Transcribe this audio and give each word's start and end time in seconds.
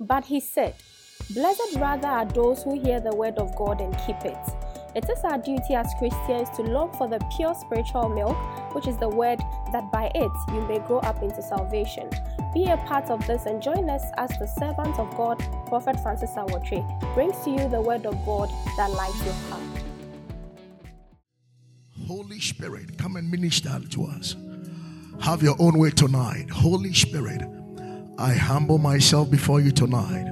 But 0.00 0.24
he 0.24 0.40
said, 0.40 0.74
Blessed 1.30 1.76
rather 1.76 2.08
are 2.08 2.24
those 2.24 2.62
who 2.62 2.80
hear 2.80 3.00
the 3.00 3.14
word 3.14 3.38
of 3.38 3.54
God 3.56 3.80
and 3.80 3.96
keep 4.06 4.24
it. 4.24 4.38
It 4.94 5.08
is 5.10 5.22
our 5.24 5.38
duty 5.38 5.74
as 5.74 5.92
Christians 5.98 6.48
to 6.56 6.62
long 6.62 6.92
for 6.96 7.06
the 7.08 7.18
pure 7.36 7.54
spiritual 7.54 8.08
milk, 8.08 8.36
which 8.74 8.86
is 8.86 8.96
the 8.96 9.08
word, 9.08 9.38
that 9.72 9.92
by 9.92 10.10
it 10.14 10.32
you 10.54 10.60
may 10.62 10.78
grow 10.86 10.98
up 11.00 11.22
into 11.22 11.42
salvation. 11.42 12.08
Be 12.54 12.64
a 12.64 12.76
part 12.78 13.10
of 13.10 13.26
this 13.26 13.44
and 13.46 13.62
join 13.62 13.90
us 13.90 14.02
as 14.16 14.30
the 14.38 14.46
servant 14.46 14.98
of 14.98 15.14
God, 15.16 15.38
Prophet 15.66 16.00
Francis 16.00 16.30
Awotri, 16.30 16.82
brings 17.14 17.38
to 17.44 17.50
you 17.50 17.68
the 17.68 17.80
word 17.80 18.06
of 18.06 18.14
God 18.24 18.48
that 18.76 18.90
lights 18.90 19.22
your 19.24 19.34
path. 19.50 19.84
Holy 22.06 22.40
Spirit, 22.40 22.96
come 22.96 23.16
and 23.16 23.30
minister 23.30 23.78
to 23.90 24.04
us. 24.06 24.34
Have 25.20 25.42
your 25.42 25.56
own 25.58 25.78
way 25.78 25.90
tonight. 25.90 26.48
Holy 26.48 26.94
Spirit, 26.94 27.42
I 28.20 28.34
humble 28.34 28.78
myself 28.78 29.30
before 29.30 29.60
you 29.60 29.70
tonight. 29.70 30.26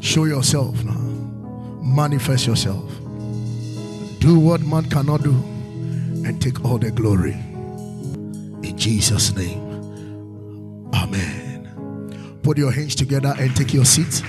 Show 0.00 0.26
yourself 0.26 0.84
now. 0.84 0.92
Manifest 1.82 2.46
yourself. 2.46 2.88
Do 4.20 4.38
what 4.38 4.60
man 4.60 4.88
cannot 4.88 5.24
do 5.24 5.32
and 6.24 6.40
take 6.40 6.64
all 6.64 6.78
the 6.78 6.92
glory. 6.92 7.32
In 7.32 8.74
Jesus' 8.76 9.34
name. 9.34 10.90
Amen. 10.94 12.38
Put 12.44 12.58
your 12.58 12.70
hands 12.70 12.94
together 12.94 13.34
and 13.36 13.56
take 13.56 13.74
your 13.74 13.84
seats. 13.84 14.22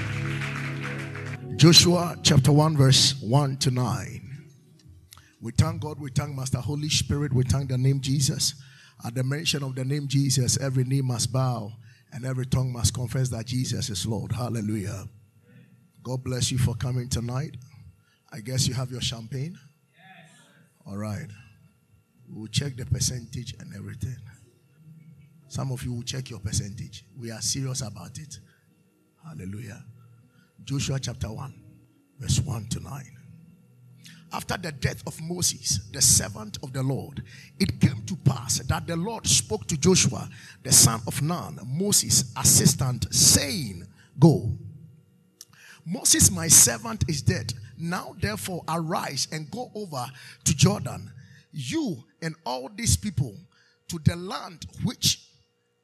Joshua 1.56 2.18
chapter 2.24 2.52
1, 2.52 2.78
verse 2.78 3.22
1 3.22 3.58
to 3.58 3.70
9. 3.70 4.48
We 5.40 5.52
thank 5.52 5.82
God, 5.82 6.00
we 6.00 6.10
thank 6.10 6.36
Master 6.36 6.58
Holy 6.58 6.90
Spirit, 6.90 7.32
we 7.32 7.44
thank 7.44 7.70
the 7.70 7.78
name 7.78 8.02
Jesus. 8.02 8.56
At 9.06 9.16
the 9.16 9.24
mention 9.24 9.64
of 9.64 9.76
the 9.76 9.86
name 9.86 10.08
Jesus, 10.08 10.58
every 10.58 10.84
knee 10.84 11.02
must 11.02 11.32
bow 11.32 11.72
and 12.12 12.26
every 12.26 12.46
tongue 12.46 12.72
must 12.72 12.94
confess 12.94 13.30
that 13.30 13.46
Jesus 13.46 13.90
is 13.90 14.06
Lord. 14.06 14.32
Hallelujah. 14.32 15.06
God 16.04 16.24
bless 16.24 16.52
you 16.52 16.58
for 16.58 16.76
coming 16.76 17.08
tonight. 17.08 17.56
I 18.32 18.40
guess 18.42 18.68
you 18.68 18.74
have 18.74 18.92
your 18.92 19.02
champagne? 19.02 19.58
Yes. 19.94 20.30
All 20.86 20.98
right. 20.98 21.28
We'll 22.28 22.48
check 22.48 22.76
the 22.76 22.86
percentage 22.86 23.56
and 23.60 23.74
everything. 23.76 24.18
Some 25.48 25.72
of 25.72 25.84
you 25.84 25.94
will 25.94 26.04
check 26.04 26.30
your 26.30 26.40
percentage. 26.40 27.06
We 27.18 27.32
are 27.32 27.42
serious 27.42 27.82
about 27.82 28.18
it. 28.20 28.40
Hallelujah. 29.26 29.84
Joshua 30.64 31.00
chapter 31.00 31.32
1, 31.32 31.54
verse 32.20 32.40
1 32.40 32.68
to 32.68 32.80
9 32.82 33.19
after 34.32 34.58
the 34.58 34.72
death 34.72 35.02
of 35.08 35.20
Moses, 35.22 35.80
the 35.92 36.02
servant 36.02 36.58
of 36.62 36.74
the 36.74 36.84
Lord, 36.84 37.24
it 37.60 37.80
came 37.80 38.04
to 38.06 38.16
pass 38.18 38.60
that 38.60 38.86
the 38.86 38.96
Lord 38.96 39.26
spoke 39.26 39.66
to 39.68 39.78
Joshua, 39.78 40.30
the 40.64 40.72
son 40.72 41.02
of 41.08 41.22
Nun, 41.22 41.60
Moses' 41.66 42.32
assistant, 42.38 43.14
saying, 43.14 43.88
Go. 44.20 44.52
Moses, 45.86 46.30
my 46.30 46.48
servant, 46.48 47.06
is 47.08 47.22
dead. 47.22 47.54
Now, 47.78 48.16
therefore, 48.20 48.64
arise 48.68 49.28
and 49.32 49.50
go 49.50 49.72
over 49.74 50.06
to 50.44 50.56
Jordan, 50.56 51.12
you 51.52 52.04
and 52.22 52.36
all 52.46 52.70
these 52.76 52.98
people, 52.98 53.36
to 53.88 54.00
the 54.04 54.16
land 54.16 54.66
which 54.84 55.26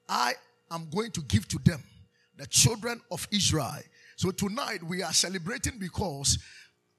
I 0.07 0.33
am 0.69 0.89
going 0.93 1.11
to 1.11 1.21
give 1.21 1.47
to 1.47 1.59
them, 1.59 1.81
the 2.37 2.45
children 2.47 3.01
of 3.09 3.27
Israel. 3.31 3.79
So, 4.17 4.31
tonight 4.31 4.83
we 4.83 5.01
are 5.01 5.13
celebrating 5.13 5.79
because 5.79 6.37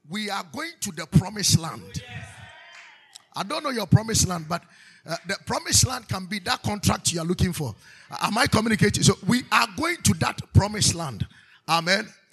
we 0.09 0.31
are 0.31 0.45
going 0.53 0.73
to 0.81 0.93
the 0.93 1.07
promised 1.07 1.59
land. 1.59 2.03
I 3.35 3.43
don't 3.43 3.63
know 3.63 3.71
your 3.71 3.87
promised 3.87 4.29
land, 4.29 4.47
but 4.49 4.63
uh, 5.07 5.17
the 5.27 5.37
promised 5.47 5.87
land 5.87 6.09
can 6.09 6.27
be 6.27 6.39
that 6.41 6.63
contract 6.63 7.13
you 7.13 7.21
are 7.21 7.27
looking 7.27 7.53
for. 7.53 7.75
Uh, 8.11 8.17
am 8.23 8.39
I 8.39 8.47
communicating? 8.47 9.03
So 9.03 9.15
we 9.27 9.43
are 9.53 9.69
going 9.77 9.99
to 10.05 10.15
that 10.15 10.41
promised 10.53 10.95
land. 10.95 11.27
Amen. 11.69 12.09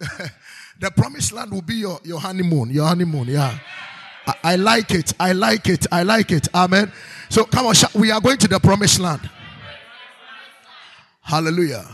the 0.79 0.91
promised 0.91 1.33
land 1.33 1.51
will 1.51 1.61
be 1.61 1.75
your, 1.75 1.99
your 2.03 2.19
honeymoon. 2.19 2.69
Your 2.69 2.87
honeymoon, 2.87 3.27
yeah. 3.27 3.57
I, 4.25 4.35
I 4.43 4.55
like 4.55 4.91
it. 4.91 5.13
I 5.19 5.33
like 5.33 5.67
it. 5.67 5.85
I 5.91 6.03
like 6.03 6.31
it. 6.31 6.47
Amen. 6.55 6.91
So 7.29 7.43
come 7.43 7.65
on, 7.67 7.75
we 7.95 8.11
are 8.11 8.21
going 8.21 8.37
to 8.37 8.47
the 8.47 8.59
promised 8.59 8.99
land. 8.99 9.29
Hallelujah. 11.21 11.85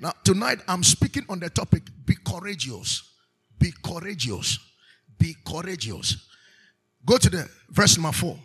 Now, 0.00 0.12
tonight 0.24 0.60
I'm 0.68 0.82
speaking 0.82 1.24
on 1.28 1.40
the 1.40 1.50
topic 1.50 1.82
be 2.06 2.16
courageous. 2.16 3.07
Be 3.58 3.72
courageous. 3.82 4.58
Be 5.18 5.34
courageous. 5.44 6.16
Go 7.04 7.18
to 7.18 7.30
the 7.30 7.48
verse 7.70 7.96
number 7.96 8.12
four. 8.12 8.38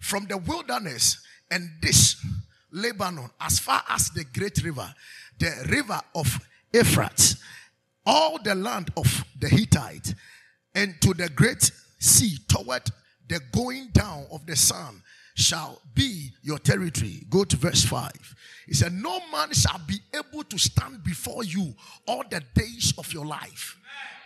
From 0.00 0.26
the 0.26 0.36
wilderness 0.36 1.18
and 1.50 1.68
this 1.80 2.16
Lebanon, 2.70 3.30
as 3.40 3.58
far 3.58 3.82
as 3.88 4.10
the 4.10 4.24
great 4.24 4.62
river, 4.62 4.92
the 5.38 5.66
river 5.70 6.00
of 6.14 6.38
Euphrates, 6.72 7.36
all 8.04 8.38
the 8.42 8.54
land 8.54 8.90
of 8.96 9.24
the 9.38 9.48
Hittite, 9.48 10.14
and 10.74 10.94
to 11.00 11.14
the 11.14 11.28
great 11.30 11.70
sea 11.98 12.38
toward 12.48 12.82
the 13.28 13.40
going 13.52 13.88
down 13.92 14.26
of 14.30 14.46
the 14.46 14.54
sun 14.54 15.02
shall 15.36 15.80
be 15.94 16.30
your 16.42 16.58
territory. 16.58 17.22
Go 17.28 17.44
to 17.44 17.56
verse 17.56 17.84
5. 17.84 18.10
He 18.66 18.74
said, 18.74 18.92
No 18.92 19.20
man 19.30 19.52
shall 19.52 19.80
be 19.86 19.98
able 20.14 20.42
to 20.44 20.58
stand 20.58 21.04
before 21.04 21.44
you 21.44 21.74
all 22.08 22.24
the 22.28 22.42
days 22.54 22.94
of 22.98 23.12
your 23.12 23.26
life. 23.26 23.76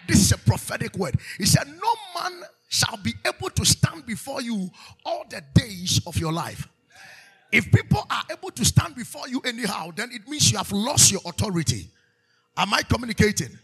This 0.07 0.21
is 0.21 0.33
a 0.33 0.39
prophetic 0.39 0.97
word. 0.97 1.17
He 1.37 1.47
said, 1.47 1.67
No 1.67 2.23
man 2.23 2.43
shall 2.69 2.97
be 2.97 3.13
able 3.27 3.51
to 3.51 3.65
stand 3.65 4.07
before 4.07 4.41
you 4.41 4.71
all 5.05 5.25
the 5.29 5.43
days 5.53 6.01
of 6.07 6.17
your 6.17 6.33
life. 6.33 6.69
If 7.51 7.73
people 7.73 8.07
are 8.09 8.23
able 8.31 8.53
to 8.53 8.65
stand 8.65 8.95
before 8.95 9.29
you 9.29 9.41
anyhow, 9.45 9.91
then 9.95 10.11
it 10.13 10.29
means 10.29 10.53
you 10.53 10.59
have 10.59 10.71
lost 10.71 11.11
your 11.11 11.21
authority. 11.27 11.89
Am 12.57 12.73
I 12.73 12.83
communicating? 12.83 13.59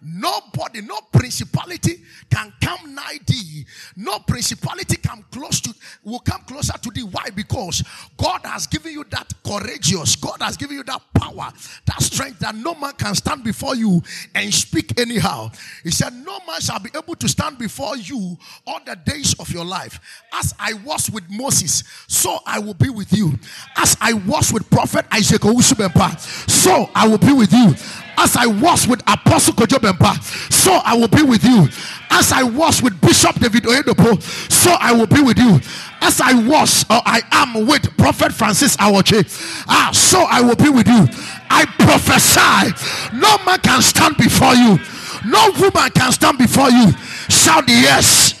Nobody, 0.00 0.80
no 0.82 0.96
principality 1.12 2.02
can 2.30 2.52
come 2.62 2.94
nigh 2.94 3.18
thee. 3.26 3.64
No 3.96 4.20
principality 4.20 4.96
come 4.96 5.24
close 5.32 5.60
to 5.62 5.74
will 6.04 6.20
come 6.20 6.42
closer 6.42 6.74
to 6.78 6.90
thee. 6.90 7.02
Why? 7.02 7.30
Because 7.34 7.82
God 8.16 8.42
has 8.44 8.66
given 8.66 8.92
you 8.92 9.04
that 9.10 9.32
courageous. 9.44 10.14
God 10.16 10.40
has 10.40 10.56
given 10.56 10.76
you 10.76 10.84
that 10.84 11.02
power, 11.14 11.52
that 11.86 12.00
strength 12.00 12.38
that 12.40 12.54
no 12.54 12.74
man 12.74 12.92
can 12.92 13.14
stand 13.14 13.42
before 13.42 13.74
you 13.74 14.00
and 14.34 14.54
speak 14.54 14.98
anyhow. 15.00 15.50
He 15.82 15.90
said, 15.90 16.12
No 16.12 16.38
man 16.46 16.60
shall 16.60 16.78
be 16.78 16.90
able 16.96 17.16
to 17.16 17.28
stand 17.28 17.58
before 17.58 17.96
you 17.96 18.38
all 18.66 18.80
the 18.84 18.96
days 18.96 19.34
of 19.40 19.50
your 19.50 19.64
life. 19.64 19.98
As 20.32 20.54
I 20.58 20.74
was 20.74 21.10
with 21.10 21.24
Moses, 21.28 21.82
so 22.06 22.38
I 22.46 22.60
will 22.60 22.74
be 22.74 22.90
with 22.90 23.12
you. 23.12 23.32
As 23.76 23.96
I 24.00 24.12
was 24.12 24.52
with 24.52 24.70
Prophet 24.70 25.06
Isaac 25.10 25.42
so 25.42 26.90
I 26.94 27.08
will 27.08 27.18
be 27.18 27.32
with 27.32 27.52
you. 27.52 27.74
As 28.20 28.36
I 28.36 28.46
was 28.46 28.88
with 28.88 29.00
Apostle 29.02 29.54
Kojo 29.54 29.78
Bempa, 29.78 30.20
so 30.52 30.72
I 30.84 30.96
will 30.96 31.06
be 31.08 31.22
with 31.22 31.44
you. 31.44 31.68
As 32.10 32.32
I 32.32 32.42
was 32.42 32.82
with 32.82 33.00
Bishop 33.00 33.36
David 33.38 33.62
Oyedepo, 33.62 34.20
so 34.50 34.72
I 34.80 34.92
will 34.92 35.06
be 35.06 35.22
with 35.22 35.38
you. 35.38 35.60
As 36.00 36.20
I 36.20 36.34
was 36.34 36.84
or 36.90 37.00
I 37.06 37.22
am 37.30 37.66
with 37.66 37.96
Prophet 37.96 38.32
Francis 38.32 38.76
Awoche, 38.78 39.64
ah, 39.68 39.90
so 39.92 40.26
I 40.28 40.40
will 40.40 40.56
be 40.56 40.68
with 40.68 40.88
you. 40.88 41.06
I 41.48 41.64
prophesy, 41.78 43.16
no 43.16 43.38
man 43.46 43.60
can 43.60 43.82
stand 43.82 44.16
before 44.16 44.54
you, 44.54 44.78
no 45.24 45.52
woman 45.60 45.90
can 45.90 46.10
stand 46.10 46.38
before 46.38 46.70
you. 46.70 46.90
Shout 47.28 47.68
yes. 47.68 48.34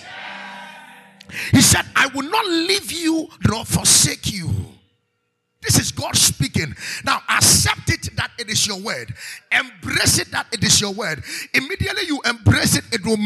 He 1.52 1.60
said, 1.60 1.84
I 1.94 2.08
will 2.08 2.28
not 2.28 2.44
leave 2.46 2.90
you 2.90 3.28
nor 3.48 3.64
forsake 3.64 4.32
you. 4.32 4.50
This 5.68 5.80
is 5.80 5.92
God 5.92 6.16
speaking. 6.16 6.74
Now 7.04 7.20
accept 7.28 7.90
it 7.90 8.16
that 8.16 8.30
it 8.38 8.48
is 8.48 8.66
your 8.66 8.78
word. 8.80 9.12
Embrace 9.52 10.18
it 10.18 10.30
that 10.30 10.46
it 10.50 10.64
is 10.64 10.80
your 10.80 10.94
word. 10.94 11.22
Immediately 11.52 12.04
you 12.06 12.22
embrace 12.24 12.74
it, 12.74 12.84
it 12.90 13.04
will 13.04 13.18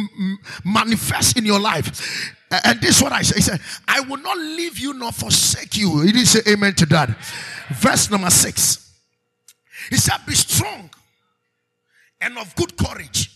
manifest 0.64 1.38
in 1.38 1.47
your 1.47 1.60
life. 1.60 2.34
And 2.64 2.80
this 2.80 2.97
is 2.97 3.03
what 3.03 3.12
I 3.12 3.22
say. 3.22 3.36
He 3.36 3.42
said, 3.42 3.60
I 3.86 4.00
will 4.00 4.16
not 4.16 4.36
leave 4.36 4.76
you 4.76 4.92
nor 4.92 5.12
forsake 5.12 5.76
you. 5.76 6.00
He 6.00 6.10
didn't 6.10 6.26
say 6.26 6.41
amen 6.53 6.75
to 6.75 6.86
that. 6.86 7.10
Verse 7.75 8.10
number 8.10 8.30
six. 8.30 8.92
He 9.88 9.97
said, 9.97 10.19
Be 10.26 10.34
strong 10.34 10.91
and 12.21 12.36
of 12.38 12.56
good 12.56 12.77
courage. 12.77 13.30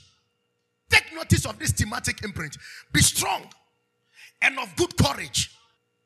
Take 0.91 1.15
notice 1.15 1.47
of 1.47 1.61
this 1.61 1.71
thematic 1.71 2.25
imprint. 2.25 2.57
Be 2.93 3.03
strong 3.03 3.45
and 4.43 4.59
of 4.59 4.75
good 4.75 4.97
courage. 4.97 5.53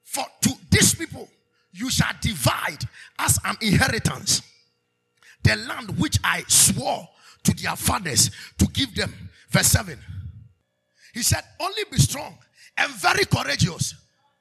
For 0.05 0.27
to 0.43 0.51
these 0.71 0.95
people 0.95 1.31
you 1.73 1.91
shall 1.91 2.13
divide 2.21 2.85
as 3.19 3.39
an 3.45 3.57
inheritance 3.61 4.43
the 5.43 5.57
land 5.57 5.99
which 5.99 6.19
I 6.23 6.43
swore 6.49 7.09
to 7.45 7.55
their 7.55 7.77
fathers 7.77 8.31
to 8.59 8.67
give 8.67 8.95
them. 8.95 9.13
Verse 9.49 9.69
7. 9.69 9.99
He 11.15 11.23
said, 11.23 11.43
Only 11.59 11.83
be 11.91 11.99
strong 11.99 12.37
and 12.77 12.93
very 12.95 13.25
courageous. 13.25 13.95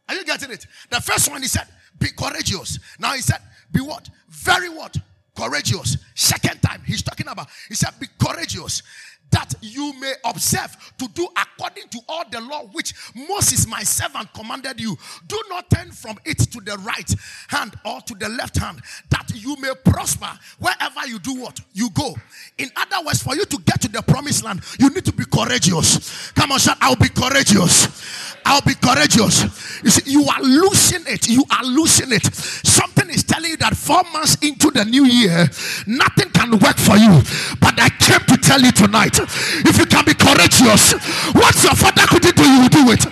Are 0.08 0.16
you 0.16 0.26
getting 0.26 0.52
it? 0.52 0.66
The 0.90 1.02
first 1.02 1.30
one 1.30 1.42
he 1.42 1.48
said, 1.48 1.68
Be 1.98 2.08
courageous. 2.10 2.80
Now 3.00 3.14
he 3.14 3.22
said, 3.22 3.40
Be 3.72 3.82
what? 3.82 4.10
Very 4.30 4.70
what? 4.70 4.96
Courageous. 5.36 5.98
Second 6.16 6.62
time 6.62 6.82
he's 6.86 7.02
talking 7.02 7.28
about, 7.28 7.48
he 7.68 7.76
said, 7.76 7.92
Be 8.00 8.08
courageous. 8.20 8.84
That 9.32 9.54
you 9.62 9.94
may 10.00 10.14
observe 10.26 10.94
to 10.98 11.08
do 11.10 11.28
according 11.38 11.88
to 11.90 12.00
all 12.08 12.24
the 12.30 12.42
law 12.42 12.66
which 12.72 12.94
Moses 13.16 13.68
my 13.68 13.84
servant 13.84 14.34
commanded 14.34 14.80
you. 14.80 14.98
Do 15.28 15.42
not 15.50 15.70
turn 15.70 15.92
from 15.92 16.18
it 16.26 16.40
to 16.40 16.62
the 16.62 16.78
right 16.78 17.14
hand 17.48 17.76
or 17.86 18.02
to 18.02 18.16
the 18.16 18.30
left 18.30 18.58
hand, 18.58 18.82
that 19.10 19.32
you 19.34 19.56
may 19.58 19.72
prosper 19.84 20.30
wherever 20.60 21.08
you 21.08 21.20
do 21.20 21.36
what 21.42 21.60
you 21.74 21.90
go. 21.92 22.16
In 22.58 22.70
other 22.76 23.06
words, 23.06 23.22
for 23.22 23.36
you 23.36 23.46
to 23.46 23.58
get 23.66 23.82
to 23.82 23.88
the 23.88 24.02
promised 24.02 24.44
land, 24.44 24.62
you 24.80 24.90
need 24.90 25.06
to 25.06 25.14
be 25.14 25.26
courageous. 25.26 26.32
Come 26.32 26.52
on, 26.52 26.60
shout, 26.60 26.78
I'll 26.82 26.96
be 26.96 27.10
courageous. 27.10 28.36
I'll 28.46 28.62
be 28.62 28.74
courageous. 28.76 29.44
You 29.84 29.90
see, 29.92 30.12
you 30.12 30.26
are 30.28 30.42
losing 30.42 31.04
it. 31.08 31.30
You 31.30 31.44
are 31.52 31.64
losing 31.64 32.12
it. 32.12 32.34
Something 32.34 33.10
is 33.10 33.24
telling 33.24 33.52
you 33.52 33.58
that 33.58 33.76
four 33.76 34.02
months 34.12 34.38
into 34.42 34.72
the 34.72 34.86
new 34.86 35.06
year, 35.06 35.48
nothing 35.86 36.30
can 36.32 36.52
work 36.60 36.78
for 36.78 36.98
you. 36.98 37.22
But 37.60 37.80
I 37.80 37.90
came 37.90 38.22
to 38.22 38.38
tell 38.38 38.62
you 38.62 38.72
tonight 38.72 39.19
if 39.66 39.78
you 39.78 39.86
can 39.86 40.06
be 40.06 40.14
courageous, 40.14 40.94
what 41.34 41.56
your 41.64 41.76
father 41.76 42.06
couldn't 42.08 42.36
do, 42.36 42.44
you 42.44 42.70
do 42.70 42.92
it. 42.92 43.04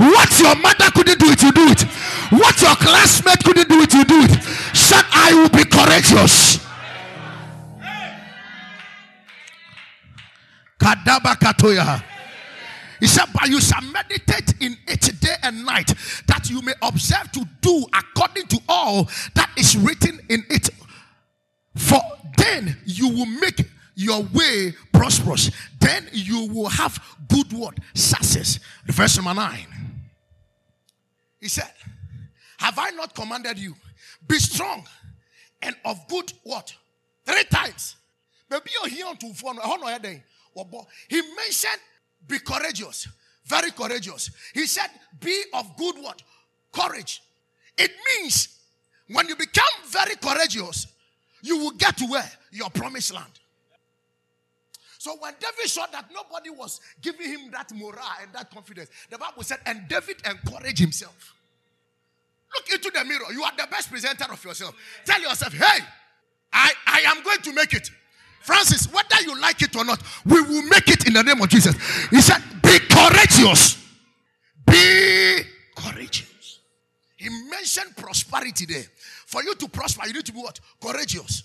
What 0.00 0.30
your 0.40 0.54
mother 0.56 0.90
couldn't 0.92 1.18
do 1.18 1.30
it, 1.30 1.42
you 1.42 1.52
do 1.52 1.68
it. 1.68 1.82
What 2.32 2.60
your 2.60 2.74
classmate 2.76 3.44
couldn't 3.44 3.68
do 3.68 3.80
it, 3.80 3.92
you 3.94 4.04
do 4.04 4.20
it. 4.22 4.42
Said, 4.74 5.04
I 5.12 5.34
will 5.34 5.48
be 5.50 5.64
courageous. 5.64 6.58
Kadaba 10.78 11.36
katoya. 11.36 12.02
He 13.00 13.06
said, 13.06 13.26
But 13.32 13.48
you 13.48 13.60
shall 13.60 13.82
meditate 13.82 14.54
in 14.60 14.76
it 14.86 15.20
day 15.20 15.34
and 15.42 15.64
night, 15.64 15.92
that 16.26 16.48
you 16.50 16.62
may 16.62 16.72
observe 16.82 17.30
to 17.32 17.44
do 17.60 17.86
according 17.94 18.46
to 18.46 18.58
all 18.68 19.08
that 19.34 19.50
is 19.56 19.76
written 19.76 20.20
in 20.28 20.44
it. 20.50 20.70
For 21.76 22.00
then 22.36 22.76
you 22.84 23.08
will 23.08 23.26
make 23.26 23.60
your 23.94 24.22
way 24.32 24.74
prosperous. 24.92 25.50
Then 25.80 26.08
you 26.12 26.46
will 26.52 26.68
have 26.68 26.98
good 27.28 27.52
word 27.52 27.80
success. 27.94 28.58
Verse 28.86 29.16
number 29.16 29.34
nine. 29.34 29.66
He 31.40 31.48
said, 31.48 31.70
Have 32.58 32.78
I 32.78 32.90
not 32.90 33.14
commanded 33.14 33.58
you? 33.58 33.74
Be 34.26 34.38
strong 34.38 34.86
and 35.62 35.76
of 35.84 36.06
good 36.08 36.32
what? 36.42 36.74
Three 37.24 37.44
times. 37.44 37.96
Maybe 38.50 38.70
you're 38.80 38.90
here 38.90 39.14
to 39.14 39.34
phone. 39.34 39.58
He 41.08 41.22
mentioned 41.36 41.80
be 42.26 42.38
courageous. 42.38 43.08
Very 43.44 43.70
courageous. 43.70 44.30
He 44.54 44.66
said, 44.66 44.88
Be 45.20 45.42
of 45.52 45.76
good 45.76 45.96
what? 45.96 46.22
Courage. 46.72 47.22
It 47.76 47.90
means 48.18 48.60
when 49.08 49.28
you 49.28 49.36
become 49.36 49.64
very 49.88 50.16
courageous, 50.16 50.86
you 51.42 51.58
will 51.58 51.72
get 51.72 51.96
to 51.98 52.06
where? 52.06 52.30
Your 52.52 52.70
promised 52.70 53.12
land. 53.12 53.40
So 55.04 55.18
when 55.20 55.34
David 55.38 55.68
saw 55.68 55.84
that 55.92 56.06
nobody 56.14 56.48
was 56.48 56.80
giving 57.02 57.28
him 57.28 57.50
that 57.50 57.70
morale 57.74 58.16
and 58.22 58.32
that 58.32 58.50
confidence, 58.50 58.88
the 59.10 59.18
Bible 59.18 59.42
said, 59.42 59.58
and 59.66 59.86
David 59.86 60.16
encouraged 60.24 60.78
himself. 60.78 61.34
Look 62.54 62.72
into 62.72 62.90
the 62.90 63.04
mirror. 63.04 63.30
You 63.30 63.42
are 63.42 63.52
the 63.54 63.66
best 63.70 63.90
presenter 63.90 64.24
of 64.32 64.42
yourself. 64.42 64.74
Tell 65.04 65.20
yourself, 65.20 65.52
hey, 65.52 65.84
I, 66.50 66.72
I 66.86 67.00
am 67.00 67.22
going 67.22 67.40
to 67.42 67.52
make 67.52 67.74
it. 67.74 67.90
Francis, 68.40 68.90
whether 68.90 69.20
you 69.20 69.38
like 69.42 69.60
it 69.60 69.76
or 69.76 69.84
not, 69.84 70.02
we 70.24 70.40
will 70.40 70.62
make 70.62 70.88
it 70.88 71.06
in 71.06 71.12
the 71.12 71.22
name 71.22 71.42
of 71.42 71.50
Jesus. 71.50 71.74
He 72.08 72.22
said, 72.22 72.42
Be 72.62 72.78
courageous. 72.88 73.86
Be 74.64 75.42
courageous. 75.76 76.60
He 77.16 77.28
mentioned 77.50 77.94
prosperity 77.94 78.64
there. 78.64 78.86
For 79.26 79.42
you 79.42 79.54
to 79.54 79.68
prosper, 79.68 80.06
you 80.06 80.14
need 80.14 80.24
to 80.24 80.32
be 80.32 80.40
what? 80.40 80.58
Courageous. 80.80 81.42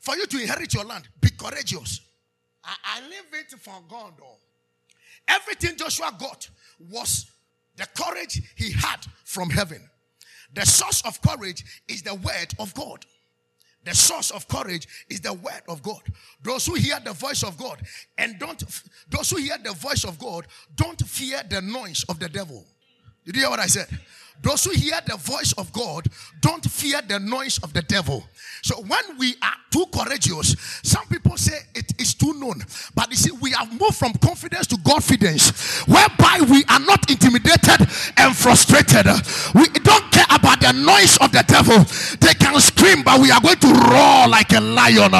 For 0.00 0.16
you 0.16 0.24
to 0.24 0.40
inherit 0.40 0.72
your 0.72 0.84
land, 0.84 1.06
be 1.20 1.28
courageous. 1.28 2.00
I, 2.66 2.74
I 2.84 3.00
leave 3.02 3.32
it 3.32 3.58
for 3.60 3.82
God. 3.88 4.14
Though. 4.18 4.38
Everything 5.28 5.76
Joshua 5.76 6.14
got 6.18 6.48
was 6.90 7.26
the 7.76 7.86
courage 7.96 8.42
he 8.56 8.72
had 8.72 9.06
from 9.24 9.50
heaven. 9.50 9.82
The 10.54 10.64
source 10.64 11.02
of 11.02 11.20
courage 11.22 11.64
is 11.88 12.02
the 12.02 12.14
word 12.14 12.54
of 12.58 12.74
God. 12.74 13.04
The 13.84 13.94
source 13.94 14.32
of 14.32 14.48
courage 14.48 14.88
is 15.08 15.20
the 15.20 15.32
word 15.32 15.62
of 15.68 15.82
God. 15.82 16.00
Those 16.42 16.66
who 16.66 16.74
hear 16.74 16.98
the 17.04 17.12
voice 17.12 17.44
of 17.44 17.56
God 17.56 17.80
and 18.18 18.38
don't, 18.38 18.62
those 19.08 19.30
who 19.30 19.36
hear 19.36 19.58
the 19.62 19.72
voice 19.74 20.04
of 20.04 20.18
God 20.18 20.46
don't 20.74 21.00
fear 21.06 21.42
the 21.48 21.62
noise 21.62 22.04
of 22.08 22.18
the 22.18 22.28
devil. 22.28 22.64
Did 23.24 23.36
you 23.36 23.42
hear 23.42 23.50
what 23.50 23.60
I 23.60 23.66
said? 23.66 23.86
Those 24.42 24.64
who 24.64 24.70
hear 24.72 24.98
the 25.06 25.16
voice 25.16 25.52
of 25.58 25.72
God 25.72 26.06
don't 26.40 26.64
fear 26.64 27.00
the 27.02 27.18
noise 27.18 27.58
of 27.62 27.72
the 27.72 27.82
devil. 27.82 28.24
So 28.62 28.76
when 28.82 29.18
we 29.18 29.34
are 29.42 29.54
too 29.70 29.86
courageous, 29.92 30.56
some 30.82 31.06
people 31.06 31.36
say 31.36 31.58
it 31.74 32.00
is 32.00 32.14
too 32.14 32.34
known. 32.34 32.62
But 32.94 33.10
you 33.10 33.16
see, 33.16 33.30
we 33.40 33.52
have 33.52 33.70
moved 33.70 33.96
from 33.96 34.12
confidence 34.14 34.66
to 34.68 34.78
confidence, 34.78 35.82
whereby 35.86 36.40
we 36.50 36.64
are 36.68 36.80
not 36.80 37.10
intimidated 37.10 37.86
and 38.16 38.36
frustrated. 38.36 39.06
We 39.54 39.68
don't 39.68 40.10
care 40.10 40.26
about 40.30 40.60
the 40.60 40.72
noise 40.72 41.16
of 41.18 41.32
the 41.32 41.44
devil. 41.46 41.78
They 42.20 42.34
can 42.34 42.58
scream, 42.60 43.02
but 43.02 43.20
we 43.20 43.30
are 43.30 43.40
going 43.40 43.58
to 43.58 43.68
roar 43.68 44.28
like 44.28 44.52
a 44.52 44.60
lion. 44.60 45.12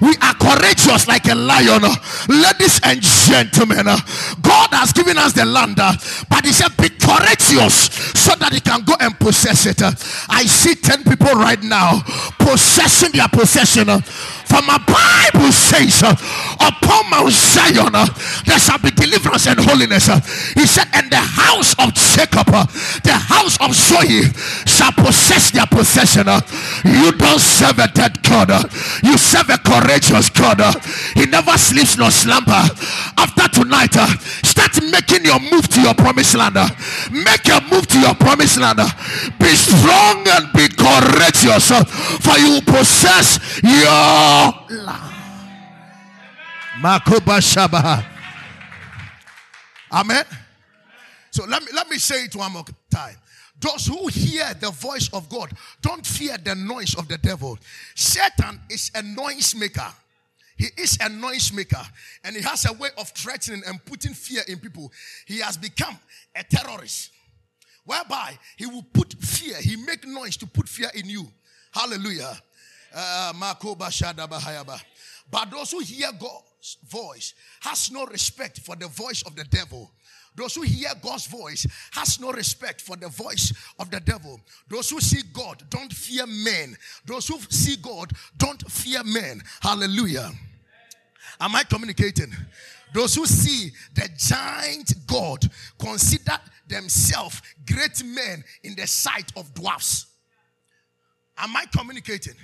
We 0.00 0.16
are 0.22 0.34
courageous 0.34 1.06
like 1.06 1.28
a 1.28 1.34
lion. 1.34 1.82
Ladies 2.28 2.80
and 2.84 3.02
gentlemen, 3.02 3.86
God 4.40 4.70
has 4.72 4.92
given 4.92 5.18
us 5.18 5.32
the 5.32 5.44
land, 5.44 5.76
but 5.76 6.44
He 6.44 6.52
said, 6.52 6.76
Be 6.76 6.88
courageous 6.88 7.92
so 8.16 8.34
that 8.36 8.52
can 8.64 8.82
go 8.84 8.94
and 9.00 9.18
possess 9.18 9.66
it. 9.66 9.82
I 10.28 10.44
see 10.46 10.74
10 10.74 11.04
people 11.04 11.32
right 11.34 11.62
now 11.62 12.00
possessing 12.38 13.12
their 13.12 13.28
possession. 13.28 13.88
For 14.44 14.62
my 14.62 14.78
Bible 14.78 15.52
says, 15.52 16.02
uh, 16.02 16.14
upon 16.60 17.10
Mount 17.10 17.32
Zion 17.32 17.94
uh, 17.94 18.06
there 18.44 18.58
shall 18.58 18.78
be 18.78 18.90
deliverance 18.90 19.46
and 19.46 19.58
holiness. 19.58 20.08
Uh, 20.08 20.20
he 20.54 20.66
said, 20.66 20.86
and 20.94 21.10
the 21.10 21.16
house 21.16 21.74
of 21.78 21.92
Jacob, 21.94 22.46
the 23.02 23.12
house 23.12 23.58
of 23.60 23.74
Zoe, 23.74 24.30
shall 24.66 24.92
possess 24.92 25.50
their 25.50 25.66
possession. 25.66 26.26
You 26.84 27.12
don't 27.12 27.40
serve 27.40 27.78
a 27.78 27.88
dead 27.88 28.22
God, 28.22 28.50
you 29.02 29.16
serve 29.18 29.50
a 29.50 29.58
courageous 29.58 30.30
God. 30.30 30.60
He 31.14 31.26
never 31.26 31.56
sleeps 31.58 31.96
nor 31.96 32.10
slumber. 32.10 32.68
After 33.16 33.48
tonight, 33.60 33.94
start 34.44 34.82
making 34.90 35.24
your 35.24 35.40
move 35.40 35.68
to 35.68 35.80
your 35.80 35.94
promised 35.94 36.34
land. 36.34 36.56
Make 37.10 37.46
your 37.46 37.60
move 37.62 37.86
to 37.88 37.98
your 37.98 38.14
promised 38.14 38.58
land. 38.58 38.80
Be 39.38 39.54
strong 39.54 40.26
and 40.26 40.52
be 40.52 40.68
courageous, 40.68 41.68
for 42.20 42.38
you 42.38 42.60
possess 42.62 43.38
your 43.62 44.54
Shabaha. 47.40 48.04
Amen. 49.92 50.24
So 51.30 51.44
let 51.46 51.62
me 51.62 51.68
let 51.74 51.88
me 51.88 51.98
say 51.98 52.24
it 52.24 52.36
one 52.36 52.52
more 52.52 52.64
time. 52.90 53.16
Those 53.60 53.86
who 53.86 54.08
hear 54.08 54.52
the 54.60 54.70
voice 54.70 55.08
of 55.12 55.28
God 55.28 55.50
don't 55.80 56.04
fear 56.04 56.36
the 56.36 56.54
noise 56.54 56.94
of 56.96 57.08
the 57.08 57.18
devil. 57.18 57.58
Satan 57.94 58.60
is 58.68 58.90
a 58.94 59.02
noise 59.02 59.54
maker. 59.54 59.92
He 60.56 60.66
is 60.76 60.98
a 61.00 61.08
noise 61.08 61.52
maker 61.52 61.82
and 62.22 62.36
he 62.36 62.42
has 62.42 62.68
a 62.68 62.72
way 62.72 62.90
of 62.98 63.08
threatening 63.10 63.62
and 63.66 63.84
putting 63.84 64.12
fear 64.12 64.42
in 64.48 64.58
people. 64.58 64.92
He 65.26 65.38
has 65.38 65.56
become 65.56 65.98
a 66.36 66.44
terrorist 66.44 67.10
whereby 67.84 68.38
he 68.56 68.66
will 68.66 68.86
put 68.92 69.12
fear, 69.14 69.56
he 69.60 69.76
make 69.76 70.06
noise 70.06 70.36
to 70.38 70.46
put 70.46 70.68
fear 70.68 70.90
in 70.94 71.08
you. 71.08 71.26
Hallelujah. 71.72 72.40
Uh, 72.94 73.32
but 75.30 75.50
those 75.50 75.70
who 75.72 75.80
hear 75.80 76.10
God's 76.12 76.78
voice 76.88 77.34
has 77.60 77.90
no 77.90 78.06
respect 78.06 78.60
for 78.60 78.76
the 78.76 78.86
voice 78.88 79.22
of 79.22 79.34
the 79.34 79.44
devil. 79.44 79.90
Those 80.36 80.54
who 80.56 80.62
hear 80.62 80.90
God's 81.00 81.26
voice 81.26 81.66
has 81.92 82.20
no 82.20 82.32
respect 82.32 82.80
for 82.80 82.96
the 82.96 83.08
voice 83.08 83.52
of 83.78 83.90
the 83.90 84.00
devil. 84.00 84.40
Those 84.68 84.90
who 84.90 85.00
see 85.00 85.22
God 85.32 85.62
don't 85.70 85.92
fear 85.92 86.26
men. 86.26 86.76
Those 87.04 87.28
who 87.28 87.38
see 87.50 87.76
God 87.76 88.10
don't 88.36 88.68
fear 88.70 89.04
men. 89.04 89.42
Hallelujah. 89.60 90.30
Am 91.40 91.54
I 91.54 91.62
communicating? 91.64 92.32
Those 92.94 93.14
who 93.14 93.26
see 93.26 93.72
the 93.94 94.08
giant 94.16 94.94
God 95.06 95.44
consider 95.78 96.38
themselves 96.66 97.42
great 97.70 98.02
men 98.02 98.42
in 98.62 98.74
the 98.74 98.86
sight 98.86 99.30
of 99.36 99.52
dwarfs. 99.52 100.06
Am 101.36 101.54
I 101.54 101.66
communicating? 101.76 102.36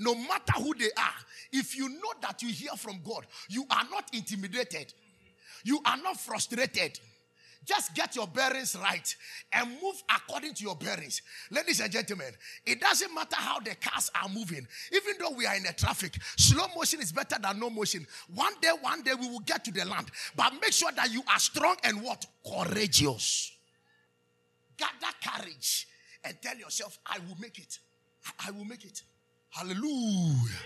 no 0.00 0.14
matter 0.14 0.52
who 0.56 0.74
they 0.74 0.90
are, 0.96 1.14
if 1.52 1.76
you 1.76 1.88
know 1.88 2.12
that 2.22 2.42
you 2.42 2.48
hear 2.48 2.72
from 2.76 3.00
God, 3.04 3.26
you 3.48 3.66
are 3.70 3.84
not 3.90 4.08
intimidated, 4.14 4.92
you 5.62 5.80
are 5.84 5.98
not 5.98 6.18
frustrated. 6.18 6.98
Just 7.64 7.94
get 7.94 8.16
your 8.16 8.26
bearings 8.26 8.76
right 8.82 9.14
and 9.52 9.70
move 9.82 10.02
according 10.08 10.54
to 10.54 10.64
your 10.64 10.76
bearings. 10.76 11.20
Ladies 11.50 11.80
and 11.80 11.92
gentlemen, 11.92 12.32
it 12.64 12.80
doesn't 12.80 13.14
matter 13.14 13.36
how 13.36 13.60
the 13.60 13.74
cars 13.74 14.10
are 14.20 14.28
moving. 14.28 14.66
Even 14.92 15.14
though 15.18 15.30
we 15.36 15.46
are 15.46 15.54
in 15.54 15.64
the 15.64 15.72
traffic, 15.74 16.16
slow 16.36 16.66
motion 16.74 17.00
is 17.00 17.12
better 17.12 17.36
than 17.40 17.60
no 17.60 17.68
motion. 17.68 18.06
One 18.34 18.54
day, 18.62 18.70
one 18.80 19.02
day 19.02 19.12
we 19.18 19.28
will 19.28 19.40
get 19.40 19.64
to 19.66 19.72
the 19.72 19.84
land. 19.84 20.10
But 20.34 20.54
make 20.54 20.72
sure 20.72 20.90
that 20.92 21.12
you 21.12 21.22
are 21.30 21.38
strong 21.38 21.76
and 21.84 22.02
what? 22.02 22.24
Courageous. 22.46 23.52
Gather 24.78 25.12
courage 25.22 25.86
and 26.24 26.40
tell 26.40 26.56
yourself, 26.56 26.98
I 27.04 27.18
will 27.18 27.36
make 27.38 27.58
it. 27.58 27.78
I 28.44 28.50
will 28.50 28.64
make 28.64 28.84
it. 28.84 29.02
Hallelujah. 29.50 30.56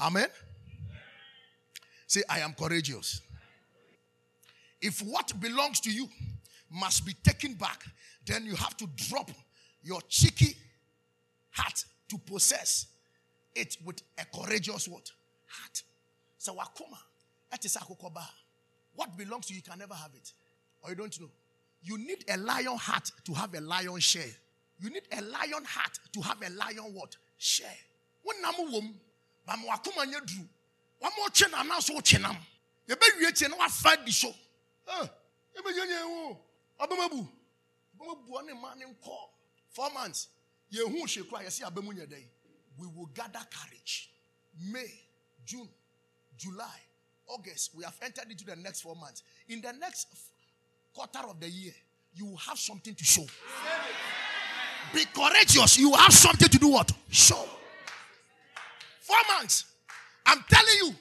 Amen. 0.00 0.28
Say, 2.06 2.22
I 2.28 2.40
am 2.40 2.54
courageous. 2.54 3.20
If 4.82 5.00
what 5.00 5.32
belongs 5.40 5.78
to 5.80 5.92
you 5.92 6.08
must 6.68 7.06
be 7.06 7.14
taken 7.22 7.54
back, 7.54 7.84
then 8.26 8.44
you 8.44 8.56
have 8.56 8.76
to 8.78 8.88
drop 8.96 9.30
your 9.82 10.00
cheeky 10.08 10.56
heart 11.50 11.84
to 12.08 12.18
possess 12.18 12.86
it 13.54 13.76
with 13.84 14.02
a 14.18 14.24
courageous 14.36 14.88
what? 14.88 15.10
Heart. 15.46 15.82
So 16.38 16.54
wakuma. 16.54 16.98
What 18.94 19.16
belongs 19.16 19.46
to 19.46 19.54
you, 19.54 19.58
you 19.58 19.62
can 19.62 19.78
never 19.78 19.94
have 19.94 20.10
it. 20.14 20.32
Or 20.82 20.90
you 20.90 20.96
don't 20.96 21.20
know. 21.20 21.30
You 21.82 21.98
need 21.98 22.24
a 22.28 22.36
lion 22.36 22.76
heart 22.76 23.10
to 23.24 23.32
have 23.34 23.54
a 23.54 23.60
lion 23.60 24.00
share. 24.00 24.24
You 24.80 24.90
need 24.90 25.02
a 25.16 25.22
lion 25.22 25.64
heart 25.64 25.98
to 26.12 26.20
have 26.22 26.38
a 26.42 26.50
lion 26.50 26.92
what? 26.92 27.16
Share. 27.38 27.66
When 28.24 28.40
namu 28.42 28.72
wom, 28.72 28.94
ba 29.46 29.56
mo 29.56 29.68
akoma 29.68 30.06
nya 30.06 30.20
duru. 30.20 30.46
Wa 31.00 31.08
mo 31.16 31.28
che 31.32 31.46
na 31.50 31.62
na 31.62 31.78
so 31.78 32.00
che 32.00 32.18
nam. 32.18 32.36
Ye 32.88 32.94
be 32.94 33.06
wie 33.20 33.32
che 33.32 33.48
na 33.48 33.56
wa 33.56 33.68
fa 33.68 33.96
Eh. 34.88 35.08
Abamabu. 36.80 37.28
Abamabu 37.94 38.46
ne 38.46 38.52
ma 38.54 38.74
ne 38.74 38.86
nko. 38.86 39.30
4 39.76 39.90
months. 39.94 40.28
Ye 40.70 40.82
hu 40.82 41.06
nya 41.06 42.06
dai. 42.08 42.28
We 42.78 42.86
will 42.86 43.10
gather 43.14 43.46
courage. 43.50 44.10
May, 44.70 44.90
June, 45.44 45.68
July, 46.36 46.80
August, 47.28 47.74
we 47.74 47.84
have 47.84 47.96
entered 48.02 48.30
into 48.30 48.44
the 48.44 48.56
next 48.56 48.80
four 48.80 48.96
months. 48.96 49.22
In 49.48 49.60
the 49.60 49.72
next 49.72 50.08
quarter 50.94 51.20
of 51.28 51.38
the 51.40 51.48
year, 51.48 51.74
you 52.14 52.26
will 52.26 52.36
have 52.36 52.58
something 52.58 52.94
to 52.94 53.04
show. 53.04 53.26
Be 54.94 55.04
courageous. 55.06 55.78
You 55.78 55.92
have 55.94 56.12
something 56.12 56.48
to 56.48 56.58
do 56.58 56.68
what? 56.68 56.90
Show. 57.10 57.48
Four 59.00 59.16
months. 59.36 59.64
I'm 60.26 60.44
telling 60.48 60.76
you. 60.82 60.94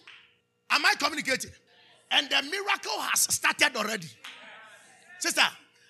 Am 0.69 0.85
I 0.85 0.93
communicating? 0.97 1.51
And 2.11 2.29
the 2.29 2.41
miracle 2.43 2.99
has 2.99 3.21
started 3.21 3.75
already. 3.75 4.07
Sister, 5.19 5.41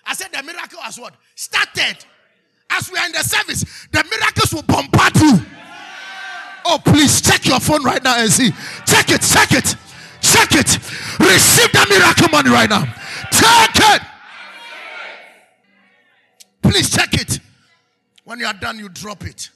I 0.06 0.14
said 0.14 0.28
the 0.32 0.42
miracle 0.42 0.80
has 0.80 0.98
what? 0.98 1.14
Started. 1.34 1.96
As 2.70 2.90
we 2.90 2.98
are 2.98 3.06
in 3.06 3.12
the 3.12 3.18
service, 3.22 3.64
the 3.90 4.04
miracles 4.04 4.54
will 4.54 4.62
bombard 4.62 5.16
you. 5.16 5.38
Oh, 6.64 6.78
please 6.84 7.20
check 7.20 7.44
your 7.44 7.60
phone 7.60 7.82
right 7.82 8.02
now 8.02 8.18
and 8.18 8.30
see. 8.30 8.50
Check 8.86 9.10
it, 9.10 9.20
check 9.22 9.52
it, 9.52 9.76
check 10.20 10.52
it. 10.52 10.78
Receive 11.18 11.72
the 11.72 11.86
miracle 11.88 12.28
money 12.28 12.50
right 12.50 12.70
now. 12.70 12.84
Take 13.30 13.94
it. 13.94 14.02
Please 16.62 16.88
check 16.88 17.14
it. 17.14 17.40
When 18.24 18.38
you 18.38 18.46
are 18.46 18.54
done, 18.54 18.78
you 18.78 18.88
drop 18.88 19.24
it. 19.26 19.50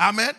Amen. 0.00 0.34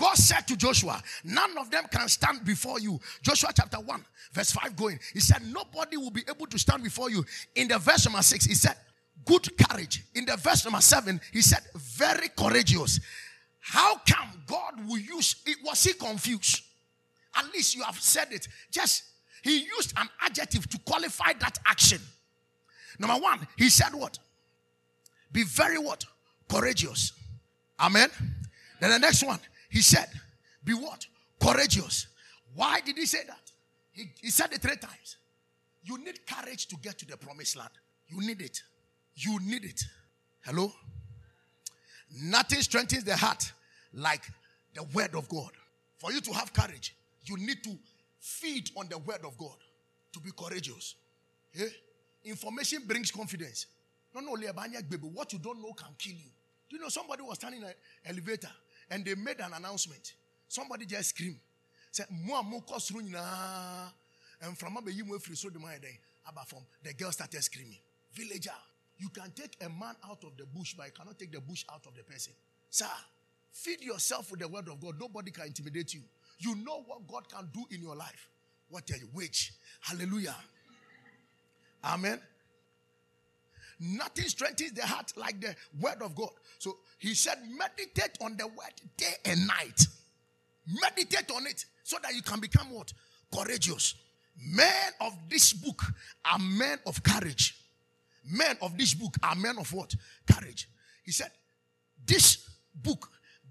God 0.00 0.16
said 0.16 0.48
to 0.48 0.56
Joshua, 0.56 1.02
None 1.24 1.58
of 1.58 1.70
them 1.70 1.84
can 1.92 2.08
stand 2.08 2.42
before 2.42 2.80
you. 2.80 2.98
Joshua 3.20 3.50
chapter 3.54 3.76
1, 3.76 4.04
verse 4.32 4.50
5 4.52 4.74
going. 4.74 4.98
He 5.12 5.20
said, 5.20 5.42
Nobody 5.52 5.98
will 5.98 6.10
be 6.10 6.22
able 6.26 6.46
to 6.46 6.58
stand 6.58 6.82
before 6.82 7.10
you. 7.10 7.22
In 7.54 7.68
the 7.68 7.78
verse 7.78 8.06
number 8.06 8.22
6, 8.22 8.46
he 8.46 8.54
said, 8.54 8.76
Good 9.26 9.50
courage. 9.58 10.02
In 10.14 10.24
the 10.24 10.38
verse 10.38 10.64
number 10.64 10.80
7, 10.80 11.20
he 11.34 11.42
said, 11.42 11.60
Very 11.74 12.28
courageous. 12.30 12.98
How 13.60 13.96
come 14.08 14.42
God 14.46 14.88
will 14.88 14.98
use 14.98 15.36
it? 15.44 15.58
Was 15.62 15.84
he 15.84 15.92
confused? 15.92 16.62
At 17.36 17.52
least 17.52 17.76
you 17.76 17.82
have 17.82 18.00
said 18.00 18.28
it. 18.30 18.48
Just 18.70 19.02
he 19.42 19.58
used 19.58 19.92
an 19.98 20.08
adjective 20.22 20.66
to 20.70 20.78
qualify 20.78 21.34
that 21.40 21.58
action. 21.66 22.00
Number 22.98 23.22
one, 23.22 23.46
he 23.56 23.68
said 23.68 23.94
what? 23.94 24.18
Be 25.30 25.44
very 25.44 25.78
what? 25.78 26.06
Courageous. 26.48 27.12
Amen. 27.78 28.08
Then 28.80 28.90
the 28.90 28.98
next 28.98 29.22
one, 29.24 29.38
he 29.70 29.80
said, 29.80 30.08
Be 30.62 30.74
what? 30.74 31.06
Courageous. 31.40 32.08
Why 32.54 32.80
did 32.80 32.96
he 32.96 33.06
say 33.06 33.24
that? 33.26 33.50
He, 33.92 34.10
he 34.20 34.30
said 34.30 34.52
it 34.52 34.60
three 34.60 34.76
times. 34.76 35.16
You 35.82 35.96
need 35.98 36.26
courage 36.26 36.66
to 36.66 36.76
get 36.76 36.98
to 36.98 37.06
the 37.06 37.16
promised 37.16 37.56
land. 37.56 37.70
You 38.08 38.20
need 38.20 38.42
it. 38.42 38.62
You 39.14 39.38
need 39.40 39.64
it. 39.64 39.82
Hello? 40.44 40.72
Nothing 42.22 42.60
strengthens 42.60 43.04
the 43.04 43.16
heart 43.16 43.52
like 43.94 44.22
the 44.74 44.82
word 44.92 45.14
of 45.14 45.28
God. 45.28 45.50
For 45.98 46.12
you 46.12 46.20
to 46.20 46.32
have 46.32 46.52
courage, 46.52 46.94
you 47.24 47.36
need 47.36 47.62
to 47.64 47.70
feed 48.18 48.70
on 48.76 48.88
the 48.88 48.98
word 48.98 49.24
of 49.24 49.38
God 49.38 49.56
to 50.12 50.20
be 50.20 50.30
courageous. 50.36 50.96
Yeah? 51.54 51.66
Information 52.24 52.82
brings 52.86 53.10
confidence. 53.10 53.66
Not 54.14 54.24
only 54.28 54.48
about 54.48 54.68
what 55.12 55.32
you 55.32 55.38
don't 55.38 55.62
know 55.62 55.72
can 55.72 55.94
kill 55.96 56.14
you. 56.14 56.30
Do 56.68 56.76
you 56.76 56.82
know 56.82 56.88
somebody 56.88 57.22
was 57.22 57.36
standing 57.36 57.62
in 57.62 57.68
an 57.68 57.74
elevator 58.06 58.50
and 58.90 59.04
they 59.04 59.14
made 59.14 59.40
an 59.40 59.52
announcement? 59.54 60.14
Somebody 60.48 60.86
just 60.86 61.10
screamed. 61.10 61.38
Said, 61.92 62.06
Mo 62.10 62.42
mo 62.42 62.62
and 64.42 64.56
from 64.56 64.76
free 65.20 65.36
so 65.36 65.48
the 65.48 65.58
about 66.28 66.48
from 66.48 66.60
the 66.82 66.92
girl 66.94 67.12
started 67.12 67.42
screaming. 67.42 67.78
Villager, 68.12 68.50
you 68.98 69.08
can 69.08 69.30
take 69.32 69.56
a 69.64 69.68
man 69.68 69.94
out 70.08 70.22
of 70.24 70.36
the 70.36 70.44
bush, 70.44 70.74
but 70.76 70.86
you 70.86 70.92
cannot 70.92 71.18
take 71.18 71.32
the 71.32 71.40
bush 71.40 71.64
out 71.72 71.86
of 71.86 71.94
the 71.96 72.02
person. 72.02 72.32
Sir, 72.68 72.86
feed 73.52 73.82
yourself 73.82 74.30
with 74.30 74.40
the 74.40 74.48
word 74.48 74.68
of 74.68 74.80
God. 74.80 74.94
Nobody 75.00 75.30
can 75.30 75.46
intimidate 75.46 75.94
you. 75.94 76.02
You 76.38 76.54
know 76.56 76.82
what 76.86 77.06
God 77.06 77.28
can 77.28 77.48
do 77.52 77.64
in 77.74 77.82
your 77.82 77.96
life. 77.96 78.28
What 78.68 78.88
a 78.90 78.94
wage. 79.14 79.52
Hallelujah. 79.80 80.36
Amen. 81.84 82.20
Nothing 83.80 84.26
strengthens 84.26 84.72
the 84.72 84.86
heart 84.86 85.12
like 85.16 85.40
the 85.40 85.56
word 85.80 86.02
of 86.02 86.14
God. 86.14 86.30
So 86.58 86.76
he 86.98 87.14
said, 87.14 87.38
meditate 87.56 88.18
on 88.20 88.36
the 88.36 88.46
word 88.46 88.74
day 88.98 89.14
and 89.24 89.46
night. 89.46 89.86
Meditate 90.82 91.30
on 91.34 91.46
it 91.46 91.64
so 91.82 91.96
that 92.02 92.14
you 92.14 92.20
can 92.22 92.40
become 92.40 92.70
what? 92.70 92.92
Courageous. 93.34 93.94
Men 94.38 94.92
of 95.00 95.16
this 95.28 95.54
book 95.54 95.82
are 96.24 96.38
men 96.38 96.78
of 96.86 97.02
courage. 97.02 97.56
Men 98.30 98.56
of 98.60 98.76
this 98.76 98.92
book 98.92 99.16
are 99.22 99.34
men 99.34 99.58
of 99.58 99.72
what? 99.72 99.94
Courage. 100.30 100.68
He 101.04 101.12
said, 101.12 101.30
This 102.06 102.48
book 102.74 103.08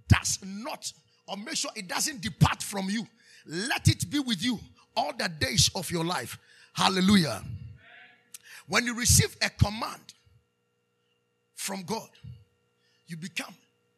does 0.07 0.39
not, 0.45 0.91
or 1.27 1.37
make 1.37 1.55
sure 1.55 1.71
it 1.75 1.87
doesn't 1.87 2.21
depart 2.21 2.61
from 2.61 2.89
you. 2.89 3.07
Let 3.45 3.87
it 3.87 4.09
be 4.09 4.19
with 4.19 4.43
you 4.43 4.59
all 4.95 5.11
the 5.17 5.27
days 5.27 5.69
of 5.75 5.89
your 5.91 6.05
life. 6.05 6.37
Hallelujah. 6.73 7.43
When 8.67 8.85
you 8.85 8.95
receive 8.95 9.35
a 9.41 9.49
command 9.49 10.13
from 11.59 11.83
God, 11.83 12.07
you 13.05 13.17
become 13.17 13.53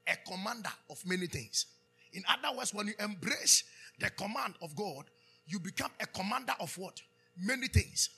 a 0.08 0.16
commander 0.28 0.72
of 0.90 1.00
many 1.06 1.28
things. 1.28 1.68
In 2.12 2.24
other 2.28 2.58
words, 2.58 2.74
when 2.74 2.88
you 2.88 2.94
embrace 3.00 3.66
the 4.00 4.10
command 4.10 4.56
of 4.64 4.76
God, 4.76 5.06
you 5.46 5.60
become 5.60 5.92
a 6.00 6.08
commander 6.08 6.54
of 6.60 6.76
what? 6.76 7.00
Many 7.38 7.68
things. 7.68 8.10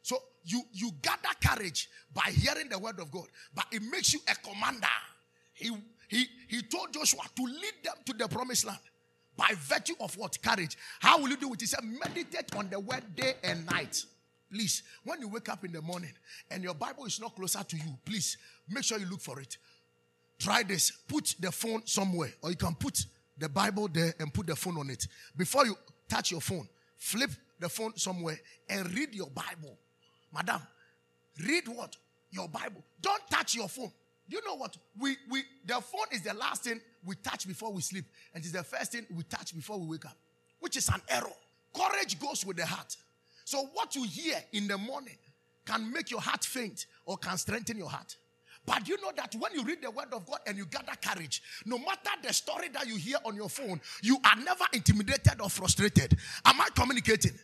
So 0.00 0.16
you 0.44 0.62
you 0.72 0.92
gather 1.02 1.28
courage 1.46 1.90
by 2.14 2.30
hearing 2.30 2.70
the 2.70 2.78
word 2.78 2.98
of 2.98 3.10
God, 3.10 3.26
but 3.54 3.66
it 3.70 3.82
makes 3.82 4.14
you 4.14 4.20
a 4.30 4.34
commander. 4.34 4.86
He 5.52 5.70
he 6.08 6.24
he 6.48 6.62
told 6.62 6.94
Joshua 6.94 7.20
to 7.36 7.42
lead 7.42 7.74
them 7.84 7.96
to 8.06 8.14
the 8.14 8.26
promised 8.28 8.64
land 8.64 8.80
by 9.36 9.50
virtue 9.58 9.96
of 10.00 10.16
what 10.16 10.40
courage. 10.42 10.78
How 11.00 11.20
will 11.20 11.28
you 11.28 11.36
do 11.36 11.52
it? 11.52 11.60
He 11.60 11.66
said, 11.66 11.84
meditate 11.84 12.56
on 12.56 12.70
the 12.70 12.80
word 12.80 13.04
day 13.14 13.34
and 13.44 13.66
night. 13.66 14.06
Please, 14.50 14.84
when 15.04 15.20
you 15.20 15.28
wake 15.28 15.48
up 15.48 15.64
in 15.64 15.72
the 15.72 15.82
morning 15.82 16.12
and 16.50 16.62
your 16.62 16.74
Bible 16.74 17.04
is 17.04 17.20
not 17.20 17.34
closer 17.34 17.62
to 17.64 17.76
you, 17.76 17.98
please 18.04 18.36
make 18.68 18.84
sure 18.84 18.98
you 18.98 19.06
look 19.06 19.20
for 19.20 19.40
it. 19.40 19.56
Try 20.38 20.62
this. 20.62 20.90
Put 20.90 21.34
the 21.40 21.50
phone 21.50 21.86
somewhere, 21.86 22.32
or 22.42 22.50
you 22.50 22.56
can 22.56 22.74
put 22.74 23.04
the 23.38 23.48
Bible 23.48 23.88
there 23.92 24.14
and 24.18 24.32
put 24.32 24.46
the 24.46 24.56
phone 24.56 24.78
on 24.78 24.90
it. 24.90 25.06
Before 25.36 25.66
you 25.66 25.76
touch 26.08 26.30
your 26.30 26.40
phone, 26.40 26.68
flip 26.96 27.30
the 27.58 27.68
phone 27.68 27.96
somewhere 27.96 28.38
and 28.68 28.92
read 28.94 29.14
your 29.14 29.28
Bible. 29.28 29.76
Madam, 30.32 30.60
read 31.46 31.68
what? 31.68 31.96
Your 32.30 32.48
Bible. 32.48 32.82
Don't 33.00 33.22
touch 33.30 33.54
your 33.54 33.68
phone. 33.68 33.90
Do 34.28 34.36
you 34.36 34.42
know 34.44 34.56
what? 34.56 34.76
We 34.98 35.16
we 35.30 35.44
the 35.64 35.74
phone 35.74 36.06
is 36.12 36.22
the 36.22 36.34
last 36.34 36.64
thing 36.64 36.80
we 37.04 37.14
touch 37.16 37.46
before 37.46 37.72
we 37.72 37.80
sleep, 37.80 38.04
and 38.34 38.42
it's 38.42 38.52
the 38.52 38.64
first 38.64 38.92
thing 38.92 39.06
we 39.14 39.22
touch 39.22 39.54
before 39.54 39.78
we 39.78 39.86
wake 39.86 40.04
up, 40.04 40.16
which 40.58 40.76
is 40.76 40.88
an 40.88 41.00
error. 41.08 41.32
Courage 41.74 42.18
goes 42.18 42.44
with 42.44 42.56
the 42.56 42.66
heart. 42.66 42.96
So 43.44 43.70
what 43.74 43.94
you 43.94 44.02
hear 44.04 44.42
in 44.52 44.66
the 44.66 44.76
morning 44.76 45.16
can 45.64 45.92
make 45.92 46.10
your 46.10 46.20
heart 46.20 46.44
faint 46.44 46.86
or 47.04 47.16
can 47.16 47.36
strengthen 47.38 47.76
your 47.76 47.88
heart. 47.88 48.16
But 48.66 48.88
you 48.88 49.00
know 49.00 49.12
that 49.16 49.34
when 49.36 49.54
you 49.54 49.62
read 49.64 49.82
the 49.82 49.90
word 49.90 50.12
of 50.12 50.26
God 50.26 50.40
and 50.46 50.58
you 50.58 50.66
gather 50.66 50.92
courage, 51.00 51.42
no 51.64 51.78
matter 51.78 52.10
the 52.22 52.32
story 52.32 52.68
that 52.70 52.86
you 52.86 52.96
hear 52.96 53.18
on 53.24 53.36
your 53.36 53.48
phone, 53.48 53.80
you 54.02 54.18
are 54.24 54.36
never 54.36 54.64
intimidated 54.72 55.40
or 55.40 55.48
frustrated. 55.48 56.16
Am 56.44 56.60
I 56.60 56.68
communicating? 56.74 57.38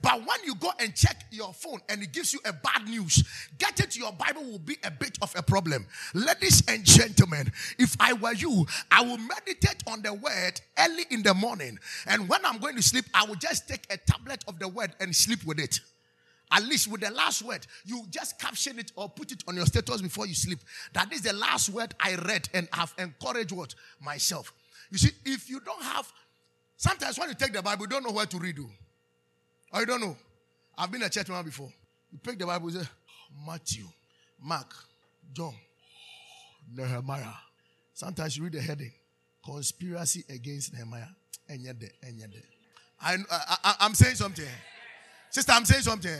But 0.00 0.18
when 0.18 0.44
you 0.44 0.56
go 0.56 0.72
and 0.80 0.94
check 0.94 1.24
your 1.30 1.54
phone 1.54 1.78
and 1.88 2.02
it 2.02 2.12
gives 2.12 2.32
you 2.32 2.40
a 2.44 2.52
bad 2.52 2.88
news, 2.88 3.22
getting 3.58 3.86
to 3.86 3.98
your 4.00 4.12
Bible 4.12 4.42
will 4.42 4.58
be 4.58 4.76
a 4.82 4.90
bit 4.90 5.16
of 5.22 5.32
a 5.36 5.42
problem. 5.42 5.86
Ladies 6.12 6.64
and 6.66 6.84
gentlemen, 6.84 7.52
if 7.78 7.96
I 8.00 8.12
were 8.14 8.32
you, 8.32 8.66
I 8.90 9.02
will 9.02 9.18
meditate 9.18 9.84
on 9.86 10.02
the 10.02 10.12
word 10.12 10.60
early 10.78 11.04
in 11.10 11.22
the 11.22 11.34
morning. 11.34 11.78
And 12.08 12.28
when 12.28 12.44
I'm 12.44 12.58
going 12.58 12.74
to 12.76 12.82
sleep, 12.82 13.04
I 13.14 13.24
will 13.24 13.36
just 13.36 13.68
take 13.68 13.86
a 13.90 13.96
tablet 13.96 14.44
of 14.48 14.58
the 14.58 14.66
word 14.66 14.92
and 14.98 15.14
sleep 15.14 15.44
with 15.44 15.60
it. 15.60 15.78
At 16.52 16.64
least 16.64 16.88
with 16.88 17.00
the 17.00 17.10
last 17.10 17.42
word, 17.42 17.66
you 17.84 18.04
just 18.10 18.38
caption 18.38 18.78
it 18.78 18.92
or 18.94 19.08
put 19.08 19.32
it 19.32 19.42
on 19.48 19.56
your 19.56 19.66
status 19.66 20.02
before 20.02 20.26
you 20.26 20.34
sleep. 20.34 20.58
That 20.92 21.12
is 21.12 21.22
the 21.22 21.32
last 21.32 21.70
word 21.70 21.94
I 21.98 22.14
read 22.16 22.48
and 22.52 22.68
have 22.72 22.92
encouraged 22.98 23.52
what? 23.52 23.74
Myself. 24.00 24.52
You 24.90 24.98
see, 24.98 25.10
if 25.24 25.48
you 25.48 25.60
don't 25.60 25.82
have 25.82 26.12
Sometimes 26.82 27.16
when 27.16 27.28
you 27.28 27.36
take 27.36 27.52
the 27.52 27.62
Bible, 27.62 27.84
you 27.84 27.90
don't 27.90 28.02
know 28.02 28.10
where 28.10 28.26
to 28.26 28.38
read. 28.38 28.58
oh. 28.58 28.68
Or 29.72 29.80
you 29.80 29.86
don't 29.86 30.00
know. 30.00 30.16
I've 30.76 30.90
been 30.90 31.04
a 31.04 31.08
church 31.08 31.28
man 31.28 31.44
before. 31.44 31.72
You 32.10 32.18
pick 32.18 32.40
the 32.40 32.44
Bible, 32.44 32.72
you 32.72 32.80
say, 32.80 32.88
Matthew, 33.46 33.84
Mark, 34.42 34.74
John, 35.32 35.54
Nehemiah. 36.74 37.34
Sometimes 37.94 38.36
you 38.36 38.42
read 38.42 38.54
the 38.54 38.60
heading, 38.60 38.90
Conspiracy 39.44 40.24
Against 40.28 40.74
Nehemiah. 40.74 41.06
And 41.48 41.60
yet, 41.60 41.76
and 42.02 42.18
yet. 42.18 42.30
I, 43.00 43.16
I, 43.30 43.74
I'm 43.78 43.94
saying 43.94 44.16
something. 44.16 44.44
Sister, 45.30 45.52
I'm 45.52 45.64
saying 45.64 45.82
something. 45.82 46.18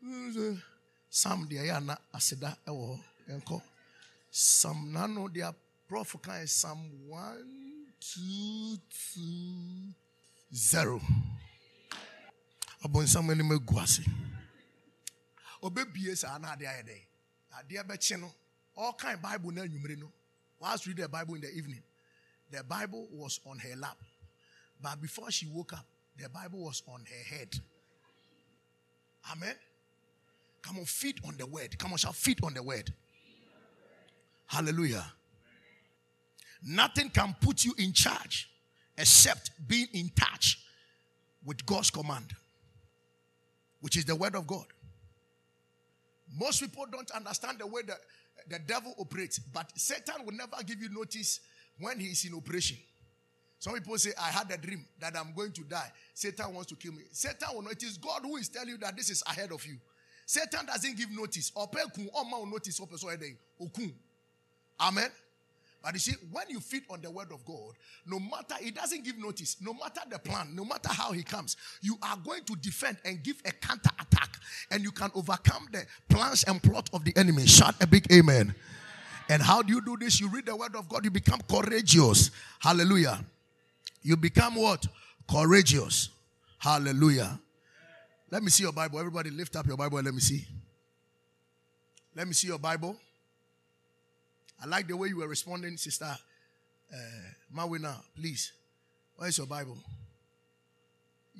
Some 0.00 1.42
uh, 1.42 1.46
deɛ 1.46 1.62
yɛ 1.68 1.76
ana 1.76 1.98
aseda 2.14 2.56
ɛwɔ 2.66 3.00
hɔ 3.28 3.62
sam 4.30 4.92
nano 4.92 5.28
deɛ 5.28 5.54
prof 5.86 6.16
kan 6.22 6.40
yɛ 6.40 6.48
sam 6.48 7.08
one 7.08 7.92
two 8.00 8.78
two 8.88 9.92
zero. 10.54 11.00
Ɔbɔnsam 12.82 13.30
anim 13.30 13.50
agu 13.52 13.78
ase. 13.78 14.02
Ɔbɛbie 15.62 16.16
saa 16.16 16.38
na 16.38 16.56
adeɛ 16.56 16.66
ayɛ 16.66 16.82
dɛ. 16.88 17.06
Adeɛ 17.58 17.86
bɛkye 17.86 18.20
no 18.20 18.32
ɔkan 18.78 19.20
bible 19.20 19.50
na 19.52 19.62
anwummere 19.62 20.10
whilst 20.58 20.86
read 20.86 20.96
the 20.96 21.08
bible 21.08 21.34
in 21.34 21.42
the 21.42 21.50
evening 21.52 21.82
the 22.50 22.64
bible 22.64 23.06
was 23.12 23.38
on 23.44 23.58
her 23.58 23.76
lap. 23.76 23.98
But 24.80 25.00
before 25.02 25.30
she 25.30 25.46
woke 25.46 25.74
up 25.74 25.84
the 26.16 26.28
bible 26.30 26.60
was 26.60 26.82
on 26.88 27.04
her 27.04 27.36
head. 27.36 27.54
Amen 29.30 29.56
Come 30.62 30.78
on, 30.78 30.84
feed 30.84 31.16
on 31.26 31.36
the 31.36 31.46
word. 31.46 31.78
Come 31.78 31.92
on, 31.92 31.98
shall 31.98 32.12
feed 32.12 32.42
on 32.44 32.54
the 32.54 32.62
word. 32.62 32.92
Hallelujah. 34.46 35.04
Nothing 36.62 37.08
can 37.08 37.34
put 37.40 37.64
you 37.64 37.72
in 37.78 37.92
charge 37.92 38.50
except 38.98 39.50
being 39.66 39.88
in 39.92 40.10
touch 40.14 40.58
with 41.44 41.64
God's 41.64 41.90
command, 41.90 42.34
which 43.80 43.96
is 43.96 44.04
the 44.04 44.14
word 44.14 44.34
of 44.34 44.46
God. 44.46 44.66
Most 46.38 46.60
people 46.60 46.84
don't 46.90 47.10
understand 47.12 47.58
the 47.58 47.66
way 47.66 47.82
that 47.86 47.98
the 48.48 48.58
devil 48.58 48.94
operates, 48.98 49.38
but 49.38 49.70
Satan 49.74 50.24
will 50.24 50.34
never 50.34 50.56
give 50.64 50.80
you 50.82 50.88
notice 50.90 51.40
when 51.78 51.98
he 51.98 52.08
is 52.08 52.24
in 52.24 52.34
operation. 52.34 52.76
Some 53.58 53.74
people 53.74 53.98
say, 53.98 54.12
I 54.18 54.28
had 54.28 54.50
a 54.50 54.56
dream 54.56 54.84
that 55.00 55.16
I'm 55.16 55.34
going 55.34 55.52
to 55.52 55.62
die. 55.62 55.90
Satan 56.14 56.54
wants 56.54 56.70
to 56.70 56.76
kill 56.76 56.92
me. 56.92 57.02
Satan 57.12 57.48
will 57.54 57.62
know 57.62 57.70
it 57.70 57.82
is 57.82 57.98
God 57.98 58.22
who 58.22 58.36
is 58.36 58.48
telling 58.48 58.70
you 58.70 58.78
that 58.78 58.96
this 58.96 59.10
is 59.10 59.22
ahead 59.26 59.52
of 59.52 59.64
you. 59.66 59.76
Satan 60.30 60.64
doesn't 60.64 60.96
give 60.96 61.10
notice. 61.10 61.50
Notice. 61.56 62.80
Amen. 64.80 65.10
But 65.82 65.92
you 65.94 65.98
see, 65.98 66.12
when 66.30 66.44
you 66.48 66.60
feed 66.60 66.84
on 66.88 67.00
the 67.00 67.10
word 67.10 67.32
of 67.32 67.44
God, 67.44 67.72
no 68.06 68.20
matter 68.20 68.54
he 68.60 68.70
doesn't 68.70 69.04
give 69.04 69.18
notice, 69.18 69.56
no 69.60 69.74
matter 69.74 70.02
the 70.08 70.20
plan, 70.20 70.54
no 70.54 70.64
matter 70.64 70.88
how 70.88 71.10
he 71.10 71.24
comes, 71.24 71.56
you 71.80 71.98
are 72.00 72.16
going 72.24 72.44
to 72.44 72.54
defend 72.54 72.98
and 73.04 73.20
give 73.24 73.42
a 73.44 73.50
counter 73.50 73.90
attack, 73.98 74.36
and 74.70 74.84
you 74.84 74.92
can 74.92 75.10
overcome 75.16 75.66
the 75.72 75.84
plans 76.08 76.44
and 76.44 76.62
plot 76.62 76.88
of 76.92 77.04
the 77.04 77.12
enemy. 77.16 77.44
Shout 77.46 77.74
a 77.82 77.86
big 77.88 78.06
amen. 78.12 78.54
And 79.28 79.42
how 79.42 79.62
do 79.62 79.72
you 79.72 79.80
do 79.80 79.96
this? 79.96 80.20
You 80.20 80.28
read 80.28 80.46
the 80.46 80.54
word 80.54 80.76
of 80.76 80.88
God, 80.88 81.04
you 81.04 81.10
become 81.10 81.40
courageous. 81.50 82.30
Hallelujah. 82.60 83.24
You 84.04 84.16
become 84.16 84.54
what? 84.54 84.86
Courageous. 85.28 86.10
Hallelujah. 86.58 87.40
Let 88.30 88.42
me 88.42 88.50
see 88.50 88.62
your 88.62 88.72
Bible. 88.72 88.98
Everybody 88.98 89.30
lift 89.30 89.56
up 89.56 89.66
your 89.66 89.76
Bible 89.76 89.98
and 89.98 90.04
let 90.06 90.14
me 90.14 90.20
see. 90.20 90.46
Let 92.14 92.26
me 92.28 92.32
see 92.32 92.46
your 92.46 92.58
Bible. 92.58 92.96
I 94.62 94.66
like 94.66 94.86
the 94.86 94.96
way 94.96 95.08
you 95.08 95.16
were 95.16 95.28
responding, 95.28 95.76
Sister 95.76 96.04
uh, 96.92 96.96
Mawina. 97.56 97.94
Please. 98.14 98.52
Where's 99.16 99.36
your 99.38 99.46
Bible? 99.46 99.76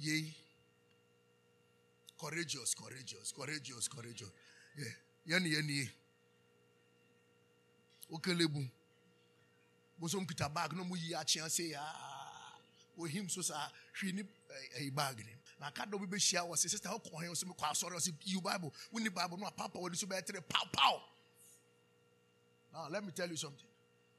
Yay. 0.01 0.35
Courageous, 2.21 2.75
courageous, 2.75 3.33
courageous, 3.33 3.89
courageous. 3.89 4.31
Yeah. 4.77 5.37
Yeni, 5.39 5.51
yeni. 5.51 5.89
Okelebu. 8.13 8.67
Bosom 10.01 10.27
kita 10.27 10.53
bag 10.53 10.75
no 10.77 10.85
mu 10.85 10.97
yi 10.97 11.15
akyea 11.15 11.49
se 11.51 11.71
ya. 11.71 11.81
Ohim 12.99 13.31
so 13.31 13.43
sa 13.43 13.55
hwe 14.01 14.13
ni 14.13 14.23
eh 14.79 14.91
bag 14.91 15.19
ni. 15.19 15.33
Na 15.61 15.67
aka 15.67 15.87
do 15.87 15.99
bi 15.99 16.07
behyia 16.07 16.47
wo 16.47 16.55
se 16.55 16.69
sister 16.69 16.89
wo 16.89 16.99
kɔ 16.99 17.23
hɛn 17.23 17.37
so 17.37 17.47
me 17.47 17.53
kɔ 17.53 17.71
asɔre 17.71 18.01
se 18.01 18.13
you 18.25 18.41
bible. 18.41 18.73
Wo 18.91 18.99
ni 18.99 19.11
bible 19.11 19.37
no 19.37 19.51
papa 19.51 19.79
wo 19.79 19.93
so 19.93 20.07
be 20.07 20.17
tere 20.23 20.41
pow 20.41 20.65
pow. 20.73 21.03
Now 22.73 22.89
let 22.89 23.05
me 23.05 23.13
tell 23.13 23.29
you 23.29 23.37
something. 23.37 23.67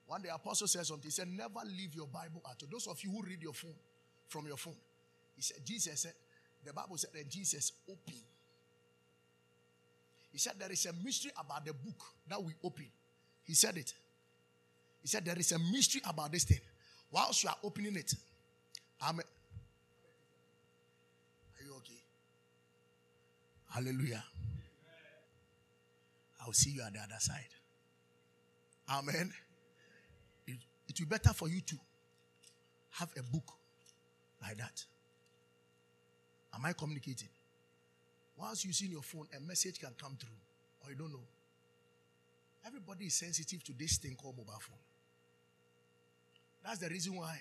One 0.06 0.22
day 0.22 0.30
apostle 0.30 0.68
said 0.68 0.86
something. 0.86 1.08
He 1.08 1.12
said, 1.12 1.28
Never 1.30 1.62
leave 1.66 1.96
your 1.96 2.06
Bible 2.06 2.42
at 2.46 2.62
all. 2.62 2.70
Those 2.70 2.88
of 2.88 3.02
you 3.02 3.12
who 3.12 3.24
read 3.24 3.42
your 3.42 3.54
phone 3.54 3.74
from 4.28 4.46
your 4.46 4.58
phone. 4.58 4.76
He 5.38 5.42
said, 5.42 5.66
Jesus 5.66 6.02
said, 6.02 6.14
the 6.66 6.74
Bible 6.74 6.98
said 6.98 7.12
that 7.14 7.30
Jesus 7.30 7.72
opened. 7.90 8.22
He 10.34 10.38
said 10.38 10.54
there 10.60 10.72
is 10.72 10.86
a 10.86 10.94
mystery 11.02 11.32
about 11.40 11.66
the 11.66 11.74
book 11.74 12.04
that 12.28 12.44
we 12.44 12.54
open. 12.62 12.88
He 13.44 13.54
said 13.54 13.78
it. 13.78 13.94
He 15.02 15.08
said 15.08 15.24
there 15.24 15.40
is 15.40 15.54
a 15.54 15.60
mystery 15.60 16.02
about 16.06 16.34
this 16.34 16.44
thing. 16.44 16.60
Whilst 17.10 17.44
you 17.44 17.50
are 17.50 17.58
opening 17.64 17.96
it, 17.96 18.14
Amen 19.02 19.26
you 21.72 21.78
okay? 21.78 22.04
Hallelujah. 23.74 24.24
I'll 26.42 26.54
see 26.54 26.72
you 26.72 26.82
at 26.84 26.94
the 26.94 27.00
other 27.00 27.20
side. 27.20 27.48
Amen. 28.90 29.32
It, 30.46 30.58
it 30.90 31.00
will 31.00 31.06
be 31.06 31.10
better 31.10 31.34
for 31.34 31.48
you 31.48 31.62
to 31.62 31.76
have 32.92 33.10
a 33.18 33.24
book 33.24 33.54
like 34.42 34.58
that. 34.58 34.84
Am 36.54 36.66
I 36.66 36.74
communicating? 36.74 37.30
Whilst 38.38 38.66
you're 38.66 38.70
using 38.70 38.92
your 38.92 39.04
phone, 39.04 39.28
a 39.38 39.40
message 39.40 39.80
can 39.80 39.92
come 39.98 40.18
through, 40.20 40.30
or 40.84 40.92
you 40.92 40.98
don't 40.98 41.12
know. 41.12 41.24
Everybody 42.66 43.06
is 43.06 43.14
sensitive 43.14 43.64
to 43.64 43.74
this 43.74 43.98
thing 43.98 44.16
called 44.16 44.38
mobile 44.38 44.54
phone. 44.60 44.78
That's 46.64 46.80
the 46.80 46.90
reason 46.90 47.16
why 47.16 47.40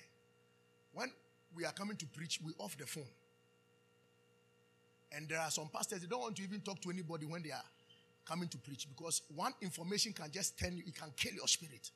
when 0.93 1.11
we 1.55 1.65
are 1.65 1.73
coming 1.73 1.97
to 1.97 2.07
preach, 2.07 2.39
we 2.45 2.53
off 2.59 2.77
the 2.77 2.87
phone. 2.87 3.05
And 5.13 5.29
there 5.29 5.41
are 5.41 5.51
some 5.51 5.69
pastors, 5.69 6.01
they 6.01 6.07
don't 6.07 6.21
want 6.21 6.37
to 6.37 6.43
even 6.43 6.61
talk 6.61 6.81
to 6.83 6.91
anybody 6.91 7.27
when 7.27 7.43
they 7.43 7.51
are 7.51 7.65
coming 8.25 8.49
to 8.49 8.59
preach 8.59 8.87
because 8.89 9.23
one 9.35 9.53
information 9.61 10.13
can 10.13 10.31
just 10.31 10.59
turn 10.59 10.77
you, 10.77 10.85
it 10.87 10.95
can 10.95 11.11
kill 11.17 11.33
your 11.33 11.49
spirit. 11.49 11.91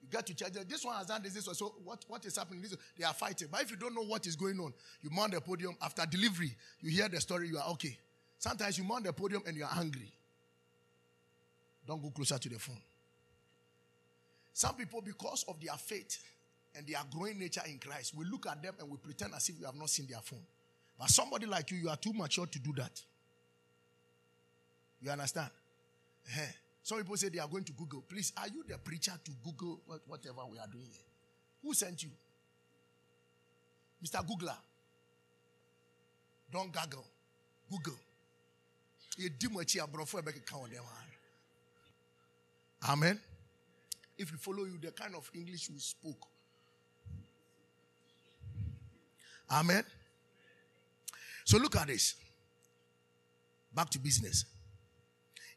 You 0.00 0.08
get 0.10 0.26
to 0.26 0.34
church, 0.34 0.52
this 0.68 0.84
one 0.84 0.96
has 0.96 1.06
done 1.06 1.22
this, 1.22 1.34
this 1.34 1.46
one. 1.46 1.56
So 1.56 1.74
what, 1.84 2.04
what 2.08 2.24
is 2.24 2.36
happening? 2.36 2.62
This, 2.62 2.76
they 2.96 3.04
are 3.04 3.12
fighting. 3.12 3.48
But 3.50 3.62
if 3.62 3.70
you 3.70 3.76
don't 3.76 3.94
know 3.94 4.04
what 4.04 4.26
is 4.26 4.36
going 4.36 4.58
on, 4.60 4.72
you 5.02 5.10
mount 5.10 5.32
the 5.32 5.40
podium. 5.40 5.76
After 5.82 6.06
delivery, 6.06 6.54
you 6.80 6.90
hear 6.90 7.08
the 7.08 7.20
story, 7.20 7.48
you 7.48 7.58
are 7.58 7.68
okay. 7.72 7.98
Sometimes 8.38 8.78
you 8.78 8.84
mount 8.84 9.04
the 9.04 9.12
podium 9.12 9.42
and 9.46 9.56
you 9.56 9.64
are 9.64 9.76
angry. 9.76 10.10
Don't 11.86 12.00
go 12.00 12.10
closer 12.10 12.38
to 12.38 12.48
the 12.48 12.58
phone. 12.58 12.80
Some 14.52 14.74
people, 14.74 15.00
because 15.00 15.44
of 15.48 15.60
their 15.60 15.76
faith 15.76 16.18
and 16.76 16.86
their 16.86 17.00
growing 17.10 17.38
nature 17.38 17.62
in 17.66 17.78
Christ, 17.78 18.14
we 18.14 18.24
look 18.24 18.46
at 18.46 18.62
them 18.62 18.74
and 18.78 18.88
we 18.88 18.96
pretend 18.98 19.34
as 19.34 19.48
if 19.48 19.58
we 19.58 19.66
have 19.66 19.74
not 19.74 19.90
seen 19.90 20.06
their 20.08 20.20
phone. 20.20 20.42
But 20.98 21.10
somebody 21.10 21.46
like 21.46 21.70
you, 21.70 21.78
you 21.78 21.88
are 21.88 21.96
too 21.96 22.12
mature 22.12 22.46
to 22.46 22.58
do 22.58 22.72
that. 22.76 23.00
You 25.00 25.10
understand? 25.10 25.50
Some 26.82 26.98
people 26.98 27.16
say 27.16 27.28
they 27.28 27.38
are 27.38 27.48
going 27.48 27.64
to 27.64 27.72
Google. 27.72 28.02
Please, 28.08 28.32
are 28.36 28.48
you 28.48 28.64
the 28.66 28.78
preacher 28.78 29.12
to 29.24 29.30
Google 29.44 29.80
whatever 30.06 30.40
we 30.50 30.58
are 30.58 30.66
doing 30.66 30.86
here? 30.90 31.04
Who 31.62 31.74
sent 31.74 32.02
you? 32.02 32.10
Mr. 34.04 34.24
Googler. 34.26 34.56
Don't 36.50 36.72
gaggle. 36.72 37.04
Google. 37.70 37.98
Amen. 42.88 43.20
If 44.16 44.32
you 44.32 44.38
follow 44.38 44.64
you, 44.64 44.78
the 44.80 44.92
kind 44.92 45.14
of 45.14 45.30
English 45.34 45.68
we 45.70 45.78
spoke. 45.78 46.26
Amen. 49.50 49.84
So 51.48 51.56
look 51.56 51.76
at 51.76 51.86
this. 51.86 52.14
Back 53.74 53.88
to 53.90 53.98
business. 53.98 54.44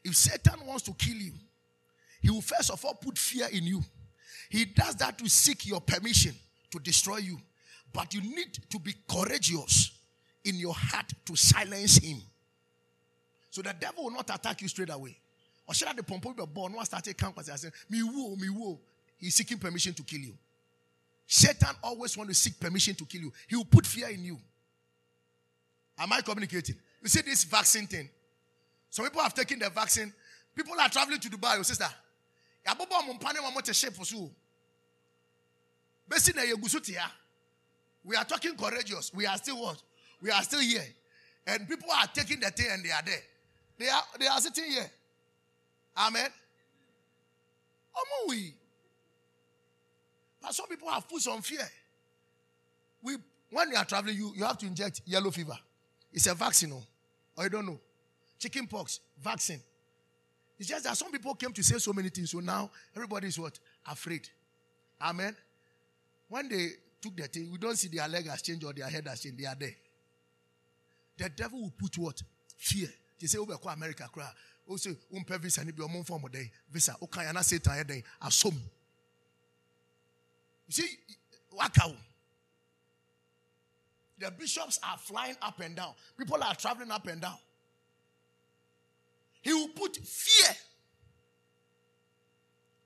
If 0.05 0.15
Satan 0.15 0.65
wants 0.65 0.83
to 0.83 0.93
kill 0.93 1.17
you, 1.17 1.33
he 2.21 2.29
will 2.29 2.39
first 2.39 2.71
of 2.71 2.85
all 2.85 2.93
put 2.93 3.17
fear 3.17 3.49
in 3.51 3.65
you. 3.65 3.83
He 4.49 4.63
does 4.63 4.95
that 4.95 5.17
to 5.17 5.27
seek 5.27 5.65
your 5.67 5.81
permission 5.81 6.33
to 6.69 6.79
destroy 6.79 7.17
you. 7.17 7.37
But 7.91 8.13
you 8.13 8.21
need 8.21 8.57
to 8.69 8.79
be 8.79 8.95
courageous 9.05 9.91
in 10.45 10.55
your 10.55 10.73
heart 10.73 11.11
to 11.25 11.35
silence 11.35 11.97
him. 11.97 12.21
So 13.49 13.61
the 13.61 13.75
devil 13.77 14.05
will 14.05 14.11
not 14.11 14.33
attack 14.33 14.61
you 14.61 14.69
straight 14.69 14.91
away. 14.91 15.17
Or 15.67 15.73
should 15.73 15.89
I 15.89 15.93
the 15.93 16.03
pompo 16.03 16.31
be 16.31 16.45
born 16.45 16.71
once 16.71 16.87
started 16.87 17.17
camp 17.17 17.37
and 17.37 17.45
say, 17.45 17.67
Me 17.89 18.01
woo, 18.01 18.37
me 18.37 18.47
woo. 18.47 18.79
He's 19.17 19.35
seeking 19.35 19.57
permission 19.57 19.93
to 19.95 20.03
kill 20.03 20.21
you. 20.21 20.37
Satan 21.27 21.75
always 21.83 22.15
want 22.15 22.29
to 22.29 22.33
seek 22.33 22.57
permission 22.61 22.95
to 22.95 23.03
kill 23.03 23.23
you. 23.23 23.33
He 23.49 23.57
will 23.57 23.65
put 23.65 23.85
fear 23.85 24.07
in 24.07 24.23
you. 24.23 24.39
Am 26.01 26.11
I 26.11 26.21
communicating? 26.21 26.75
You 27.03 27.09
see 27.09 27.21
this 27.21 27.43
vaccine 27.43 27.85
thing? 27.85 28.09
Some 28.89 29.05
people 29.05 29.21
have 29.21 29.35
taken 29.35 29.59
the 29.59 29.69
vaccine. 29.69 30.11
People 30.55 30.73
are 30.79 30.89
traveling 30.89 31.19
to 31.19 31.29
Dubai, 31.29 31.55
your 31.55 31.63
sister. 31.63 31.87
Yabobo 32.67 33.05
mo 33.05 33.13
mpane 33.13 33.53
mo 33.53 33.61
te 33.61 33.71
shape 33.71 33.93
tia. 36.83 37.11
We 38.03 38.15
are 38.15 38.25
talking 38.25 38.55
courageous. 38.55 39.11
We 39.13 39.27
are 39.27 39.37
still 39.37 39.61
what? 39.61 39.81
We 40.21 40.31
are 40.31 40.41
still 40.41 40.59
here. 40.59 40.83
And 41.45 41.69
people 41.69 41.89
are 41.91 42.07
taking 42.07 42.39
the 42.39 42.49
thing 42.49 42.67
and 42.71 42.83
they 42.83 42.91
are 42.91 43.03
there. 43.05 43.21
They 43.77 43.87
are 43.89 44.03
they 44.19 44.27
are 44.27 44.39
sitting 44.39 44.65
here. 44.71 44.89
Amen. 45.97 46.29
we. 48.27 48.53
But 50.41 50.55
some 50.55 50.67
people 50.67 50.89
have 50.89 51.07
put 51.07 51.21
some 51.21 51.41
fear. 51.43 51.67
We 53.03 53.17
when 53.51 53.69
you 53.69 53.75
are 53.75 53.85
traveling, 53.85 54.15
you, 54.15 54.33
you 54.35 54.43
have 54.45 54.57
to 54.59 54.65
inject 54.65 55.01
yellow 55.05 55.29
fever. 55.29 55.57
It's 56.13 56.27
a 56.27 56.33
vaccine, 56.33 56.73
oh. 56.73 56.83
or 57.37 57.45
you 57.45 57.49
don't 57.49 57.65
know. 57.65 57.79
Chicken 58.39 58.67
pox, 58.67 58.99
vaccine. 59.21 59.61
It's 60.59 60.69
just 60.69 60.83
that 60.83 60.97
some 60.97 61.11
people 61.11 61.33
came 61.35 61.51
to 61.53 61.63
say 61.63 61.77
so 61.77 61.93
many 61.93 62.09
things. 62.09 62.31
So 62.31 62.39
now 62.39 62.69
everybody 62.95 63.27
is 63.27 63.39
what? 63.39 63.57
Afraid. 63.87 64.27
Amen. 65.01 65.35
When 66.27 66.49
they 66.49 66.69
took 67.01 67.15
their 67.15 67.27
thing, 67.27 67.49
we 67.51 67.57
don't 67.57 67.75
see 67.75 67.87
their 67.87 68.07
leg 68.07 68.27
has 68.27 68.41
changed 68.41 68.63
or 68.63 68.73
their 68.73 68.87
head 68.87 69.07
has 69.07 69.21
changed. 69.21 69.39
They 69.39 69.45
are 69.45 69.55
there. 69.55 69.75
The 71.17 71.29
devil 71.29 71.61
will 71.61 71.73
put 71.77 71.97
what? 71.97 72.21
Fear. 72.57 72.89
They 73.19 73.27
say, 73.27 73.37
oh, 73.37 73.41
over 73.43 73.57
qua 73.57 73.73
America, 73.73 74.07
cry. 74.11 74.27
Oh, 74.67 74.73
also, 74.73 74.89
umpe 75.13 75.39
visa 75.39 75.63
ni 75.63 75.71
bi 75.71 75.83
omo 75.83 76.05
form 76.05 76.23
day. 76.31 76.51
Visa. 76.71 76.95
Oh, 77.01 77.09
I 77.17 77.41
say 77.41 77.57
time 77.57 77.85
day. 77.85 78.03
Asom. 78.23 78.53
You 80.67 80.71
see, 80.71 80.87
wakao. 81.57 81.95
The 84.21 84.29
bishops 84.29 84.79
are 84.87 84.97
flying 84.99 85.35
up 85.41 85.59
and 85.59 85.75
down. 85.75 85.93
People 86.15 86.41
are 86.43 86.53
traveling 86.53 86.91
up 86.91 87.07
and 87.07 87.19
down. 87.19 87.37
He 89.41 89.51
will 89.51 89.69
put 89.69 89.97
fear. 89.97 90.55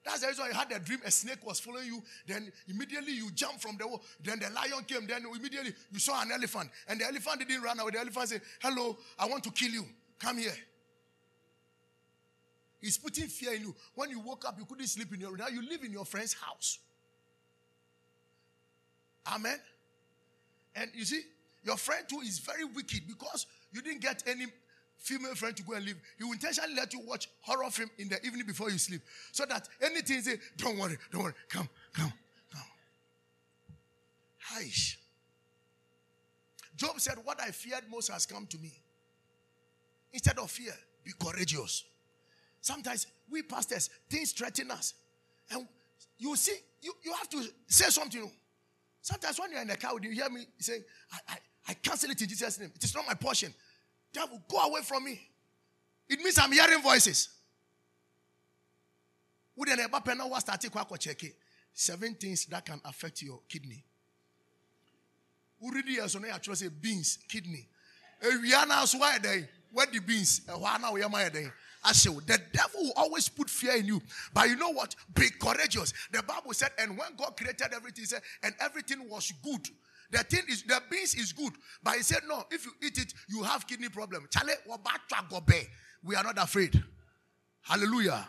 That's 0.05 0.21
the 0.21 0.27
reason 0.27 0.45
you 0.45 0.53
had 0.53 0.71
a 0.71 0.79
dream 0.79 0.99
a 1.03 1.11
snake 1.11 1.45
was 1.45 1.59
following 1.59 1.87
you. 1.87 2.01
Then 2.25 2.51
immediately 2.69 3.11
you 3.11 3.31
jump 3.31 3.59
from 3.59 3.75
the 3.77 3.85
wall. 3.85 4.01
Then 4.23 4.39
the 4.39 4.49
lion 4.51 4.85
came. 4.87 5.07
Then 5.07 5.25
immediately 5.25 5.73
you 5.91 5.99
saw 5.99 6.21
an 6.21 6.31
elephant. 6.31 6.69
And 6.87 7.01
the 7.01 7.05
elephant 7.05 7.39
didn't 7.39 7.61
run 7.61 7.79
away. 7.79 7.91
The 7.91 7.99
elephant 7.99 8.29
said, 8.29 8.41
Hello, 8.61 8.97
I 9.19 9.25
want 9.25 9.43
to 9.43 9.51
kill 9.51 9.71
you. 9.71 9.85
Come 10.19 10.37
here. 10.37 10.55
He's 12.79 12.97
putting 12.97 13.27
fear 13.27 13.55
in 13.55 13.61
you. 13.61 13.75
When 13.95 14.09
you 14.09 14.21
woke 14.21 14.45
up, 14.47 14.57
you 14.57 14.63
couldn't 14.65 14.87
sleep 14.87 15.13
in 15.13 15.19
your 15.19 15.31
room. 15.31 15.39
Now 15.39 15.47
you 15.47 15.67
live 15.67 15.83
in 15.83 15.91
your 15.91 16.05
friend's 16.05 16.33
house. 16.33 16.79
Amen. 19.27 19.57
And 20.75 20.91
you 20.93 21.05
see, 21.05 21.21
your 21.63 21.77
friend 21.77 22.05
too 22.07 22.19
is 22.19 22.39
very 22.39 22.65
wicked 22.65 23.07
because 23.07 23.47
you 23.71 23.81
didn't 23.81 24.01
get 24.01 24.23
any 24.27 24.45
female 24.97 25.35
friend 25.35 25.55
to 25.55 25.63
go 25.63 25.73
and 25.73 25.85
live. 25.85 25.97
He 26.17 26.23
will 26.23 26.33
intentionally 26.33 26.75
let 26.75 26.93
you 26.93 27.01
watch 27.01 27.29
horror 27.41 27.69
film 27.69 27.89
in 27.97 28.09
the 28.09 28.23
evening 28.25 28.45
before 28.45 28.69
you 28.69 28.77
sleep. 28.77 29.01
So 29.31 29.45
that 29.45 29.67
anything 29.81 30.21
say, 30.21 30.37
don't 30.57 30.77
worry, 30.77 30.97
don't 31.11 31.23
worry, 31.23 31.33
come, 31.49 31.69
come, 31.93 32.13
come. 32.51 32.61
Hish. 34.59 34.99
Job 36.77 36.99
said, 36.99 37.15
What 37.23 37.41
I 37.41 37.51
feared 37.51 37.83
most 37.89 38.11
has 38.11 38.25
come 38.25 38.45
to 38.47 38.57
me. 38.57 38.71
Instead 40.11 40.37
of 40.39 40.51
fear, 40.51 40.73
be 41.03 41.11
courageous. 41.19 41.83
Sometimes 42.61 43.07
we 43.29 43.43
pastors, 43.43 43.89
things 44.09 44.31
threaten 44.31 44.71
us. 44.71 44.93
And 45.51 45.67
you 46.17 46.35
see, 46.35 46.55
you, 46.81 46.93
you 47.03 47.13
have 47.13 47.29
to 47.29 47.43
say 47.67 47.89
something. 47.89 48.29
Sometimes 49.05 49.39
when 49.39 49.51
you're 49.51 49.61
in 49.61 49.67
the 49.67 49.77
car, 49.77 49.91
you 50.01 50.09
hear 50.09 50.27
me 50.31 50.47
say, 50.57 50.79
I, 51.11 51.33
I, 51.33 51.37
I 51.67 51.73
cancel 51.75 52.09
it 52.09 52.19
in 52.19 52.27
Jesus' 52.27 52.59
name. 52.59 52.71
It 52.73 52.83
is 52.83 52.95
not 52.95 53.05
my 53.05 53.13
portion. 53.13 53.53
Devil, 54.11 54.41
go 54.49 54.57
away 54.57 54.81
from 54.81 55.03
me. 55.03 55.21
It 56.09 56.21
means 56.21 56.39
I'm 56.39 56.51
hearing 56.51 56.81
voices. 56.81 57.29
Seven 61.71 62.15
things 62.15 62.45
that 62.47 62.65
can 62.65 62.81
affect 62.83 63.21
your 63.21 63.41
kidney. 63.47 63.83
Already, 65.61 65.99
as 65.99 66.15
I 66.15 66.27
actually 66.29 66.55
say 66.55 66.69
beans, 66.69 67.19
kidney. 67.29 67.67
Are 68.23 68.65
now 68.65 68.85
why 68.97 69.19
they 69.19 69.47
where 69.71 69.85
the 69.85 69.99
beans? 69.99 70.41
Eh, 70.49 70.51
why 70.53 70.79
now 70.81 70.93
we 70.93 71.03
are 71.03 71.09
my 71.09 71.29
day? 71.29 71.45
I 71.85 71.91
say 71.93 72.09
the 72.09 72.41
devil 72.51 72.81
will 72.81 72.93
always 72.95 73.29
put 73.29 73.49
fear 73.49 73.77
in 73.77 73.85
you. 73.85 74.01
But 74.33 74.49
you 74.49 74.55
know 74.55 74.71
what? 74.71 74.95
Be 75.13 75.29
courageous. 75.39 75.93
The 76.11 76.23
Bible 76.23 76.53
said, 76.53 76.71
and 76.79 76.97
when 76.97 77.15
God 77.15 77.37
created 77.37 77.67
everything, 77.73 78.05
said, 78.05 78.21
and 78.41 78.55
everything 78.59 79.07
was 79.07 79.31
good. 79.43 79.69
The 80.11 80.19
thing 80.19 80.43
is, 80.49 80.63
the 80.63 80.81
beans 80.89 81.15
is 81.15 81.31
good. 81.31 81.53
But 81.83 81.95
he 81.95 82.01
said, 82.03 82.21
no, 82.27 82.43
if 82.51 82.65
you 82.65 82.71
eat 82.83 82.97
it, 82.97 83.13
you 83.29 83.43
have 83.43 83.67
kidney 83.67 83.89
problem. 83.89 84.27
We 86.03 86.15
are 86.15 86.23
not 86.23 86.37
afraid. 86.37 86.83
Hallelujah. 87.61 88.27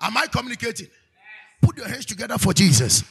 Am 0.00 0.16
I 0.16 0.26
communicating? 0.26 0.88
Put 1.60 1.76
your 1.76 1.88
hands 1.88 2.06
together 2.06 2.38
for 2.38 2.52
Jesus. 2.52 3.04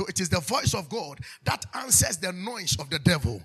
So 0.00 0.06
it 0.06 0.18
is 0.18 0.30
the 0.30 0.40
voice 0.40 0.72
of 0.72 0.88
God 0.88 1.20
that 1.44 1.66
answers 1.74 2.16
the 2.16 2.32
noise 2.32 2.74
of 2.80 2.88
the 2.88 2.98
devil 2.98 3.42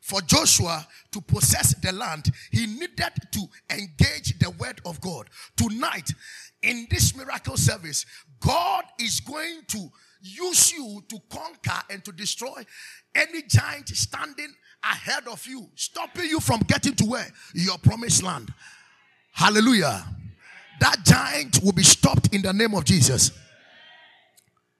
for 0.00 0.20
Joshua 0.20 0.86
to 1.10 1.20
possess 1.20 1.74
the 1.82 1.90
land, 1.90 2.30
he 2.52 2.64
needed 2.64 3.10
to 3.32 3.40
engage 3.70 4.38
the 4.38 4.50
word 4.50 4.80
of 4.86 5.00
God. 5.00 5.28
Tonight, 5.56 6.08
in 6.62 6.86
this 6.92 7.16
miracle 7.16 7.56
service, 7.56 8.06
God 8.38 8.84
is 9.00 9.18
going 9.18 9.62
to 9.66 9.88
use 10.20 10.72
you 10.72 11.02
to 11.08 11.18
conquer 11.28 11.82
and 11.90 12.04
to 12.04 12.12
destroy 12.12 12.64
any 13.12 13.42
giant 13.42 13.88
standing 13.88 14.54
ahead 14.84 15.26
of 15.26 15.44
you, 15.44 15.68
stopping 15.74 16.26
you 16.26 16.38
from 16.38 16.60
getting 16.68 16.94
to 16.94 17.04
where? 17.04 17.26
Your 17.52 17.78
promised 17.78 18.22
land. 18.22 18.54
Hallelujah. 19.32 20.04
That 20.78 20.98
giant 21.04 21.64
will 21.64 21.72
be 21.72 21.82
stopped 21.82 22.32
in 22.32 22.42
the 22.42 22.52
name 22.52 22.74
of 22.76 22.84
Jesus. 22.84 23.32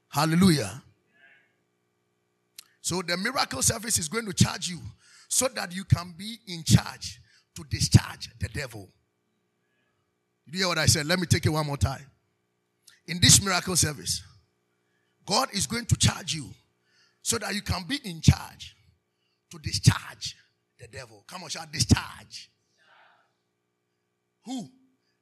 Hallelujah. 0.08 0.84
So 2.86 3.02
the 3.02 3.16
miracle 3.16 3.62
service 3.62 3.98
is 3.98 4.08
going 4.08 4.26
to 4.26 4.32
charge 4.32 4.68
you 4.68 4.78
so 5.26 5.48
that 5.56 5.74
you 5.74 5.82
can 5.82 6.14
be 6.16 6.38
in 6.46 6.62
charge 6.62 7.20
to 7.56 7.64
discharge 7.68 8.30
the 8.38 8.48
devil. 8.48 8.88
You 10.46 10.60
hear 10.60 10.68
what 10.68 10.78
I 10.78 10.86
said? 10.86 11.04
Let 11.04 11.18
me 11.18 11.26
take 11.26 11.44
it 11.44 11.48
one 11.48 11.66
more 11.66 11.76
time. 11.76 12.06
In 13.08 13.18
this 13.20 13.42
miracle 13.42 13.74
service, 13.74 14.22
God 15.26 15.48
is 15.52 15.66
going 15.66 15.86
to 15.86 15.96
charge 15.96 16.32
you 16.32 16.48
so 17.22 17.38
that 17.38 17.56
you 17.56 17.60
can 17.60 17.82
be 17.88 17.98
in 18.04 18.20
charge 18.20 18.76
to 19.50 19.58
discharge 19.58 20.36
the 20.78 20.86
devil. 20.86 21.24
Come 21.26 21.42
on, 21.42 21.48
shall 21.48 21.66
discharge. 21.72 22.52
Who? 24.44 24.70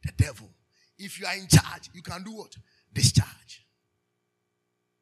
The 0.02 0.12
devil. 0.18 0.50
If 0.98 1.18
you 1.18 1.24
are 1.24 1.34
in 1.34 1.48
charge, 1.48 1.88
you 1.94 2.02
can 2.02 2.24
do 2.24 2.32
what? 2.32 2.54
Discharge. 2.92 3.64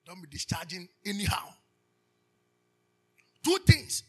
Don't 0.07 0.23
be 0.23 0.29
discharging 0.29 0.87
anyhow. 1.05 1.55
Two 3.45 3.59
things 3.67 4.03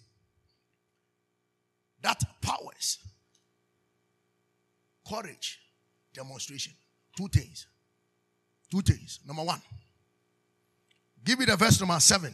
that 2.02 2.22
powers 2.42 3.00
courage 5.10 5.60
demonstration. 6.14 6.74
Two 7.18 7.28
things. 7.28 7.68
Two 8.72 8.82
things. 8.82 9.20
Number 9.28 9.44
one, 9.44 9.62
give 11.24 11.40
me 11.40 11.46
the 11.46 11.56
verse 11.56 11.80
number 11.80 12.00
seven. 12.00 12.34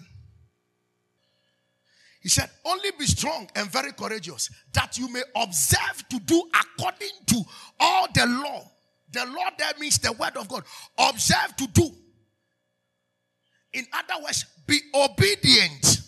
He 2.21 2.29
said, 2.29 2.49
Only 2.65 2.91
be 2.97 3.05
strong 3.05 3.49
and 3.55 3.71
very 3.71 3.93
courageous, 3.93 4.49
that 4.73 4.97
you 4.97 5.11
may 5.11 5.21
observe 5.35 6.03
to 6.09 6.19
do 6.19 6.43
according 6.53 7.11
to 7.27 7.41
all 7.79 8.07
the 8.13 8.25
law. 8.25 8.69
The 9.11 9.25
law 9.25 9.49
there 9.57 9.71
means 9.79 9.97
the 9.99 10.11
word 10.11 10.37
of 10.37 10.47
God. 10.47 10.63
Observe 10.97 11.55
to 11.57 11.67
do. 11.67 11.89
In 13.73 13.85
other 13.93 14.23
words, 14.23 14.45
be 14.67 14.79
obedient 14.93 16.01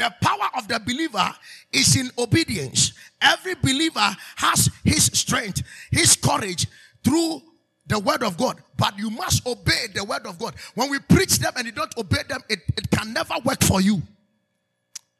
the 0.00 0.10
power 0.22 0.48
of 0.56 0.66
the 0.66 0.80
believer 0.80 1.30
is 1.72 1.94
in 1.94 2.10
obedience. 2.16 2.94
Every 3.20 3.54
believer 3.54 4.16
has 4.36 4.70
his 4.82 5.04
strength, 5.04 5.62
his 5.90 6.16
courage 6.16 6.66
through 7.04 7.42
the 7.86 7.98
word 7.98 8.22
of 8.22 8.38
God. 8.38 8.62
But 8.78 8.98
you 8.98 9.10
must 9.10 9.46
obey 9.46 9.88
the 9.94 10.02
word 10.02 10.26
of 10.26 10.38
God. 10.38 10.54
When 10.74 10.90
we 10.90 11.00
preach 11.00 11.38
them 11.38 11.52
and 11.54 11.66
you 11.66 11.72
don't 11.72 11.94
obey 11.98 12.22
them, 12.26 12.40
it, 12.48 12.60
it 12.78 12.90
can 12.90 13.12
never 13.12 13.34
work 13.44 13.62
for 13.62 13.82
you. 13.82 14.00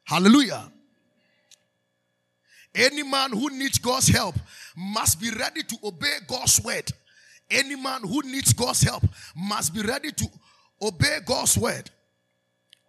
Hallelujah. 0.03 0.71
Any 2.73 3.03
man 3.03 3.33
who 3.33 3.51
needs 3.51 3.77
God's 3.77 4.07
help 4.07 4.35
must 4.75 5.21
be 5.21 5.29
ready 5.29 5.61
to 5.61 5.77
obey 5.83 6.17
God's 6.27 6.59
word. 6.59 6.91
Any 7.51 7.75
man 7.75 8.01
who 8.01 8.23
needs 8.23 8.51
God's 8.53 8.81
help 8.81 9.03
must 9.35 9.75
be 9.75 9.81
ready 9.81 10.11
to 10.11 10.27
obey 10.81 11.19
God's 11.23 11.55
word. 11.55 11.91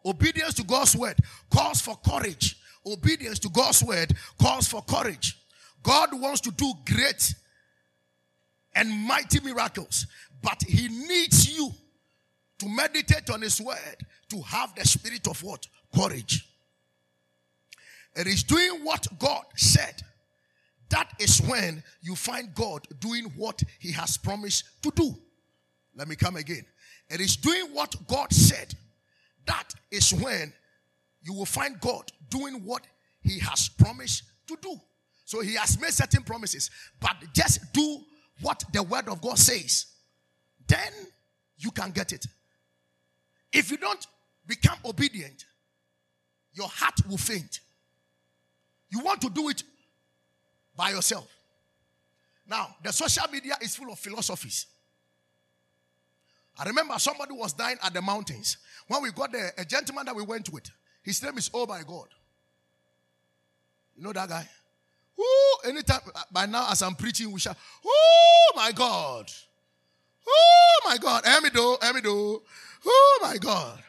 Obedience 0.04 0.54
to 0.54 0.64
God's 0.64 0.96
word 0.96 1.16
calls 1.50 1.80
for 1.80 1.96
courage. 1.96 2.56
Obedience 2.84 3.38
to 3.40 3.48
God's 3.48 3.82
word 3.82 4.12
calls 4.40 4.68
for 4.68 4.82
courage. 4.82 5.38
God 5.82 6.08
wants 6.12 6.40
to 6.42 6.50
do 6.50 6.72
great 6.86 7.34
and 8.74 8.90
mighty 8.90 9.40
miracles, 9.40 10.06
but 10.42 10.62
He 10.66 10.88
needs 10.88 11.56
you 11.56 11.70
to 12.58 12.68
meditate 12.68 13.30
on 13.30 13.42
His 13.42 13.60
word 13.60 14.06
to 14.30 14.40
have 14.42 14.74
the 14.74 14.84
spirit 14.86 15.26
of 15.28 15.42
what? 15.42 15.66
Courage. 15.94 16.48
It 18.14 18.26
is 18.26 18.42
doing 18.42 18.84
what 18.84 19.06
God 19.18 19.44
said. 19.56 20.02
That 20.90 21.10
is 21.18 21.40
when 21.40 21.82
you 22.02 22.14
find 22.14 22.54
God 22.54 22.86
doing 23.00 23.24
what 23.36 23.62
He 23.78 23.92
has 23.92 24.16
promised 24.16 24.64
to 24.82 24.90
do. 24.94 25.14
Let 25.96 26.08
me 26.08 26.16
come 26.16 26.36
again. 26.36 26.64
It 27.08 27.20
is 27.20 27.36
doing 27.36 27.66
what 27.72 27.94
God 28.06 28.32
said. 28.32 28.74
That 29.46 29.74
is 29.90 30.12
when 30.12 30.52
you 31.22 31.34
will 31.34 31.46
find 31.46 31.80
God 31.80 32.10
doing 32.28 32.64
what 32.64 32.82
He 33.22 33.38
has 33.40 33.68
promised 33.68 34.24
to 34.48 34.56
do. 34.60 34.80
So 35.24 35.40
He 35.40 35.54
has 35.54 35.80
made 35.80 35.92
certain 35.92 36.22
promises, 36.22 36.70
but 37.00 37.16
just 37.32 37.72
do 37.72 38.00
what 38.40 38.64
the 38.72 38.82
Word 38.82 39.08
of 39.08 39.20
God 39.20 39.38
says. 39.38 39.86
Then 40.66 40.92
you 41.56 41.70
can 41.70 41.90
get 41.90 42.12
it. 42.12 42.26
If 43.52 43.70
you 43.70 43.76
don't 43.76 44.06
become 44.46 44.78
obedient, 44.84 45.44
your 46.54 46.68
heart 46.68 46.94
will 47.08 47.18
faint. 47.18 47.60
You 48.90 49.00
want 49.00 49.20
to 49.22 49.30
do 49.30 49.48
it 49.48 49.62
by 50.76 50.90
yourself. 50.90 51.28
Now, 52.46 52.74
the 52.82 52.92
social 52.92 53.24
media 53.30 53.56
is 53.60 53.76
full 53.76 53.92
of 53.92 53.98
philosophies. 53.98 54.66
I 56.58 56.64
remember 56.64 56.98
somebody 56.98 57.32
was 57.32 57.52
dying 57.54 57.78
at 57.82 57.94
the 57.94 58.02
mountains. 58.02 58.58
When 58.88 59.02
we 59.02 59.10
got 59.12 59.32
there, 59.32 59.52
a 59.58 59.64
gentleman 59.64 60.06
that 60.06 60.16
we 60.16 60.22
went 60.22 60.52
with, 60.52 60.70
his 61.02 61.22
name 61.22 61.38
is 61.38 61.50
Oh 61.52 61.66
my 61.66 61.82
God. 61.82 62.08
You 63.96 64.02
know 64.02 64.12
that 64.12 64.28
guy? 64.28 64.48
Ooh, 65.20 65.68
anytime 65.68 66.00
uh, 66.14 66.22
by 66.30 66.46
now 66.46 66.68
as 66.70 66.82
I'm 66.82 66.94
preaching, 66.94 67.30
we 67.30 67.40
shout, 67.40 67.56
Oh 67.84 68.52
my 68.56 68.72
God. 68.72 69.30
Oh 70.26 70.80
my 70.84 70.96
God. 70.98 71.24
Amido, 71.24 71.78
Amido. 71.80 72.40
Oh 72.86 73.18
my 73.22 73.36
God. 73.38 73.82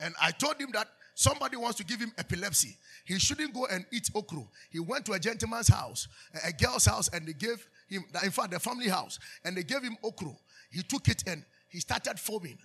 And 0.00 0.14
I 0.20 0.32
told 0.32 0.58
him 0.58 0.70
that 0.72 0.88
somebody 1.14 1.56
wants 1.56 1.78
to 1.78 1.84
give 1.84 2.00
him 2.00 2.12
epilepsy. 2.18 2.76
He 3.04 3.18
shouldn't 3.18 3.54
go 3.54 3.66
and 3.66 3.84
eat 3.92 4.10
okro. 4.14 4.48
He 4.70 4.80
went 4.80 5.04
to 5.06 5.12
a 5.12 5.18
gentleman's 5.18 5.68
house, 5.68 6.08
a 6.44 6.52
girl's 6.52 6.86
house, 6.86 7.08
and 7.08 7.26
they 7.26 7.34
gave 7.34 7.66
him, 7.88 8.04
in 8.22 8.30
fact, 8.30 8.50
the 8.50 8.58
family 8.58 8.88
house, 8.88 9.18
and 9.44 9.56
they 9.56 9.62
gave 9.62 9.82
him 9.82 9.96
okro. 10.02 10.36
He 10.70 10.82
took 10.82 11.06
it 11.08 11.22
and 11.26 11.44
he 11.68 11.80
started 11.80 12.18
foaming. 12.18 12.58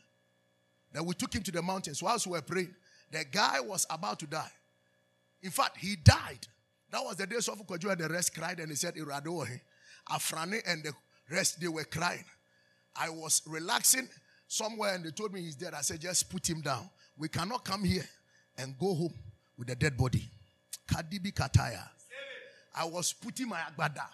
Then 0.91 1.05
we 1.05 1.13
took 1.13 1.33
him 1.33 1.43
to 1.43 1.51
the 1.51 1.61
mountains. 1.61 2.01
Whilst 2.01 2.25
we 2.27 2.31
were 2.31 2.41
praying, 2.41 2.73
the 3.11 3.25
guy 3.31 3.59
was 3.59 3.85
about 3.89 4.19
to 4.19 4.27
die. 4.27 4.51
In 5.41 5.51
fact, 5.51 5.77
he 5.77 5.95
died. 5.95 6.47
That 6.91 7.03
was 7.03 7.17
the 7.17 7.27
day 7.27 7.35
Sofu 7.37 7.65
Kojo 7.65 7.91
and 7.91 8.01
the 8.01 8.09
rest 8.09 8.35
cried 8.35 8.59
and 8.59 8.69
he 8.69 8.75
said, 8.75 8.95
Iradohe. 8.95 9.61
Afrani 10.09 10.61
and 10.65 10.83
the 10.83 10.93
rest, 11.31 11.61
they 11.61 11.67
were 11.67 11.83
crying. 11.83 12.25
I 12.95 13.09
was 13.09 13.41
relaxing 13.47 14.09
somewhere 14.47 14.95
and 14.95 15.05
they 15.05 15.11
told 15.11 15.33
me 15.33 15.41
he's 15.41 15.55
dead. 15.55 15.73
I 15.73 15.81
said, 15.81 16.01
just 16.01 16.29
put 16.29 16.49
him 16.49 16.61
down. 16.61 16.89
We 17.17 17.29
cannot 17.29 17.63
come 17.63 17.83
here 17.83 18.07
and 18.57 18.77
go 18.77 18.95
home 18.95 19.13
with 19.57 19.69
a 19.69 19.75
dead 19.75 19.95
body. 19.95 20.27
Kadibi 20.91 21.33
Kataya. 21.33 21.83
I 22.75 22.85
was 22.85 23.13
putting 23.13 23.49
my 23.49 23.59
agbada. 23.59 24.05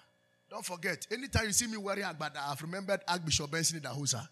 Don't 0.50 0.66
forget, 0.66 1.08
anytime 1.12 1.46
you 1.46 1.54
see 1.54 1.68
me 1.68 1.78
wearing 1.78 2.04
agbada, 2.04 2.38
I've 2.48 2.62
remembered 2.62 3.02
Archbishop 3.08 3.52
Benson 3.52 3.80
Idahosa. 3.80 4.28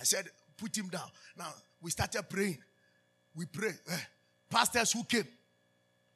I 0.00 0.04
said, 0.04 0.28
put 0.58 0.76
him 0.76 0.88
down. 0.88 1.08
Now, 1.36 1.52
we 1.80 1.90
started 1.90 2.28
praying. 2.28 2.58
We 3.34 3.46
pray. 3.46 3.70
Eh, 3.90 3.96
pastors 4.50 4.92
who 4.92 5.04
came, 5.04 5.26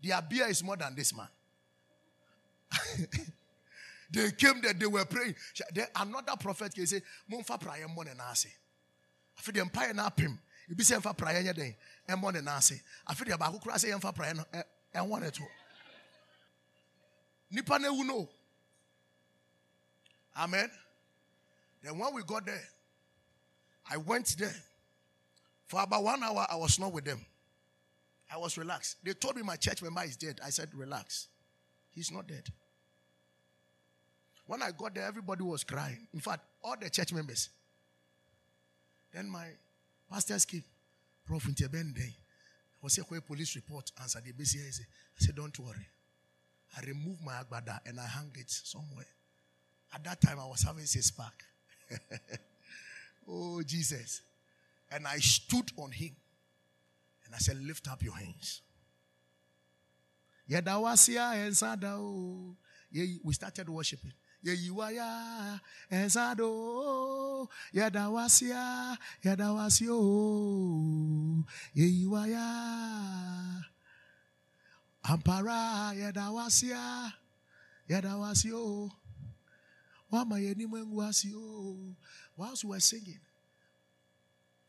their 0.03 0.21
beer 0.21 0.49
is 0.49 0.63
more 0.63 0.77
than 0.77 0.95
this 0.95 1.17
man. 1.17 1.29
they 4.11 4.31
came 4.33 4.61
there, 4.61 4.73
they 4.73 4.87
were 4.87 5.05
praying. 5.05 5.35
Then 5.73 5.87
another 5.97 6.37
prophet 6.39 6.75
can 6.75 6.87
say, 6.87 7.01
Mumfa 7.31 7.61
prayer 7.61 7.87
money 7.89 8.11
nasi. 8.17 8.49
I 9.39 9.41
feel 9.41 9.55
the 9.55 9.61
empire 9.61 9.95
na 9.95 10.11
pim. 10.11 10.39
You 10.69 10.75
be 10.75 10.85
saying 10.85 11.01
for 11.01 11.15
prayer 11.15 11.53
day, 11.53 11.77
and 12.09 12.21
money 12.21 12.41
nasi. 12.41 12.81
I 13.07 13.15
feel 13.15 13.29
the 13.29 13.39
baku 13.39 13.59
cry 13.59 13.77
say 13.77 13.93
for 13.93 14.13
prayer 14.13 14.31
and 14.31 14.45
eh, 14.53 14.63
eh, 14.95 15.01
one 15.01 15.23
it. 15.23 15.39
Nipa 17.51 17.79
ne 17.79 17.89
uno. 17.89 18.29
Amen. 20.37 20.71
Then 21.83 21.99
when 21.99 22.15
we 22.15 22.23
got 22.23 22.47
there, 22.47 22.63
I 23.93 23.99
went 23.99 24.37
there. 24.39 24.55
For 25.67 25.83
about 25.83 26.03
one 26.03 26.23
hour, 26.23 26.47
I 26.51 26.57
was 26.57 26.79
not 26.79 26.93
with 26.93 27.05
them. 27.05 27.21
I 28.33 28.39
was 28.39 28.57
relaxed. 28.57 28.97
They 29.05 29.13
told 29.13 29.37
me 29.37 29.43
my 29.43 29.57
church 29.57 29.83
member 29.83 30.03
is 30.05 30.17
dead. 30.17 30.41
I 30.45 30.49
said, 30.49 30.71
relax. 30.75 31.29
He's 31.91 32.11
not 32.11 32.27
dead. 32.27 32.49
When 34.47 34.63
I 34.63 34.71
got 34.71 34.95
there, 34.95 35.05
everybody 35.05 35.43
was 35.43 35.63
crying. 35.65 36.07
In 36.15 36.21
fact, 36.21 36.41
all 36.65 36.75
the 36.81 36.89
church 36.89 37.13
members. 37.13 37.51
Then 39.13 39.29
my 39.29 39.47
pastors 40.11 40.47
came. 40.47 40.65
Prof. 41.27 41.45
Ntebende. 41.45 42.15
was 42.81 42.99
a 42.99 43.21
police 43.21 43.55
report 43.57 43.93
answered 44.01 44.25
the 44.25 44.33
BCA. 44.33 44.81
I 44.81 45.25
said, 45.25 45.37
don't 45.37 45.57
worry. 45.59 45.87
I 46.77 46.81
removed 46.87 47.21
my 47.23 47.35
agbada 47.35 47.81
and 47.87 48.01
I 48.01 48.07
hung 48.07 48.31
it 48.35 48.51
somewhere. 48.51 49.07
At 49.95 50.03
that 50.05 50.21
time, 50.23 50.41
I 50.41 50.47
was 50.47 50.63
having 50.63 50.87
six 50.87 51.11
pack. 51.11 51.45
oh, 53.29 53.63
Jesus. 53.63 54.23
And 54.91 55.07
I 55.07 55.19
stood 55.19 55.71
on 55.77 55.91
him. 55.91 56.15
And 57.25 57.35
I 57.35 57.39
said, 57.39 57.59
Lift 57.63 57.89
up 57.89 58.03
your 58.03 58.17
hands. 58.17 58.63
We 63.25 63.33
started 63.33 63.69
worshiping. 63.69 64.13
Yeyiwaya 64.45 65.61
ezado 65.89 67.49
yadawasia 67.73 68.99
yadawasio 69.23 69.99
yeyiwaya 71.75 72.45
ampara 75.03 75.93
yadawasia 75.95 77.13
yadawasio 77.89 78.91
whilst 82.37 82.65
we 82.65 82.71
were 82.71 82.81
singing? 82.81 83.21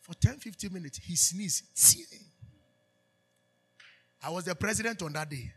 For 0.01 0.13
10 0.13 0.39
15 0.39 0.71
minutes 0.73 0.97
he 1.03 1.15
sneezed. 1.15 1.63
I 4.21 4.29
was 4.29 4.45
the 4.45 4.55
president 4.55 5.01
on 5.01 5.13
that 5.13 5.29
day. 5.29 5.51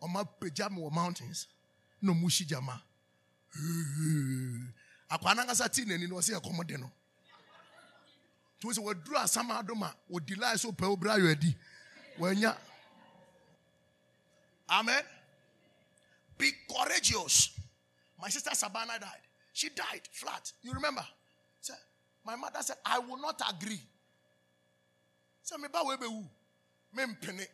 On 0.00 0.12
my 0.12 0.22
pajama 0.40 0.90
mountains. 0.90 1.46
No 2.00 2.12
mushi 2.12 2.46
jama. 2.46 2.80
Akwana 5.10 5.44
nkasa 5.44 5.68
tii 5.68 5.84
n'ani 5.84 6.06
na 6.08 6.14
ɔsɛ 6.16 6.40
ɛkɔm 6.40 6.66
de 6.66 6.78
no 6.78 6.90
nti 8.58 8.74
sɛ 8.74 8.82
waduru 8.82 9.16
asam 9.16 9.50
adom 9.50 9.82
a 9.82 9.94
ɔdi 10.10 10.58
so 10.58 10.72
pɛ 10.72 10.86
obira 10.96 11.16
ayɔ 11.16 11.30
adi 11.32 11.56
amen. 14.70 15.04
Be 16.38 16.52
courageous 16.66 17.50
my 18.22 18.28
sister 18.28 18.50
sabana 18.50 19.00
died. 19.00 19.26
She 19.52 19.68
died 19.70 20.08
flat. 20.12 20.52
You 20.62 20.72
remember? 20.72 21.04
Say, 21.60 21.74
my 22.24 22.36
mother 22.36 22.62
said 22.62 22.76
i 22.86 22.98
will 23.00 23.18
not 23.18 23.40
agree. 23.50 23.82
Sɛ 25.44 25.58
meba 25.58 25.82
wɔ 25.82 25.98
ebɛwu 25.98 26.28
mempene 26.94 27.46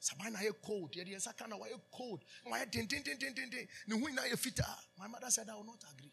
saban 0.00 0.32
na 0.32 0.38
yɛ 0.38 0.54
cold. 0.62 0.92
Yɛde 0.92 1.08
yɛn 1.08 1.16
nsa 1.16 1.36
ka 1.36 1.46
na 1.46 1.56
wayɛ 1.56 1.80
cold. 1.90 2.24
Na 2.44 2.52
wayɛ 2.52 2.70
dendendendenden 2.70 3.68
ne 3.88 3.98
ho 3.98 4.06
nyinaa 4.06 4.30
yɛ 4.30 4.36
fitaa 4.38 4.78
my 4.98 5.08
mother 5.08 5.30
said 5.30 5.48
i 5.50 5.54
will 5.56 5.64
not 5.64 5.82
agree. 5.92 6.12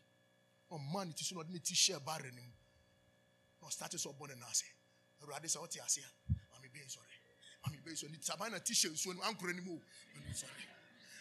Oh, 0.72 0.78
Ɔmaa 0.80 1.04
eh? 1.04 1.06
ne 1.06 1.14
ti 1.14 1.24
so 1.24 1.36
na 1.36 1.42
ɔde 1.44 1.52
ne 1.52 1.60
ti 1.60 1.76
hyɛ 1.76 2.04
bare 2.04 2.32
ne 2.32 2.42
mu 2.42 2.52
na 3.62 3.68
ɔstarte 3.68 3.98
sɛ 4.02 4.10
ɔbɔ 4.18 4.30
ne 4.30 4.36
nan 4.36 4.50
ase 4.50 4.66
awurade 5.22 5.46
sɛ 5.46 5.58
ɔte 5.62 5.80
ase 5.86 6.00
a 6.02 6.34
maame 6.52 6.68
bɛn 6.74 6.90
sɔre 6.90 7.14
maame 7.64 7.78
bɛn 7.86 7.94
sɔre 7.94 8.10
ne 8.10 8.18
saban 8.18 8.52
na 8.52 8.58
ti 8.60 8.74
hyɛ 8.74 8.90
nsuo 8.90 9.14
no 9.16 9.22
ankora 9.22 9.54
ne 9.54 9.62
mu 9.62 9.74
o 9.78 9.82
maame 10.16 10.34
sɔre 10.34 10.66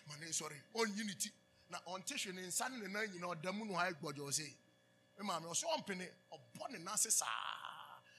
maame 0.08 0.32
sɔre 0.32 0.56
ɔnyi 0.74 1.04
ne 1.04 1.14
ti 1.14 1.30
na 1.72 1.78
ɔnte 1.86 2.32
ne 2.34 2.42
nsa 2.46 2.68
ne 2.68 2.86
nan 2.86 3.06
nyinaa 3.10 3.32
ɔda 3.34 3.50
mu 3.56 3.64
no 3.64 3.74
ha 3.74 3.90
gbɔdɔ 3.90 4.24
me 5.18 5.24
maame 5.24 5.46
ɔsɛ 5.48 5.64
ɔmpene 5.76 6.06
ɔbɔ 6.34 6.70
ne 6.70 6.78
nan 6.78 6.94
ase 6.94 7.10
saa. 7.10 7.26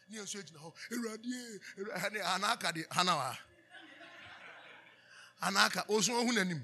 Ne 0.10 0.18
yɛn 0.18 0.24
nso 0.26 0.42
gyina 0.42 0.60
hɔ 0.60 0.74
awurade 0.92 1.62
awurade 1.78 2.20
anaka 2.34 2.72
de 2.74 2.84
hanawa 2.90 3.38
anaaka 5.42 5.86
osun 5.88 6.16
ohun 6.16 6.36
n'anim. 6.36 6.62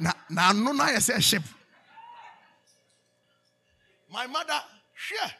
Na 0.00 0.12
n'ano 0.28 0.72
no 0.74 0.84
ayɛ 0.84 0.98
sɛ 0.98 1.22
ship. 1.22 1.42
My 4.08 4.26
mother 4.26 4.60
hwɛ 5.08 5.34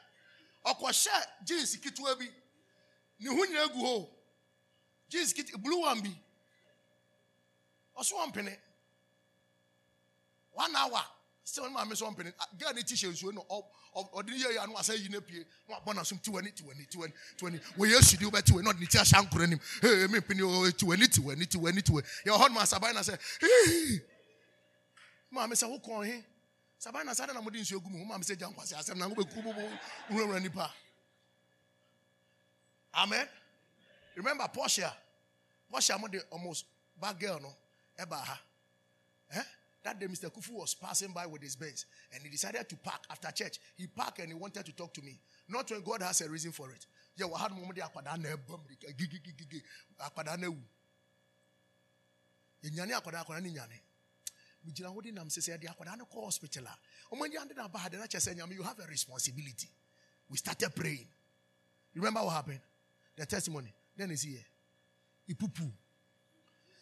ɔkɔhyɛ 0.66 1.44
jeans 1.44 1.76
ketewa 1.76 2.16
bi. 2.18 2.30
Ne 3.18 3.30
ho 3.30 3.44
nyinaa 3.46 3.72
gu 3.72 3.80
hɔ. 3.80 4.08
Jeans 5.08 5.32
ketewa 5.32 5.60
blue 5.60 5.80
one 5.80 6.02
bi. 6.02 6.14
Ɔso 7.98 8.12
ɔmpene. 8.24 8.56
One 10.60 10.76
hour. 10.76 11.04
Sɛ 11.44 11.60
wɔn 11.62 11.72
maame 11.72 11.94
sɛ 11.94 12.04
ɔmpene 12.06 12.32
girl 12.58 12.74
ne 12.74 12.82
ti 12.82 12.94
hyɛ 12.94 13.10
nsuo 13.12 13.32
no 13.34 13.44
ɔde 14.14 14.28
ne 14.30 14.36
yɛ 14.38 14.54
yɛ 14.56 14.62
ano 14.62 14.74
asɛ 14.74 14.94
yi 14.98 15.08
ne 15.08 15.20
pie 15.20 15.44
na 15.68 15.80
wabɔ 15.80 15.94
na 15.96 16.02
so 16.02 16.14
tiwani 16.16 16.52
tiwani 16.52 16.86
tiwani 16.88 17.12
tiwani 17.36 17.60
wɔyɛ 17.76 17.98
esudi 17.98 18.24
wobɛ 18.30 18.42
tiwani 18.42 18.64
na 18.64 18.70
ɔde 18.72 18.80
ne 18.80 18.86
ti 18.86 18.98
ahyɛ 18.98 19.18
ankora 19.18 19.46
nim 19.48 19.60
ee 19.82 20.06
mi 20.06 20.20
mpini 20.20 20.42
o 20.42 20.70
tiwani 20.70 21.08
tiwani 21.08 21.46
tiwani 21.46 21.82
tiwani 21.82 22.06
yɛ 22.26 22.30
ɔhɔ 22.36 22.48
nom 22.52 22.58
asaban 22.62 22.94
na 22.94 23.00
sɛ 23.00 23.18
hee 23.40 24.00
maame 25.32 25.54
sɛ 25.54 25.66
wokɔn 25.66 26.06
he 26.06 26.24
saban 26.78 27.04
na 27.06 27.12
sáré 27.12 27.34
na 27.34 27.40
mo 27.40 27.50
de 27.50 27.58
nsuo 27.58 27.82
gu 27.82 27.88
mu 27.90 28.04
maame 28.04 28.22
sɛ 28.22 28.38
gya 28.38 28.46
nkwasi 28.48 28.74
asɛm 28.78 28.96
na 28.98 29.08
wobɛ 29.08 29.28
ku 29.34 29.42
bobo 29.42 29.60
nwurawura 30.10 30.40
nipa 30.42 30.72
amen 32.94 33.26
remember 34.14 34.46
Portia. 34.48 34.94
Portia 35.70 35.98
mo 35.98 36.06
de 36.06 36.20
almost 36.30 36.66
bad 37.00 37.18
girl 37.18 37.40
no? 37.40 37.54
Ɛba 37.98 38.16
ha 38.24 38.40
ɛ 39.34 39.44
That 39.82 39.98
day, 39.98 40.06
Mr. 40.06 40.30
Kufu 40.30 40.52
was 40.52 40.74
passing 40.74 41.12
by 41.12 41.24
with 41.26 41.42
his 41.42 41.56
Benz 41.56 41.86
and 42.12 42.22
he 42.22 42.28
decided 42.28 42.68
to 42.68 42.76
park 42.76 43.04
after 43.10 43.30
church. 43.30 43.58
He 43.76 43.86
parked 43.86 44.18
and 44.18 44.28
he 44.28 44.34
wanted 44.34 44.66
to 44.66 44.72
talk 44.72 44.92
to 44.94 45.02
me. 45.02 45.18
Not 45.48 45.70
when 45.70 45.82
God 45.82 46.02
has 46.02 46.20
a 46.20 46.28
reason 46.28 46.52
for 46.52 46.70
it. 46.70 46.86
You 47.16 47.28
have 58.62 58.78
a 58.78 58.86
responsibility. 58.88 59.68
We 60.28 60.36
started 60.36 60.74
praying. 60.74 61.08
Remember 61.94 62.20
what 62.20 62.34
happened? 62.34 62.60
The 63.16 63.26
testimony. 63.26 63.72
Then 63.96 64.10
is 64.10 64.22
here. 64.22 64.44
Ipupu. 65.28 65.70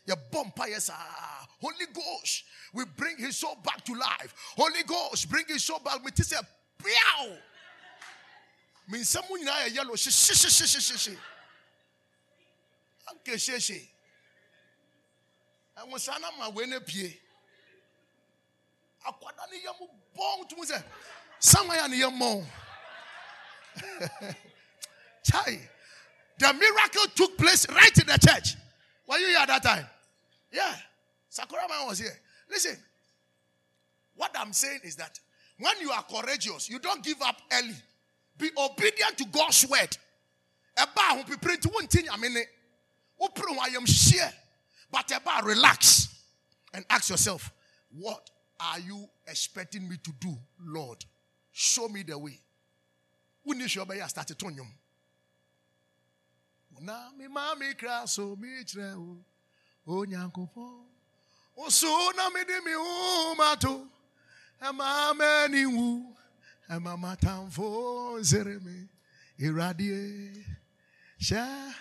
Your 0.06 0.16
bumper, 0.32 0.66
yes, 0.68 0.90
ah. 0.92 1.37
Holy 1.60 1.86
Ghost, 1.92 2.44
we 2.72 2.84
bring 2.96 3.16
his 3.18 3.36
soul 3.36 3.56
back 3.64 3.84
to 3.84 3.94
life. 3.94 4.34
Holy 4.56 4.82
Ghost, 4.86 5.28
bring 5.28 5.44
his 5.48 5.64
soul 5.64 5.80
back. 5.84 6.02
Me 6.04 6.10
say, 6.14 6.36
pow. 6.78 7.26
Me 8.88 9.02
someone 9.02 9.44
na 9.44 9.64
yellow. 9.72 9.96
Shi 9.96 10.10
shi 10.10 10.34
shi 10.34 10.48
shi 10.48 10.66
shi 10.66 10.80
shi 10.80 10.98
shi. 10.98 11.16
Anke 13.10 13.38
shi 13.38 13.58
shi. 13.60 13.88
Ẹ̀wọ̀n 15.78 15.98
sanna 16.00 16.28
ma 16.38 16.48
wẹ̀ 16.50 16.66
ne 16.68 16.80
pie. 16.80 17.18
Akwada 19.06 19.46
ni 19.50 19.58
yẹ 19.64 19.72
mu 19.80 19.86
bọ́n 20.16 20.48
tumu 20.48 20.64
sẹ. 20.64 20.82
Sanwa 21.40 21.76
ya 21.76 21.86
ni 21.88 21.96
yẹ 22.00 22.08
mọ́. 22.10 22.46
Chai. 25.22 25.68
The 26.38 26.52
miracle 26.54 27.06
took 27.14 27.36
place 27.36 27.68
right 27.68 27.98
in 27.98 28.06
the 28.06 28.18
church. 28.18 28.54
Were 29.06 29.18
you 29.18 29.26
here 29.28 29.38
at 29.38 29.48
that 29.48 29.62
time? 29.62 29.86
Yeah. 30.52 30.74
Sakura 31.28 31.68
man 31.68 31.86
was 31.86 31.98
here. 31.98 32.18
Listen. 32.50 32.76
What 34.14 34.34
I'm 34.36 34.52
saying 34.52 34.80
is 34.82 34.96
that 34.96 35.18
when 35.58 35.80
you 35.80 35.90
are 35.90 36.02
courageous, 36.02 36.68
you 36.68 36.78
don't 36.78 37.04
give 37.04 37.20
up 37.22 37.36
early. 37.52 37.74
Be 38.36 38.50
obedient 38.56 39.16
to 39.18 39.24
God's 39.26 39.66
word. 39.68 39.96
Eba 40.76 41.16
who 41.16 41.24
be 41.24 41.36
praying 41.36 41.60
to 41.60 41.68
one 41.68 41.86
thing 41.86 42.04
I 42.10 42.16
mean 42.16 42.36
open 43.20 43.56
why 43.56 43.68
am 43.68 43.86
share. 43.86 44.32
But 44.90 45.08
eba 45.08 45.44
relax 45.44 46.08
and 46.74 46.84
ask 46.90 47.10
yourself, 47.10 47.52
what 47.90 48.30
are 48.60 48.80
you 48.80 49.08
expecting 49.26 49.88
me 49.88 49.96
to 50.02 50.12
do, 50.18 50.36
Lord? 50.60 51.04
Show 51.52 51.88
me 51.88 52.02
the 52.02 52.18
way. 52.18 52.38
When 53.42 53.60
you 53.60 53.68
show 53.68 53.84
me, 53.84 54.00
I 54.00 54.06
to. 54.06 54.36
Na 56.80 57.10
mi 57.16 57.26
mami 57.26 57.74
kraso 57.74 58.36
mi 58.38 58.62
o. 59.86 60.87
Oso 61.58 62.12
na 62.16 62.30
mi 62.30 62.44
di 62.44 62.60
mi 62.64 62.74
umato. 62.74 63.86
Ema 64.62 65.14
meni 65.14 65.66
wu. 65.66 66.16
Ema 66.70 66.96
matamfo 66.96 68.22
zere 68.22 68.58
mi. 68.60 68.88
Iradie. 69.38 70.44
Sha. 71.18 71.74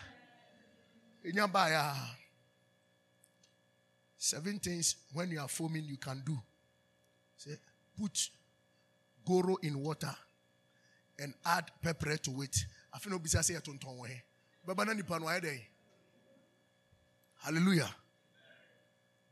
Inyambaya. 1.24 1.96
Seven 4.18 4.60
things 4.60 4.96
when 5.14 5.30
you 5.32 5.40
are 5.40 5.48
foaming 5.48 5.86
you 5.86 5.98
can 5.98 6.22
do. 6.26 6.38
Say, 7.38 7.52
put 8.00 8.30
goro 9.24 9.58
in 9.62 9.82
water 9.84 10.14
and 11.20 11.34
add 11.46 11.70
pepper 11.82 12.18
to 12.18 12.42
it. 12.42 12.66
I 12.94 13.00
feel 13.00 13.12
no 14.86 14.94
nipa 14.94 15.20
no 15.20 15.28
ayede. 15.28 15.62
Hallelujah. 17.38 17.94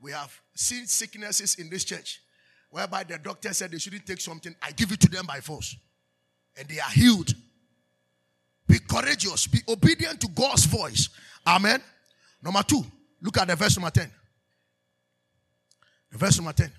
We 0.06 0.12
have 0.12 0.39
seen 0.54 0.86
sicknesses 0.86 1.56
in 1.56 1.68
this 1.68 1.84
church 1.84 2.22
whereby 2.70 3.06
the 3.06 3.18
doctor 3.18 3.52
said 3.56 3.72
they 3.72 3.80
shouldn't 3.80 4.06
take 4.06 4.22
something. 4.22 4.56
I 4.62 4.70
give 4.70 4.91
it 4.91 5.00
to 5.00 5.10
them 5.10 5.26
by 5.26 5.39
force. 5.39 5.76
And 6.56 6.68
they 6.68 6.80
are 6.80 6.91
healed. 6.91 7.34
Be 8.68 8.78
courageous. 8.88 9.48
Be 9.48 9.62
obedient 9.68 10.22
to 10.22 10.28
God's 10.28 10.65
voice. 10.65 11.10
Amen. 11.48 11.82
Number 12.39 12.62
two, 12.62 12.84
look 13.20 13.36
at 13.39 13.48
the 13.48 13.56
verse 13.56 13.78
number 13.78 13.89
10. 13.89 14.12
The 16.12 16.18
verse 16.20 16.38
number 16.38 16.54
10. 16.54 16.72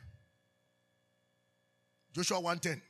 Joshua 2.12 2.38
110. 2.38 2.80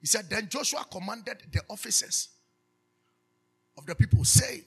He 0.00 0.06
said, 0.06 0.30
Then 0.30 0.48
Joshua 0.48 0.86
commanded 0.88 1.38
the 1.50 1.62
officers 1.68 2.28
of 3.76 3.84
the 3.84 3.96
people, 3.96 4.24
saying, 4.24 4.62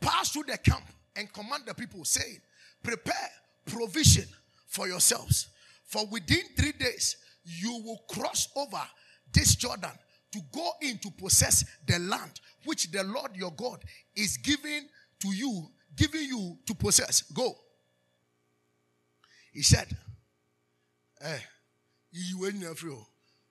Pass 0.00 0.30
through 0.30 0.44
the 0.44 0.56
camp 0.56 0.84
and 1.14 1.30
command 1.30 1.64
the 1.66 1.74
people, 1.74 2.06
saying, 2.06 2.40
Prepare 2.84 3.30
provision 3.64 4.26
for 4.66 4.86
yourselves. 4.86 5.48
For 5.86 6.06
within 6.06 6.42
three 6.56 6.72
days 6.72 7.16
you 7.44 7.82
will 7.84 8.04
cross 8.08 8.48
over 8.54 8.82
this 9.32 9.56
Jordan 9.56 9.90
to 10.32 10.40
go 10.52 10.70
in 10.82 10.98
to 10.98 11.10
possess 11.10 11.64
the 11.86 11.98
land 11.98 12.40
which 12.64 12.90
the 12.92 13.02
Lord 13.02 13.34
your 13.34 13.52
God 13.52 13.82
is 14.14 14.36
giving 14.36 14.86
to 15.20 15.28
you, 15.34 15.68
giving 15.96 16.22
you 16.22 16.58
to 16.66 16.74
possess. 16.74 17.22
Go. 17.22 17.56
He 19.52 19.62
said, 19.62 19.88
Eh, 21.20 21.38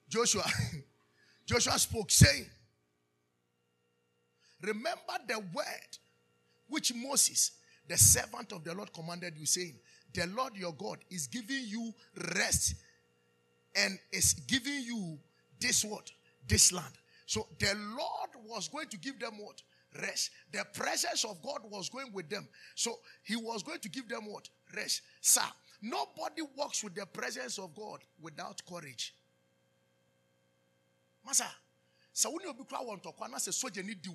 Joshua. 0.10 0.44
Joshua 1.46 1.80
spoke, 1.80 2.12
saying, 2.12 2.46
Remember 4.62 5.18
the 5.28 5.40
word 5.40 5.98
which 6.68 6.94
Moses, 6.94 7.52
the 7.88 7.98
servant 7.98 8.52
of 8.52 8.64
the 8.64 8.74
Lord, 8.74 8.94
commanded 8.94 9.38
you, 9.38 9.46
saying, 9.46 9.76
The 10.14 10.28
Lord 10.28 10.56
your 10.56 10.74
God 10.74 11.00
is 11.10 11.28
giving 11.28 11.66
you 11.66 11.94
rest 12.36 12.76
and 13.76 13.98
is 14.12 14.34
giving 14.34 14.82
you 14.84 15.18
this 15.60 15.84
what? 15.84 16.12
This 16.48 16.72
land. 16.72 16.94
So 17.26 17.48
the 17.60 17.74
Lord 17.76 18.30
was 18.46 18.68
going 18.68 18.88
to 18.90 18.98
give 18.98 19.20
them 19.20 19.34
what? 19.38 19.62
Rest. 20.02 20.32
The 20.52 20.66
presence 20.74 21.24
of 21.24 21.42
God 21.42 21.62
was 21.70 21.90
going 21.90 22.12
with 22.14 22.30
them. 22.30 22.48
So 22.76 23.00
he 23.24 23.36
was 23.36 23.64
going 23.64 23.80
to 23.80 23.90
give 23.90 24.10
them 24.10 24.26
what? 24.26 24.50
Rest. 24.76 25.02
Sir, 25.22 25.42
nobody 25.82 26.42
walks 26.56 26.84
with 26.84 26.96
the 26.96 27.06
presence 27.06 27.58
of 27.58 27.76
God 27.76 28.00
without 28.22 28.62
courage. 28.68 29.14
Masa, 31.26 31.46
sɛ 32.14 32.30
wo 32.30 32.38
ne 32.38 32.50
obi 32.50 32.64
kora 32.66 33.30
na 33.30 33.38
sɛ 33.38 33.54
sogya 33.54 33.84
ni 33.84 33.96
di 33.96 34.12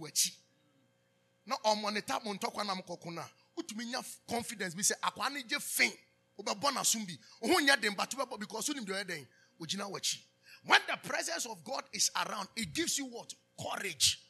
na 1.47 1.57
ɔmɔneta 1.65 2.23
mo 2.23 2.35
ntɔkwa 2.35 2.67
nam 2.67 2.83
kɔko 2.83 3.11
no 3.13 3.23
a 3.23 3.31
wotumi 3.63 3.93
nya 3.93 4.05
confidence. 4.29 4.75
Bi 4.75 4.83
sɛ 4.83 4.95
akwaa 5.03 5.33
no 5.33 5.41
gye 5.43 5.59
fe 5.59 5.93
wobɛbɔ 6.39 6.73
n'asom 6.73 7.07
bi. 7.07 7.19
Wo 7.41 7.53
ho 7.53 7.61
nyɛ 7.61 7.81
den 7.81 7.95
but 7.95 8.11
wobɛbɔ 8.11 8.41
because 8.41 8.69
wonim 8.69 8.85
deɛ 8.85 9.05
ɔyɛ 9.05 9.07
den 9.07 9.29
ogyina 9.61 9.91
w'akyi. 9.91 10.19
When 10.65 10.81
the 10.89 10.97
presence 11.09 11.47
of 11.47 11.63
God 11.65 11.85
is 11.93 12.11
around 12.17 12.49
it 12.57 12.73
gives 12.73 12.99
you 12.99 13.07
what? 13.07 13.33
Courage. 13.61 14.21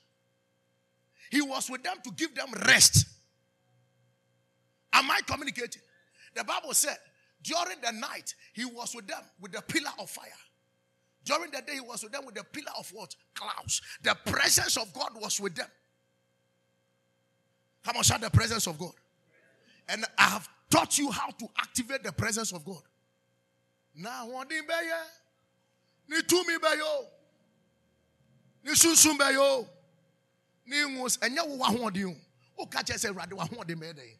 He 1.30 1.42
was 1.42 1.68
with 1.68 1.82
them 1.82 1.98
to 2.04 2.10
give 2.12 2.34
them 2.34 2.52
rest. 2.66 3.06
Am 4.92 5.10
I 5.10 5.20
communicating? 5.26 5.82
The 6.34 6.44
Bible 6.44 6.74
said 6.74 6.98
during 7.42 7.80
the 7.82 7.92
night 7.92 8.34
he 8.52 8.64
was 8.64 8.94
with 8.94 9.06
them 9.06 9.22
with 9.40 9.52
the 9.52 9.62
pillar 9.62 9.90
of 9.98 10.08
fire. 10.10 10.28
During 11.24 11.50
the 11.50 11.60
day, 11.60 11.74
he 11.74 11.80
was 11.80 12.02
with 12.02 12.12
them 12.12 12.24
with 12.24 12.36
the 12.36 12.44
pillar 12.44 12.72
of 12.78 12.88
what? 12.90 13.14
Clouds. 13.34 13.82
The 14.02 14.16
presence 14.24 14.78
of 14.78 14.92
God 14.94 15.10
was 15.20 15.38
with 15.38 15.54
them. 15.54 15.66
Come 17.84 17.98
on, 17.98 18.02
shout 18.02 18.22
the 18.22 18.30
presence 18.30 18.66
of 18.66 18.78
God. 18.78 18.92
And 19.88 20.04
I 20.18 20.24
have 20.24 20.48
taught 20.70 20.98
you 20.98 21.10
how 21.10 21.30
to 21.30 21.48
activate 21.58 22.02
the 22.02 22.12
presence 22.12 22.52
of 22.52 22.64
God. 22.64 22.82
Now, 23.94 24.28
in 24.28 24.66
Bayer? 24.66 25.04
Ni 26.08 26.22
tumi 26.22 26.58
bayo. 26.58 27.06
Ni 28.64 28.72
sunsun 28.72 29.18
bayo. 29.18 29.66
Ni 30.66 30.76
ngus 30.76 31.18
enya 31.18 31.44
wo 31.46 31.58
ahoden 31.58 32.06
o. 32.06 32.16
O 32.62 32.66
ka 32.66 32.82
che 32.82 32.96
se 32.96 33.08
rade 33.08 33.32
me 33.76 33.92
den. 33.92 34.16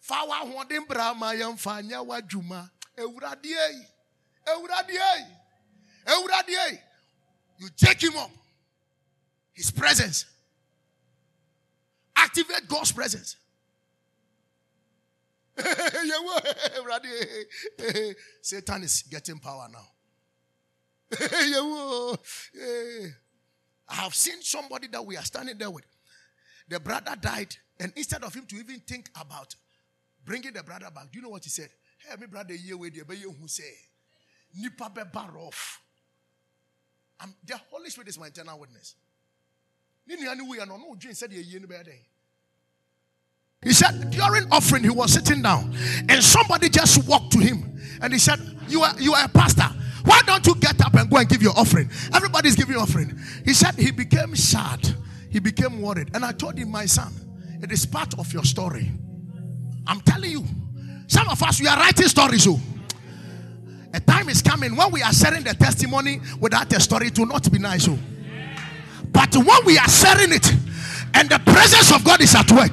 Fa 0.00 0.24
wo 0.24 0.32
ahoden 0.32 0.86
bra 0.86 1.12
ma 1.14 1.32
yemfa 1.32 1.82
nya 1.82 2.04
wadwuma. 2.04 2.70
Ewurade 2.96 3.44
yi. 3.44 3.86
Ewurade 4.46 4.98
Ewurade 6.06 6.78
You 7.58 7.68
take 7.76 8.00
him 8.00 8.16
up. 8.16 8.30
His 9.52 9.70
presence. 9.70 10.24
Activate 12.16 12.68
God's 12.68 12.92
presence. 12.92 13.36
Satan 18.42 18.82
is 18.82 19.02
getting 19.02 19.38
power 19.38 19.68
now. 19.70 19.86
I 23.88 23.94
have 23.94 24.14
seen 24.14 24.42
somebody 24.42 24.88
that 24.88 25.04
we 25.04 25.16
are 25.16 25.24
standing 25.24 25.58
there 25.58 25.70
with. 25.70 25.84
The 26.68 26.80
brother 26.80 27.14
died, 27.20 27.54
and 27.78 27.92
instead 27.96 28.24
of 28.24 28.34
him 28.34 28.46
to 28.46 28.56
even 28.56 28.80
think 28.80 29.10
about 29.20 29.54
bringing 30.24 30.52
the 30.52 30.62
brother 30.62 30.88
back, 30.94 31.10
do 31.12 31.18
you 31.18 31.22
know 31.22 31.30
what 31.30 31.44
he 31.44 31.50
said? 31.50 31.68
Hey, 31.98 32.14
my 32.18 32.26
brother, 32.26 32.54
here 32.54 32.76
with 32.76 32.96
you, 32.96 33.04
who 33.04 33.48
say, 33.48 33.72
nipa 34.54 34.90
bɛba 34.94 35.34
rough 35.34 35.80
I'm, 37.20 37.34
the 37.44 37.56
holy 37.70 37.90
spirit 37.90 38.08
is 38.08 38.18
my 38.18 38.26
internal 38.26 38.58
witness. 38.58 38.96
Ne 40.06 40.16
nua 40.16 40.36
ne 40.36 40.42
wuyɛ 40.42 40.66
no 40.66 40.74
ɔno 40.74 40.90
odwen 40.90 41.14
sɛdeɛ 41.14 41.44
yie 41.46 41.60
no 41.60 41.68
dɛn 41.68 42.04
He 43.62 43.72
said, 43.72 44.10
during 44.10 44.50
offering, 44.50 44.82
he 44.82 44.90
was 44.90 45.12
sitting 45.12 45.42
down, 45.42 45.74
and 46.08 46.22
somebody 46.22 46.68
just 46.68 47.06
walked 47.06 47.32
to 47.32 47.38
him 47.38 47.72
and 48.02 48.12
he 48.12 48.18
said, 48.18 48.40
You 48.68 48.82
are 48.82 48.94
you 49.00 49.14
are 49.14 49.24
a 49.24 49.28
pastor. 49.28 49.68
Why 50.04 50.20
don't 50.26 50.44
you 50.46 50.56
get 50.56 50.84
up 50.84 50.94
and 50.94 51.08
go 51.08 51.18
and 51.18 51.28
give 51.28 51.40
your 51.40 51.56
offering? 51.56 51.88
Everybody's 52.12 52.56
giving 52.56 52.76
offering. 52.76 53.18
He 53.44 53.54
said 53.54 53.76
he 53.76 53.92
became 53.92 54.34
sad, 54.34 54.94
he 55.30 55.38
became 55.38 55.80
worried. 55.80 56.10
And 56.12 56.24
I 56.24 56.32
told 56.32 56.58
him, 56.58 56.70
My 56.70 56.86
son, 56.86 57.12
it 57.62 57.70
is 57.70 57.86
part 57.86 58.18
of 58.18 58.32
your 58.32 58.44
story. 58.44 58.90
I'm 59.86 60.00
telling 60.00 60.30
you, 60.32 60.44
some 61.06 61.28
of 61.28 61.42
us 61.42 61.60
we 61.60 61.68
are 61.68 61.76
writing 61.78 62.08
stories. 62.08 62.46
Oh. 62.48 62.60
A 63.94 64.00
time 64.00 64.28
is 64.28 64.42
coming 64.42 64.74
when 64.74 64.90
we 64.90 65.02
are 65.02 65.12
sharing 65.12 65.44
the 65.44 65.54
testimony 65.54 66.20
without 66.40 66.72
a 66.72 66.80
story, 66.80 67.10
will 67.16 67.26
not 67.26 67.50
be 67.52 67.58
nice. 67.58 67.88
Oh. 67.88 67.98
But 69.12 69.36
when 69.36 69.64
we 69.64 69.78
are 69.78 69.88
sharing 69.88 70.32
it 70.32 70.52
and 71.14 71.28
the 71.28 71.38
presence 71.44 71.92
of 71.92 72.02
God 72.02 72.20
is 72.20 72.34
at 72.34 72.50
work, 72.50 72.72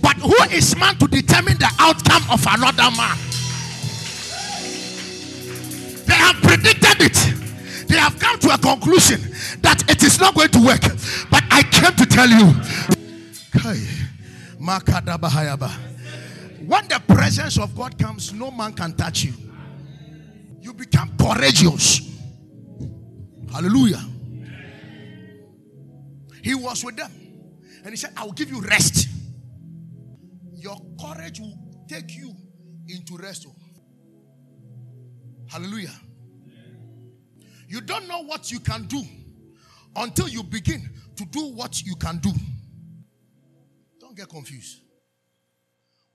but 0.00 0.16
who 0.16 0.34
is 0.50 0.76
man 0.76 0.96
to 0.98 1.06
determine 1.06 1.58
the 1.58 1.70
outcome 1.78 2.22
of 2.30 2.44
another 2.46 2.90
man? 2.96 3.16
They 6.06 6.14
have 6.14 6.36
predicted 6.42 7.00
it. 7.00 7.88
They 7.88 7.96
have 7.96 8.18
come 8.18 8.38
to 8.40 8.54
a 8.54 8.58
conclusion 8.58 9.20
that 9.60 9.84
it 9.88 10.02
is 10.02 10.18
not 10.18 10.34
going 10.34 10.48
to 10.50 10.64
work. 10.64 10.82
But 11.30 11.44
I 11.50 11.62
came 11.62 11.94
to 11.94 12.06
tell 12.06 12.28
you. 12.28 12.52
When 16.66 16.88
the 16.88 17.02
presence 17.06 17.58
of 17.58 17.76
God 17.76 17.98
comes, 17.98 18.32
no 18.32 18.50
man 18.50 18.72
can 18.72 18.94
touch 18.94 19.24
you. 19.24 19.34
You 20.60 20.72
become 20.72 21.12
courageous. 21.18 22.00
Hallelujah. 23.52 24.02
He 26.42 26.54
was 26.54 26.84
with 26.84 26.96
them. 26.96 27.10
And 27.84 27.90
he 27.90 27.96
said, 27.96 28.12
I 28.16 28.24
will 28.24 28.32
give 28.32 28.50
you 28.50 28.60
rest 28.62 29.08
your 30.62 30.76
courage 31.00 31.40
will 31.40 31.58
take 31.88 32.14
you 32.16 32.34
into 32.88 33.16
rest. 33.16 33.46
Oh. 33.48 33.54
Hallelujah. 35.48 35.94
You 37.68 37.80
don't 37.80 38.06
know 38.06 38.22
what 38.22 38.50
you 38.52 38.60
can 38.60 38.84
do 38.86 39.02
until 39.96 40.28
you 40.28 40.42
begin 40.42 40.88
to 41.16 41.24
do 41.24 41.52
what 41.52 41.82
you 41.82 41.96
can 41.96 42.18
do. 42.18 42.30
Don't 44.00 44.16
get 44.16 44.28
confused. 44.28 44.78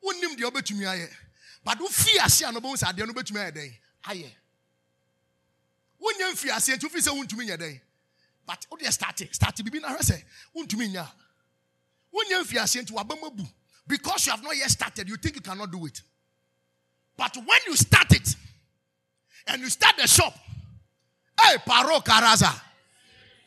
Wonim 0.03 0.35
deɛ 0.37 0.49
wobɛtumi 0.51 0.85
ayɛ 0.85 1.09
but 1.63 1.79
wofi 1.79 2.23
ase 2.23 2.41
a 2.43 2.51
no 2.51 2.59
bɛhu 2.59 2.77
sɛ 2.77 2.93
adeɛ 2.93 3.07
no 3.07 3.13
wobɛtumi 3.13 3.39
ayɛ 3.43 3.51
dɛn 3.51 3.73
ayɛ 4.05 4.29
wonyɛ 5.99 6.31
mfi 6.33 6.55
ase 6.55 6.69
nti 6.77 6.85
wofi 6.87 7.01
sɛ 7.01 7.11
wontumi 7.17 7.45
nyɛ 7.47 7.57
dɛn 7.57 7.81
but 8.45 8.65
oh, 8.71 8.77
wodeɛ 8.77 8.91
starte 8.93 9.27
starte 9.33 9.63
biribi 9.63 9.81
na 9.81 9.89
hwɛ 9.89 9.99
sɛ 9.99 10.23
wontumi 10.55 10.87
nya 10.93 11.11
wonyɛ 12.13 12.43
mfi 12.43 12.61
ase 12.63 12.75
nti 12.83 12.91
wabɛm 12.93 13.25
abu 13.25 13.43
because 13.87 14.25
you 14.25 14.31
have 14.31 14.43
not 14.43 14.55
yet 14.55 14.69
started, 14.69 15.07
you 15.07 15.15
think 15.15 15.35
you 15.35 15.41
cannot 15.41 15.71
do 15.71 15.85
it. 15.85 16.01
But 17.15 17.35
when 17.35 17.59
you 17.65 17.75
start 17.75 18.11
it 18.11 18.35
and 19.47 19.61
you 19.61 19.69
start 19.69 19.95
the 19.97 20.07
shop, 20.07 20.33
hey, 21.41 21.57
Paro 21.67 22.03
Karaza. 22.03 22.61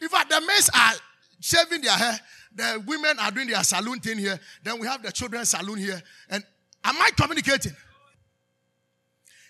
If 0.00 0.10
the 0.10 0.40
men 0.40 0.60
are 0.74 0.92
shaving 1.40 1.82
their 1.82 1.92
hair, 1.92 2.18
the 2.54 2.82
women 2.86 3.18
are 3.20 3.30
doing 3.30 3.48
their 3.48 3.62
saloon 3.62 4.00
thing 4.00 4.18
here, 4.18 4.38
then 4.62 4.80
we 4.80 4.86
have 4.86 5.02
the 5.02 5.12
children's 5.12 5.50
saloon 5.50 5.78
here. 5.78 6.00
And 6.28 6.42
am 6.82 6.96
I 7.00 7.10
communicating? 7.16 7.76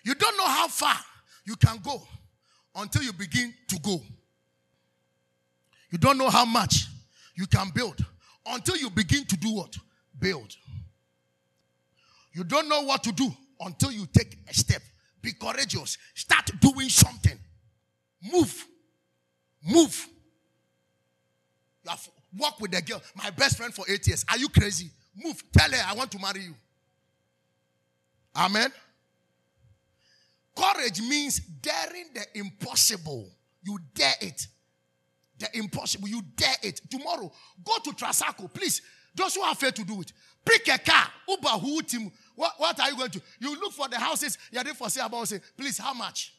You 0.03 0.13
don't 0.15 0.37
know 0.37 0.47
how 0.47 0.67
far 0.67 0.97
you 1.45 1.55
can 1.55 1.77
go 1.83 2.01
until 2.75 3.03
you 3.03 3.13
begin 3.13 3.53
to 3.69 3.79
go. 3.79 4.01
You 5.89 5.97
don't 5.97 6.17
know 6.17 6.29
how 6.29 6.45
much 6.45 6.87
you 7.35 7.45
can 7.47 7.69
build 7.73 8.03
until 8.45 8.77
you 8.77 8.89
begin 8.89 9.25
to 9.25 9.37
do 9.37 9.53
what? 9.53 9.75
Build. 10.19 10.55
You 12.33 12.43
don't 12.43 12.69
know 12.69 12.81
what 12.83 13.03
to 13.03 13.11
do 13.11 13.31
until 13.59 13.91
you 13.91 14.05
take 14.07 14.37
a 14.49 14.53
step. 14.53 14.81
Be 15.21 15.33
courageous. 15.33 15.97
Start 16.15 16.51
doing 16.59 16.89
something. 16.89 17.37
Move. 18.31 18.65
Move. 19.63 20.07
You 21.83 21.91
have 21.91 22.09
walked 22.37 22.61
with 22.61 22.71
the 22.71 22.81
girl, 22.81 23.01
my 23.15 23.29
best 23.31 23.57
friend 23.57 23.73
for 23.73 23.85
eight 23.89 24.07
years. 24.07 24.25
Are 24.29 24.37
you 24.37 24.49
crazy? 24.49 24.89
Move. 25.15 25.43
Tell 25.51 25.69
her 25.69 25.83
I 25.87 25.93
want 25.93 26.11
to 26.11 26.19
marry 26.19 26.41
you. 26.41 26.55
Amen. 28.35 28.71
Courage 30.55 31.01
means 31.01 31.39
daring 31.39 32.09
the 32.13 32.25
impossible. 32.35 33.29
You 33.63 33.79
dare 33.93 34.13
it. 34.21 34.47
The 35.37 35.57
impossible. 35.57 36.07
You 36.07 36.21
dare 36.35 36.55
it. 36.63 36.81
Tomorrow, 36.89 37.31
go 37.63 37.73
to 37.83 37.91
Trasacco, 37.91 38.51
please. 38.53 38.81
Those 39.13 39.35
who 39.35 39.41
are 39.41 39.55
fair 39.55 39.71
to 39.71 39.83
do 39.83 40.01
it. 40.01 40.13
Pick 40.45 40.67
a 40.67 40.77
car. 40.77 41.07
Uber, 41.27 41.49
who 41.49 41.81
team. 41.81 42.11
What, 42.35 42.79
are 42.79 42.89
you 42.89 42.97
going 42.97 43.11
to? 43.11 43.21
You 43.39 43.59
look 43.59 43.73
for 43.73 43.87
the 43.87 43.99
houses 43.99 44.37
you're 44.51 44.63
there 44.63 44.73
for 44.73 44.89
sale 44.89 45.05
about 45.05 45.27
say, 45.27 45.39
please, 45.55 45.77
how 45.77 45.93
much? 45.93 46.33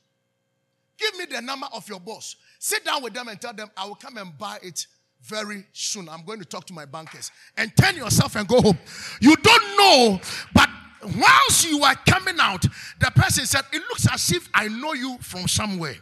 Give 0.99 1.17
me 1.17 1.27
the 1.27 1.41
number 1.41 1.67
of 1.73 1.89
your 1.89 2.01
boss. 2.01 2.37
Sit 2.59 2.85
down 2.85 3.03
with 3.03 3.15
them 3.15 3.29
and 3.29 3.41
tell 3.41 3.53
them, 3.53 3.71
I 3.77 3.87
will 3.87 3.95
come 3.95 4.17
and 4.17 4.37
buy 4.37 4.59
it 4.63 4.87
very 5.23 5.65
soon. 5.73 6.09
I'm 6.09 6.25
going 6.25 6.41
to 6.41 6.45
talk 6.45 6.67
to 6.67 6.73
my 6.73 6.85
bankers. 6.85 7.31
And 7.57 7.75
turn 7.77 7.97
yourself 7.97 8.37
and 8.37 8.47
go 8.47 8.61
home. 8.61 8.79
You 9.21 9.37
don't 9.37 9.77
know, 9.77 10.21
but 10.55 10.69
whilst 11.17 11.69
you 11.69 11.83
are 11.83 11.97
coming 12.07 12.37
out, 12.41 12.63
the 13.01 13.11
person 13.15 13.47
said, 13.47 13.63
It 13.73 13.83
looks 13.83 14.07
as 14.13 14.33
if 14.33 14.49
I 14.53 14.69
know 14.69 14.93
you 14.93 15.19
from 15.21 15.49
somewhere. 15.49 15.97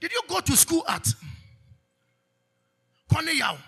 Did 0.00 0.12
you 0.12 0.20
go 0.28 0.40
to 0.40 0.56
school 0.56 0.84
at 0.88 1.06
Cornell? 3.12 3.58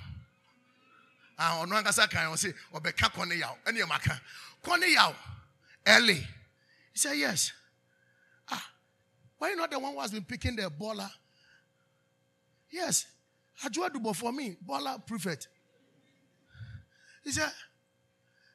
Ah, 1.44 1.58
ɔno 1.64 1.74
ankasa 1.76 2.08
kan 2.08 2.30
ɔsi 2.30 2.54
ɔbɛka 2.72 3.10
kɔne 3.12 3.36
yaw 3.36 3.56
ɛne 3.66 3.82
ɛma 3.82 4.00
ka 4.00 4.20
kɔne 4.62 4.86
yaw 4.94 5.12
early 5.86 6.24
he 6.94 7.18
yes. 7.18 7.52
Ah 8.48 8.64
why 9.38 9.52
not 9.54 9.68
the 9.68 9.76
one 9.76 9.92
who 9.92 10.00
has 10.00 10.12
been 10.12 10.24
picking 10.24 10.54
the 10.54 10.70
baller 10.70 11.10
yes. 12.70 13.06
Adwoa 13.64 13.90
dubo 13.90 14.14
for 14.14 14.32
me 14.32 14.56
baller 14.64 15.04
prefect. 15.04 15.48
He 17.24 17.32
said 17.32 17.50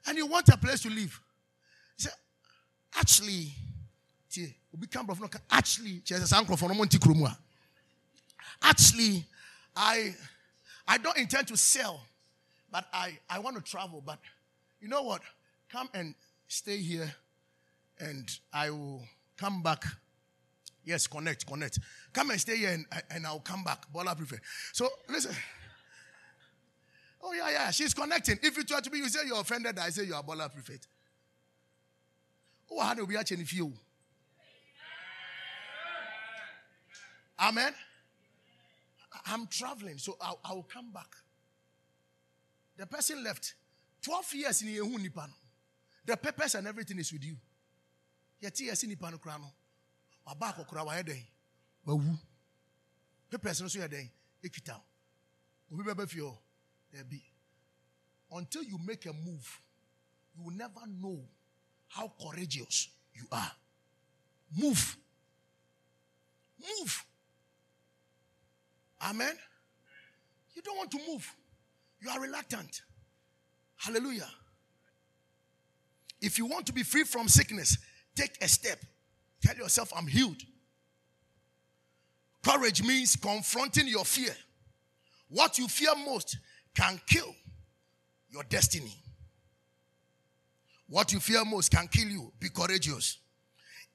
and 0.06 0.18
you 0.18 0.26
want 0.26 0.48
a 0.48 0.56
place 0.56 0.80
to 0.84 0.90
live? 0.90 1.20
He 1.98 2.04
said 2.04 2.14
actually 2.96 3.52
tie 4.34 4.56
obi 4.74 4.88
kan 4.88 5.06
brɔfo 5.06 5.20
no 5.20 5.28
ka 5.28 5.40
actually 5.52 6.04
kyerɛ 6.06 6.22
sɛ 6.22 6.28
saa 6.28 6.42
nkurɔfoɔ 6.42 6.70
no 6.70 6.74
mo 6.76 6.86
nti 6.86 6.98
kurom 7.00 7.26
a 7.26 7.38
actually 8.62 9.26
i 9.76 10.16
i 10.88 10.98
don't 10.98 11.18
intend 11.18 11.46
to 11.50 11.58
sell 11.58 12.07
but 12.78 12.86
I, 12.94 13.18
I 13.28 13.40
want 13.40 13.56
to 13.56 13.64
travel. 13.64 14.04
But 14.06 14.20
you 14.80 14.88
know 14.88 15.02
what? 15.02 15.22
Come 15.68 15.90
and 15.96 16.14
stay 16.48 16.78
here, 16.78 17.12
and 18.00 18.30
I 18.54 18.70
will 18.70 19.02
come 19.36 19.64
back. 19.64 19.84
Yes, 20.86 21.08
connect, 21.08 21.48
connect. 21.48 21.80
Come 22.14 22.30
and 22.30 22.40
stay 22.40 22.58
here, 22.58 22.70
and, 22.70 22.86
and 23.10 23.26
I'll 23.26 23.40
come 23.40 23.64
back. 23.64 23.92
Bola 23.92 24.16
prefer. 24.16 24.40
So 24.74 24.90
listen. 25.10 25.32
Oh 27.24 27.34
yeah, 27.34 27.50
yeah. 27.50 27.72
She's 27.72 27.96
connecting. 27.96 28.38
If 28.44 28.56
you 28.56 28.64
try 28.64 28.80
to 28.80 28.92
be, 28.92 29.00
you 29.00 29.10
say 29.10 29.22
you're 29.26 29.42
offended. 29.42 29.80
I 29.80 29.90
say 29.90 30.04
you 30.04 30.14
are 30.14 30.22
Bola 30.22 30.48
prefect. 30.48 30.88
Oh, 32.70 32.80
how 32.80 32.94
do 32.94 33.06
we 33.06 33.18
actually 33.18 33.46
feel? 33.46 33.74
Amen. 37.40 37.74
I'm 39.26 39.48
traveling, 39.48 39.98
so 39.98 40.16
I'll, 40.22 40.40
I'll 40.46 40.68
come 40.72 40.92
back. 40.92 41.16
The 42.78 42.86
person 42.86 43.24
left. 43.24 43.56
12 44.04 44.34
years 44.36 44.62
in 44.62 44.68
Yehu 44.70 44.98
Nipano. 44.98 45.34
The 46.06 46.16
purpose 46.16 46.56
and 46.56 46.68
everything 46.68 47.00
is 47.00 47.12
with 47.12 47.24
you. 47.26 47.36
Yet 48.40 48.60
years 48.60 48.84
in 48.84 48.92
Nipano 48.92 49.20
Krano. 49.20 49.52
Wabako 50.28 50.68
Kurawa 50.68 51.00
Eden. 51.00 51.22
Wawu. 51.86 52.18
The 53.30 53.40
person 53.40 53.66
also 53.66 53.84
Eden. 53.84 54.10
Ekita. 54.44 54.80
Ubi 55.72 56.06
feel 56.06 56.40
there 56.94 57.04
be. 57.04 57.22
Until 58.32 58.64
you 58.64 58.78
make 58.86 59.06
a 59.06 59.14
move, 59.14 59.62
you 60.36 60.44
will 60.44 60.54
never 60.56 60.82
know 61.02 61.20
how 61.88 62.12
courageous 62.22 62.90
you 63.14 63.26
are. 63.32 63.52
Move. 64.56 64.98
Move. 66.60 67.06
Amen. 69.02 69.34
You 70.56 70.62
don't 70.62 70.78
want 70.78 70.92
to 70.92 71.00
move. 71.08 71.36
You 72.00 72.10
are 72.10 72.20
reluctant. 72.20 72.82
Hallelujah. 73.78 74.30
If 76.22 76.38
you 76.38 76.46
want 76.46 76.66
to 76.68 76.74
be 76.74 76.84
free 76.84 77.04
from 77.04 77.28
sickness, 77.28 77.78
take 78.16 78.38
a 78.42 78.48
step. 78.48 78.80
Tell 79.42 79.56
yourself, 79.56 79.92
I'm 79.96 80.08
healed. 80.08 80.42
Courage 82.44 82.84
means 82.84 83.16
confronting 83.16 83.88
your 83.88 84.06
fear. 84.06 84.36
What 85.30 85.60
you 85.60 85.68
fear 85.68 85.94
most 86.06 86.38
can 86.74 87.00
kill 87.08 87.36
your 88.30 88.44
destiny. 88.44 88.94
What 90.90 91.12
you 91.12 91.20
fear 91.20 91.44
most 91.44 91.72
can 91.72 91.88
kill 91.88 92.08
you. 92.08 92.32
Be 92.40 92.50
courageous. 92.50 93.18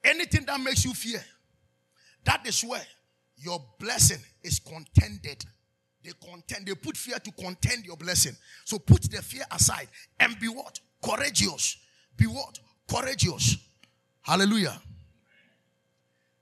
Anything 0.04 0.44
that 0.46 0.60
makes 0.60 0.84
you 0.84 0.92
fear, 0.92 1.22
that 2.24 2.46
is 2.46 2.62
where 2.62 2.84
your 3.36 3.64
blessing 3.78 4.20
is 4.42 4.58
contended. 4.58 5.44
They 6.04 6.12
contend, 6.20 6.66
they 6.66 6.74
put 6.74 6.96
fear 6.96 7.18
to 7.18 7.32
contend 7.32 7.84
your 7.84 7.96
blessing. 7.96 8.36
So 8.64 8.78
put 8.78 9.02
the 9.02 9.22
fear 9.22 9.44
aside 9.50 9.88
and 10.18 10.38
be 10.38 10.48
what? 10.48 10.80
Courageous. 11.02 11.76
Be 12.16 12.26
what? 12.26 12.58
Courageous. 12.88 13.56
Hallelujah. 14.22 14.80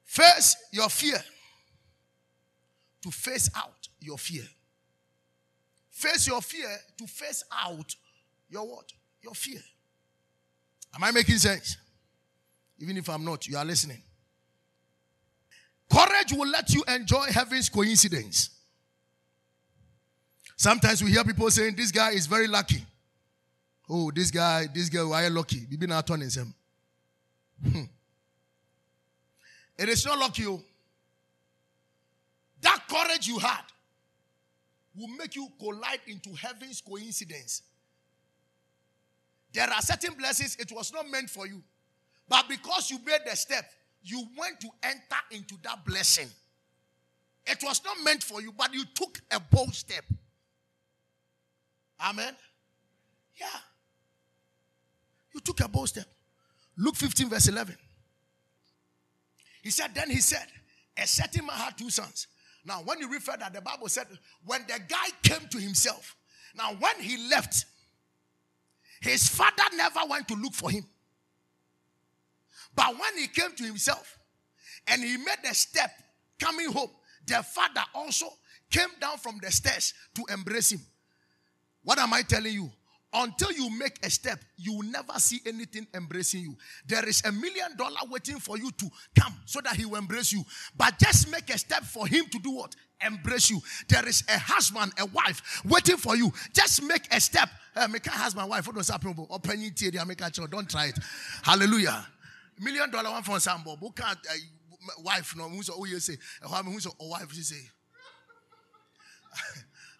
Face 0.04 0.56
your 0.72 0.88
fear 0.88 1.22
to 3.02 3.10
face 3.10 3.50
out 3.56 3.88
your 4.00 4.18
fear. 4.18 4.44
Face 5.90 6.26
your 6.26 6.40
fear 6.40 6.68
to 6.98 7.06
face 7.06 7.44
out 7.52 7.94
your 8.48 8.66
what? 8.66 8.92
Your 9.22 9.34
fear. 9.34 9.60
Am 10.94 11.04
I 11.04 11.10
making 11.10 11.36
sense? 11.36 11.76
Even 12.78 12.96
if 12.96 13.08
I'm 13.08 13.24
not, 13.24 13.46
you 13.46 13.56
are 13.56 13.64
listening. 13.64 14.02
Courage 15.92 16.32
will 16.32 16.48
let 16.48 16.72
you 16.72 16.82
enjoy 16.88 17.26
heaven's 17.30 17.68
coincidence. 17.68 18.50
Sometimes 20.60 21.02
we 21.02 21.12
hear 21.12 21.24
people 21.24 21.50
saying, 21.50 21.74
This 21.74 21.90
guy 21.90 22.10
is 22.10 22.26
very 22.26 22.46
lucky. 22.46 22.84
Oh, 23.88 24.10
this 24.10 24.30
guy, 24.30 24.66
this 24.74 24.90
guy, 24.90 25.02
why 25.02 25.24
are 25.24 25.30
lucky? 25.30 25.60
Bibi 25.60 25.86
na 25.86 26.02
turning 26.02 26.28
him. 26.28 26.52
Hmm. 27.66 27.84
It 29.78 29.88
is 29.88 30.04
not 30.04 30.18
lucky. 30.18 30.44
Oh. 30.46 30.60
That 32.60 32.78
courage 32.90 33.26
you 33.26 33.38
had 33.38 33.62
will 34.94 35.08
make 35.08 35.34
you 35.34 35.48
collide 35.58 36.00
into 36.06 36.28
heaven's 36.34 36.82
coincidence. 36.82 37.62
There 39.54 39.66
are 39.66 39.80
certain 39.80 40.12
blessings, 40.12 40.56
it 40.56 40.70
was 40.72 40.92
not 40.92 41.08
meant 41.08 41.30
for 41.30 41.46
you. 41.46 41.62
But 42.28 42.50
because 42.50 42.90
you 42.90 42.98
made 43.06 43.20
the 43.24 43.34
step, 43.34 43.64
you 44.02 44.28
went 44.38 44.60
to 44.60 44.68
enter 44.82 45.22
into 45.30 45.54
that 45.62 45.86
blessing. 45.86 46.28
It 47.46 47.62
was 47.62 47.80
not 47.82 47.96
meant 48.04 48.22
for 48.22 48.42
you, 48.42 48.52
but 48.52 48.74
you 48.74 48.84
took 48.94 49.22
a 49.30 49.40
bold 49.40 49.74
step. 49.74 50.04
Amen. 52.02 52.34
Yeah. 53.36 53.46
You 55.34 55.40
took 55.40 55.60
a 55.60 55.68
bold 55.68 55.88
step. 55.88 56.06
Luke 56.76 56.96
15, 56.96 57.28
verse 57.28 57.48
11. 57.48 57.76
He 59.62 59.70
said, 59.70 59.94
Then 59.94 60.10
he 60.10 60.18
said, 60.20 60.46
A 60.96 61.06
certain 61.06 61.46
man 61.46 61.56
had 61.56 61.76
two 61.76 61.90
sons. 61.90 62.26
Now, 62.64 62.82
when 62.84 62.98
you 62.98 63.10
refer 63.10 63.36
that, 63.38 63.52
the 63.52 63.60
Bible 63.60 63.88
said, 63.88 64.06
when 64.44 64.62
the 64.66 64.78
guy 64.88 65.08
came 65.22 65.48
to 65.48 65.58
himself, 65.58 66.16
now 66.54 66.74
when 66.78 66.96
he 67.00 67.28
left, 67.28 67.64
his 69.00 69.28
father 69.28 69.62
never 69.76 70.00
went 70.08 70.28
to 70.28 70.34
look 70.34 70.52
for 70.52 70.70
him. 70.70 70.84
But 72.74 72.88
when 72.98 73.18
he 73.18 73.28
came 73.28 73.52
to 73.56 73.64
himself 73.64 74.18
and 74.86 75.02
he 75.02 75.16
made 75.16 75.38
a 75.48 75.54
step 75.54 75.90
coming 76.38 76.70
home, 76.70 76.90
the 77.26 77.42
father 77.42 77.82
also 77.94 78.26
came 78.70 78.88
down 79.00 79.18
from 79.18 79.38
the 79.42 79.50
stairs 79.50 79.94
to 80.14 80.24
embrace 80.32 80.72
him. 80.72 80.80
What 81.82 81.98
am 81.98 82.12
I 82.12 82.22
telling 82.22 82.52
you? 82.52 82.70
Until 83.12 83.50
you 83.50 83.68
make 83.76 83.98
a 84.06 84.10
step, 84.10 84.38
you 84.56 84.72
will 84.74 84.84
never 84.84 85.14
see 85.18 85.40
anything 85.44 85.84
embracing 85.94 86.42
you. 86.42 86.56
There 86.86 87.06
is 87.08 87.22
a 87.24 87.32
million 87.32 87.76
dollar 87.76 87.98
waiting 88.08 88.38
for 88.38 88.56
you 88.56 88.70
to 88.70 88.88
come 89.18 89.34
so 89.46 89.60
that 89.62 89.74
he 89.74 89.84
will 89.84 89.96
embrace 89.96 90.32
you. 90.32 90.44
But 90.76 90.96
just 91.00 91.28
make 91.30 91.52
a 91.52 91.58
step 91.58 91.82
for 91.82 92.06
him 92.06 92.26
to 92.26 92.38
do 92.38 92.52
what? 92.52 92.76
Embrace 93.04 93.50
you. 93.50 93.60
There 93.88 94.06
is 94.06 94.22
a 94.28 94.38
husband, 94.38 94.92
a 94.96 95.06
wife 95.06 95.60
waiting 95.64 95.96
for 95.96 96.14
you. 96.16 96.32
Just 96.52 96.84
make 96.84 97.12
a 97.12 97.20
step. 97.20 97.48
Uh, 97.74 97.88
make 97.88 98.06
a 98.06 98.10
husband, 98.10 98.48
wife, 98.48 98.68
what 98.68 98.76
a 98.76 98.84
Don't 100.46 100.70
try 100.70 100.86
it. 100.86 100.98
Hallelujah. 101.42 102.06
Million 102.60 102.90
dollar 102.90 103.10
one 103.10 103.22
for 103.24 103.40
can't 103.90 104.18
uh, 104.30 104.34
wife 105.02 105.34
no 105.36 105.48
who's 105.48 105.70
oh 105.70 105.84
you 105.84 105.98
say 105.98 106.16
wife 107.08 107.34
say. 107.42 107.60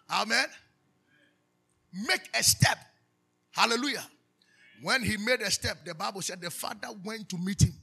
Amen. 0.11 0.45
Make 1.93 2.29
a 2.33 2.43
step 2.43 2.77
Hallelujah. 3.51 4.05
When 4.81 5.03
he 5.03 5.17
made 5.17 5.41
a 5.41 5.51
step, 5.51 5.85
the 5.85 5.93
Bible 5.93 6.21
said 6.21 6.41
the 6.41 6.49
father 6.49 6.87
went 7.03 7.29
to 7.29 7.37
meet 7.37 7.61
him. 7.61 7.73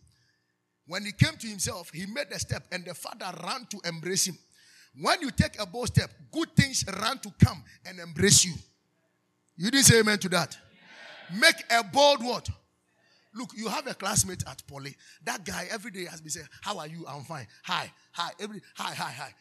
When 0.86 1.04
he 1.04 1.12
came 1.12 1.36
to 1.36 1.46
himself, 1.46 1.90
he 1.92 2.06
made 2.06 2.28
a 2.32 2.38
step 2.38 2.64
and 2.72 2.84
the 2.84 2.94
father 2.94 3.26
ran 3.44 3.66
to 3.66 3.80
embrace 3.84 4.26
him. 4.26 4.38
When 5.00 5.20
you 5.20 5.30
take 5.30 5.60
a 5.60 5.66
bold 5.66 5.88
step, 5.88 6.10
good 6.32 6.48
things 6.56 6.84
run 7.00 7.18
to 7.18 7.30
come 7.44 7.62
and 7.86 8.00
embrace 8.00 8.44
you. 8.44 8.54
You 9.56 9.70
didn't 9.70 9.84
say 9.84 10.00
amen 10.00 10.18
to 10.20 10.28
that. 10.30 10.56
Make 11.38 11.56
a 11.70 11.84
bold 11.84 12.24
word. 12.24 12.48
Look, 13.34 13.50
you 13.54 13.68
have 13.68 13.86
a 13.86 13.94
classmate 13.94 14.42
at 14.48 14.66
Poly. 14.66 14.96
That 15.24 15.44
guy 15.44 15.68
every 15.70 15.90
day 15.90 16.06
has 16.06 16.20
been 16.20 16.30
saying, 16.30 16.48
How 16.62 16.78
are 16.78 16.86
you? 16.86 17.04
I'm 17.06 17.22
fine. 17.22 17.46
Hi, 17.64 17.92
hi, 18.12 18.30
every 18.40 18.62
hi, 18.74 18.94
hi, 18.94 19.12
hi. 19.12 19.34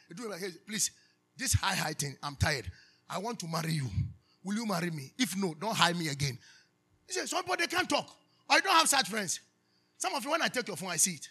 Please, 0.67 0.91
this 1.37 1.53
hi, 1.53 1.73
hi 1.73 1.93
thing, 1.93 2.17
I'm 2.21 2.35
tired. 2.35 2.69
I 3.09 3.17
want 3.19 3.39
to 3.39 3.47
marry 3.47 3.71
you. 3.71 3.89
Will 4.47 4.55
you 4.55 4.65
marry 4.65 4.89
me? 4.91 5.11
If 5.17 5.35
no, 5.35 5.53
don't 5.59 5.75
hire 5.75 5.93
me 5.93 6.07
again. 6.07 6.39
He 7.05 7.11
said, 7.11 7.27
Somebody 7.27 7.67
can't 7.67 7.89
talk. 7.89 8.09
I 8.49 8.61
don't 8.61 8.71
have 8.71 8.87
such 8.87 9.09
friends. 9.09 9.41
Some 9.97 10.15
of 10.15 10.23
you, 10.23 10.31
when 10.31 10.41
I 10.41 10.47
take 10.47 10.65
your 10.69 10.77
phone, 10.77 10.89
I 10.89 10.95
see 10.95 11.15
it. 11.15 11.27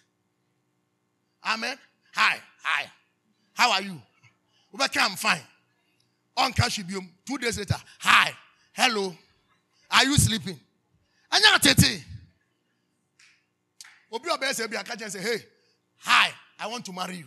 Amen. 1.49 1.79
Hi, 2.15 2.37
hi. 2.63 2.91
How 3.55 3.73
are 3.73 3.81
you? 3.81 3.99
Okay, 4.75 5.01
I'm 5.01 5.17
fine. 5.17 5.41
On 6.37 6.53
Kashibium, 6.53 7.09
two 7.27 7.39
days 7.39 7.57
later, 7.59 7.77
hi, 8.01 8.33
hello. 8.75 9.17
Are 9.91 10.05
you 10.05 10.19
sleeping? 10.19 10.61
Anya 11.33 11.59
tete. 11.59 12.05
Obi 14.13 14.29
obe 14.31 14.45
say 14.53 14.67
be 14.67 14.77
and 14.77 15.11
say, 15.11 15.23
hey, 15.23 15.39
hi, 15.97 16.29
I 16.61 16.67
want 16.67 16.85
to 16.85 16.93
marry 16.93 17.17
you. 17.17 17.27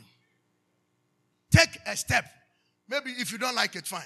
Take 1.49 1.79
a 1.87 1.97
step. 1.97 2.25
Maybe 2.87 3.09
if 3.17 3.31
you 3.31 3.39
don't 3.39 3.55
like 3.55 3.75
it, 3.75 3.87
fine. 3.87 4.03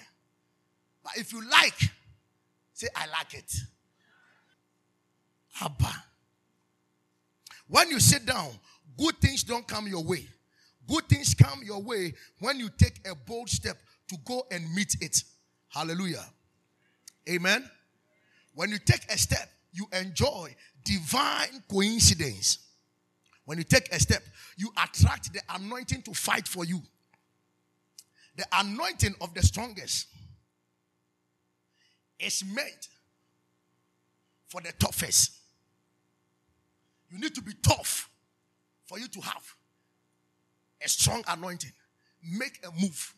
But 1.03 1.17
if 1.17 1.33
you 1.33 1.47
like, 1.49 1.77
say, 2.73 2.87
I 2.95 3.07
like 3.07 3.33
it. 3.33 3.53
Abba. 5.61 5.93
When 7.67 7.89
you 7.89 7.99
sit 7.99 8.25
down, 8.25 8.49
good 8.97 9.17
things 9.17 9.43
don't 9.43 9.67
come 9.67 9.87
your 9.87 10.03
way. 10.03 10.27
Good 10.87 11.07
things 11.07 11.33
come 11.33 11.61
your 11.63 11.81
way 11.81 12.13
when 12.39 12.59
you 12.59 12.69
take 12.69 12.99
a 13.09 13.15
bold 13.15 13.49
step 13.49 13.77
to 14.09 14.17
go 14.25 14.45
and 14.51 14.73
meet 14.73 14.95
it. 15.01 15.23
Hallelujah. 15.69 16.25
Amen. 17.29 17.69
When 18.53 18.69
you 18.69 18.77
take 18.77 19.05
a 19.11 19.17
step, 19.17 19.49
you 19.71 19.87
enjoy 19.91 20.55
divine 20.83 21.63
coincidence. 21.69 22.59
When 23.45 23.57
you 23.57 23.63
take 23.63 23.93
a 23.93 23.99
step, 23.99 24.23
you 24.57 24.71
attract 24.81 25.33
the 25.33 25.41
anointing 25.49 26.03
to 26.03 26.13
fight 26.13 26.47
for 26.47 26.63
you. 26.63 26.81
The 28.35 28.45
anointing 28.53 29.15
of 29.21 29.33
the 29.33 29.41
strongest 29.41 30.07
is 32.25 32.43
meant 32.45 32.87
for 34.47 34.61
the 34.61 34.71
toughest. 34.73 35.31
You 37.09 37.19
need 37.19 37.35
to 37.35 37.41
be 37.41 37.53
tough 37.61 38.09
for 38.85 38.99
you 38.99 39.07
to 39.07 39.21
have 39.21 39.43
a 40.83 40.89
strong 40.89 41.23
anointing. 41.27 41.71
Make 42.37 42.59
a 42.65 42.71
move. 42.81 43.13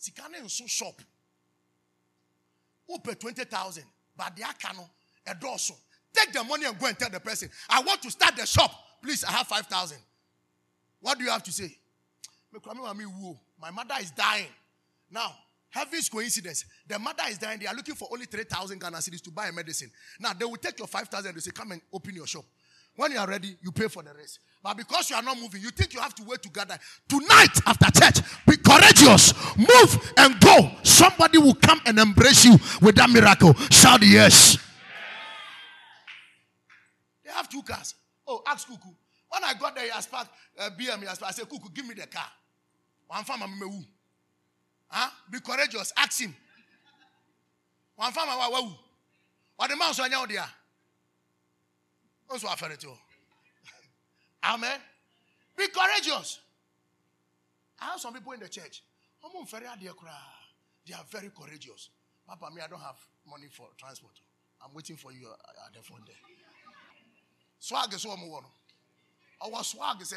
Sikane 0.00 0.40
and 0.40 0.50
so 0.50 0.66
shop. 0.66 1.00
Open 2.88 3.14
20,000, 3.14 3.84
but 4.16 4.36
the 4.36 4.42
akano, 4.42 4.88
a 5.26 5.34
dorsal. 5.34 5.76
Take 6.12 6.32
the 6.32 6.44
money 6.44 6.66
and 6.66 6.78
go 6.78 6.86
and 6.86 6.98
tell 6.98 7.10
the 7.10 7.20
person, 7.20 7.48
I 7.68 7.82
want 7.82 8.02
to 8.02 8.10
start 8.10 8.36
the 8.36 8.46
shop. 8.46 8.72
Please, 9.02 9.24
I 9.24 9.32
have 9.32 9.46
5,000. 9.46 9.98
What 11.00 11.18
do 11.18 11.24
you 11.24 11.30
have 11.30 11.42
to 11.44 11.52
say? 11.52 11.76
My 13.60 13.70
mother 13.70 13.94
is 14.00 14.10
dying. 14.10 14.46
Now, 15.10 15.34
Heaven's 15.74 16.08
coincidence. 16.08 16.64
The 16.86 16.96
mother 17.00 17.24
is 17.28 17.36
dying. 17.36 17.58
They 17.58 17.66
are 17.66 17.74
looking 17.74 17.96
for 17.96 18.06
only 18.12 18.26
3,000 18.26 18.80
Ghana 18.80 18.98
cedis 18.98 19.20
to 19.24 19.32
buy 19.32 19.48
a 19.48 19.52
medicine. 19.52 19.90
Now, 20.20 20.32
they 20.32 20.44
will 20.44 20.54
take 20.56 20.78
your 20.78 20.86
5,000 20.86 21.32
and 21.32 21.42
say, 21.42 21.50
Come 21.50 21.72
and 21.72 21.80
open 21.92 22.14
your 22.14 22.28
shop. 22.28 22.44
When 22.94 23.10
you 23.10 23.18
are 23.18 23.26
ready, 23.26 23.56
you 23.60 23.72
pay 23.72 23.88
for 23.88 24.04
the 24.04 24.14
rest. 24.14 24.38
But 24.62 24.76
because 24.76 25.10
you 25.10 25.16
are 25.16 25.22
not 25.22 25.36
moving, 25.36 25.60
you 25.62 25.70
think 25.70 25.92
you 25.92 26.00
have 26.00 26.14
to 26.14 26.22
wait 26.22 26.42
to 26.42 26.48
gather. 26.48 26.78
Tonight, 27.08 27.58
after 27.66 27.90
church, 27.90 28.24
be 28.46 28.56
courageous. 28.56 29.34
Move 29.56 30.12
and 30.16 30.38
go. 30.38 30.70
Somebody 30.84 31.38
will 31.38 31.56
come 31.56 31.80
and 31.86 31.98
embrace 31.98 32.44
you 32.44 32.52
with 32.80 32.94
that 32.94 33.10
miracle. 33.10 33.52
Shout 33.72 34.00
yes. 34.06 34.56
They 37.24 37.32
have 37.32 37.48
two 37.48 37.62
cars. 37.62 37.96
Oh, 38.28 38.42
ask 38.46 38.68
Kuku. 38.68 38.94
When 39.28 39.42
I 39.42 39.54
got 39.54 39.74
there, 39.74 39.86
he 39.86 39.90
asked 39.90 40.14
uh, 40.14 40.70
BM, 40.78 41.00
he 41.00 41.08
asked, 41.08 41.24
I 41.24 41.32
said, 41.32 41.46
Kuku, 41.48 41.74
give 41.74 41.84
me 41.88 41.94
the 41.94 42.06
car. 42.06 42.30
One 43.08 43.24
farmer, 43.24 43.46
Huh? 44.94 45.10
Be 45.28 45.40
courageous. 45.40 45.92
Ask 45.96 46.20
him. 46.20 46.32
One 47.96 48.12
farmer, 48.12 48.30
wow, 48.38 48.78
What 49.56 49.68
the 49.68 49.74
mouse 49.74 49.98
on 49.98 50.08
your 50.08 50.24
dear? 50.28 50.44
Also, 52.30 52.46
I 52.46 52.54
it 52.70 52.84
Amen. 54.44 54.78
Be 55.56 55.66
courageous. 55.66 56.38
I 57.80 57.86
have 57.86 58.00
some 58.00 58.14
people 58.14 58.32
in 58.34 58.40
the 58.40 58.48
church. 58.48 58.84
They 60.86 60.94
are 60.94 61.04
very 61.10 61.30
courageous. 61.36 61.90
Papa, 62.28 62.54
me, 62.54 62.62
I 62.64 62.68
don't 62.68 62.80
have 62.80 62.96
money 63.28 63.46
for 63.50 63.66
transport. 63.76 64.14
I'm 64.64 64.72
waiting 64.74 64.96
for 64.96 65.10
you 65.10 65.26
at 65.26 65.74
the 65.74 65.82
phone 65.82 66.02
there. 66.06 66.14
Swag 67.58 67.92
is 67.94 68.06
one 68.06 68.20
more. 68.20 68.42
Our 69.42 69.64
swag 69.64 70.00
is 70.02 70.12
a. 70.12 70.16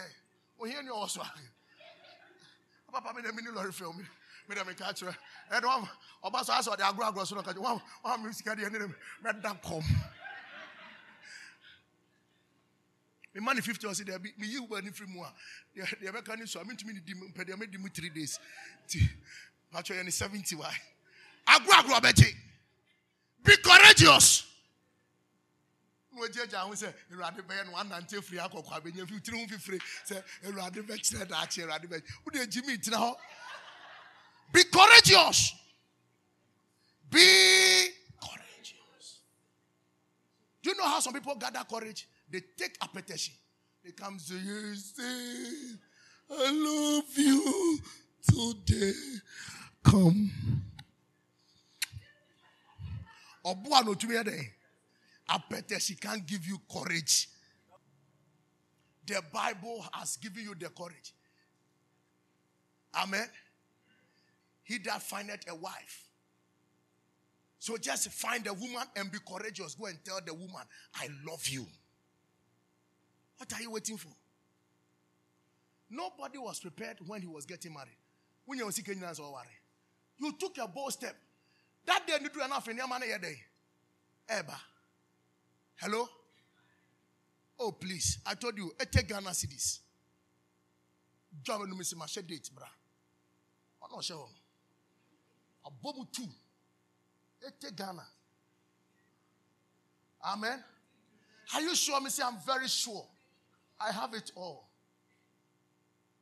Oh, 0.61 0.65
here 0.65 0.83
you 0.83 0.93
swag. 1.07 1.27
Papa, 2.91 3.15
me, 3.15 3.23
the 3.25 3.33
mini 3.33 3.49
lorry 3.55 3.71
film 3.71 4.05
me. 4.47 4.55
mede 4.55 4.65
meka 4.65 4.93
kyerɛ 4.93 5.15
ɛne 5.51 5.65
wam 5.65 5.89
ɔba 6.23 6.45
so 6.45 6.53
asɛ 6.53 6.75
ɔde 6.75 6.83
agorɔ 6.83 7.13
agorɔ 7.13 7.27
so 7.27 7.35
no 7.35 7.43
ka 7.43 7.53
kyɛ 7.53 7.59
wam 7.61 7.81
wam 8.03 8.23
me 8.23 8.33
sika 8.33 8.55
deɛ 8.55 8.71
ne 8.71 8.79
ne 8.79 8.93
mɛda 9.23 9.61
kɔm 9.61 9.83
mema 13.37 13.53
ne 13.53 13.61
50 13.61 13.87
ɔse 13.87 14.03
deɛ 14.03 14.37
meyi 14.37 14.59
wo 14.59 14.67
bani 14.67 14.89
firi 14.91 15.07
mu 15.09 15.23
a 15.23 15.33
deɛ 15.75 15.99
deɛ 16.01 16.11
bɛka 16.11 16.39
ne 16.39 16.45
so 16.45 16.59
a 16.59 16.65
mentumi 16.65 16.93
ne 16.93 16.99
di 16.99 17.13
mu 17.13 17.27
mpɛ 17.29 17.45
deɛ 17.45 17.55
mɛdi 17.55 17.77
mu 17.79 17.89
3 17.89 18.09
days. 18.09 18.39
Nti 18.85 19.09
patwɛ 19.71 19.99
yɛ 19.99 20.05
ne 20.05 20.11
70 20.11 20.55
wae 20.55 20.75
agorɔ 21.47 21.83
agorɔ 21.83 22.01
bɛgye 22.01 22.35
be 23.43 23.57
courageous. 23.57 24.45
Na 26.11 26.21
wɔgyagya 26.21 26.59
ho 26.65 26.71
sɛ 26.71 26.93
awurade 27.11 27.41
bɛyɛ 27.45 27.65
no 27.65 27.71
wanante 27.73 28.17
afiri 28.17 28.39
akɔkɔ 28.39 28.71
abɛnya 28.81 29.07
fi 29.07 29.19
tiri 29.19 29.39
ho 29.39 29.47
fifire 29.47 29.79
sɛ 30.05 30.23
awurade 30.45 30.81
bɛkyerɛ 30.87 31.27
daakye 31.27 31.63
awurade 31.63 31.87
bɛ 31.87 32.01
wode 32.25 32.39
agyi 32.39 32.65
me 32.65 32.77
tena 32.77 32.97
hɔ 32.97 33.15
be 34.51 34.63
courageous. 34.65 35.53
Be 37.09 37.87
courageous. 38.21 39.19
Do 40.61 40.71
you 40.71 40.77
know 40.77 40.85
how 40.85 40.99
some 40.99 41.13
people 41.13 41.35
gather 41.35 41.63
courage? 41.69 42.07
They 42.29 42.41
take 42.57 42.77
a 42.81 42.87
petition 42.87 43.33
they 43.87 43.93
come 43.93 44.19
say 44.19 44.35
yes 44.35 44.93
say 44.97 45.77
i 46.29 46.51
love 46.51 47.17
you 47.17 47.79
today. 48.27 48.93
Come. 49.83 50.31
Dɛ 53.45 54.51
can't 56.01 56.27
give 56.27 56.45
you 56.45 56.59
courage. 56.69 57.29
The 59.05 59.21
bible 59.31 59.85
has 59.93 60.17
given 60.17 60.43
you 60.43 60.53
the 60.55 60.67
courage. 60.69 61.13
Amen 62.93 63.29
he 64.67 64.77
that 64.79 65.01
findeth 65.01 65.49
a 65.49 65.55
wife. 65.55 66.03
So 67.57 67.77
just 67.77 68.09
find 68.11 68.45
a 68.47 68.53
woman 68.53 68.83
and 68.97 69.09
be 69.09 69.17
courageous. 69.25 69.75
Go 69.75 69.85
and 69.85 69.97
tell 70.03 70.19
the 70.23 70.33
woman 70.33 70.61
i 70.95 71.07
love 71.25 71.47
you. 71.47 71.65
What 73.37 73.51
are 73.53 73.61
you 73.61 73.71
waiting 73.71 73.97
for? 73.97 74.11
Nobody 75.89 76.37
was 76.37 76.59
prepared 76.59 76.97
when 77.07 77.21
he 77.21 77.27
was 77.27 77.45
getting 77.45 77.73
married. 77.73 77.95
When 78.45 78.59
you 78.59 78.65
were 78.65 78.71
seeking 78.73 78.99
you 80.19 80.31
took 80.37 80.57
a 80.57 80.67
bold 80.67 80.91
step. 80.93 81.15
That 81.85 82.05
day 82.05 82.15
you 82.21 82.29
do 82.29 82.43
enough 82.43 82.67
in 82.67 82.75
your 82.75 82.87
money 82.89 83.07
day. 83.21 83.37
Eba. 84.29 84.55
Hello? 85.77 86.09
Oh 87.59 87.71
please. 87.71 88.19
I 88.25 88.33
told 88.35 88.57
you 88.57 88.71
ete 88.81 89.07
ghana 89.07 89.29
cedis 89.29 89.79
no 91.47 91.65
misi 91.75 91.95
ma 91.95 92.05
share 92.05 92.23
date 92.23 92.49
bra. 92.53 92.67
Ọ̀nà 93.81 93.95
ọ̀ṣẹ́ 93.97 94.36
abọ́mu 95.67 96.11
two 96.11 96.29
ete 97.47 97.71
ghana 97.75 98.05
amen 100.23 100.63
are 101.53 101.61
you 101.61 101.75
sure 101.75 102.01
me 102.01 102.09
say 102.09 102.23
i'm 102.23 102.39
very 102.45 102.67
sure 102.67 103.05
i 103.79 103.91
have 103.91 104.13
it 104.13 104.31
all 104.35 104.67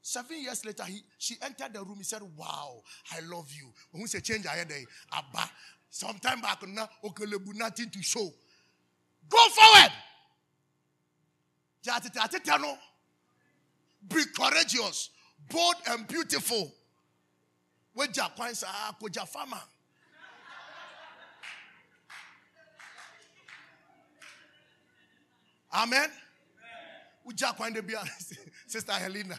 Seven 0.08 0.40
years 0.40 0.64
later, 0.64 0.84
he, 0.84 1.02
she 1.18 1.36
entered 1.42 1.74
the 1.74 1.84
room. 1.84 1.96
He 1.98 2.04
said, 2.04 2.22
Wow, 2.38 2.84
I 3.12 3.22
love 3.22 3.52
you. 3.52 3.74
When 3.90 4.04
we 4.04 4.08
say 4.08 4.20
change, 4.20 4.46
I 4.46 4.52
had 4.58 4.70
a 4.70 4.86
abba. 5.12 5.50
Sometime 5.90 6.42
back, 6.42 6.62
now, 6.68 6.88
nothing 7.56 7.90
to 7.90 8.04
show. 8.04 8.32
Go 9.28 9.38
forward. 9.50 9.92
Be 14.08 14.24
courageous, 14.38 15.10
bold, 15.50 15.76
and 15.88 16.08
beautiful. 16.08 16.72
Where 17.96 18.08
Japan 18.08 18.54
ah, 18.68 18.96
Koja 19.02 19.26
farmer. 19.26 19.62
Amen. 25.74 26.10
Uja 27.26 27.54
kwande 27.54 27.82
bia 27.82 28.04
sister 28.68 28.94
Helena. 28.94 29.38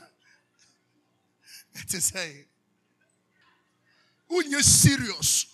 Say, 1.86 2.46
when 4.28 4.50
you're 4.50 4.62
serious, 4.62 5.46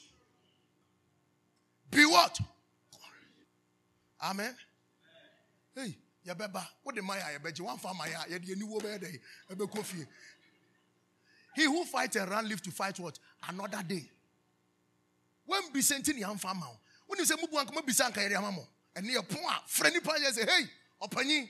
be 1.90 2.04
what? 2.06 2.38
Amen. 4.22 4.54
Hey, 5.74 5.96
yabeba, 6.26 6.64
what 6.84 6.94
the 6.94 7.02
maya 7.02 7.22
yabeji 7.38 7.60
one 7.60 7.76
farm 7.78 7.96
maya 7.98 8.18
yedi 8.30 8.56
ni 8.56 8.62
wo 8.64 8.78
be 8.78 8.98
dey 8.98 9.18
ebe 9.50 9.66
kofi. 9.66 10.06
He 11.54 11.64
who 11.64 11.84
fight 11.84 12.16
and 12.16 12.30
run 12.30 12.48
live 12.48 12.62
to 12.62 12.70
fight 12.70 12.98
what? 12.98 13.18
Another 13.48 13.82
day. 13.82 14.08
When 15.46 15.60
be 15.72 15.82
senti 15.82 16.12
ni 16.12 16.22
amfa 16.22 16.54
ma. 16.54 16.66
When 17.06 17.18
you 17.18 17.26
say 17.26 17.34
mubu 17.36 17.58
anko 17.58 17.82
be 17.82 17.92
sanka 17.92 18.20
yere 18.20 18.36
amamo. 18.36 18.66
And 18.96 19.06
near 19.06 19.22
pon 19.22 19.40
a 19.44 19.60
friend 19.66 19.96
pa 20.02 20.14
say 20.30 20.44
hey, 20.44 20.64
opanyi 21.02 21.48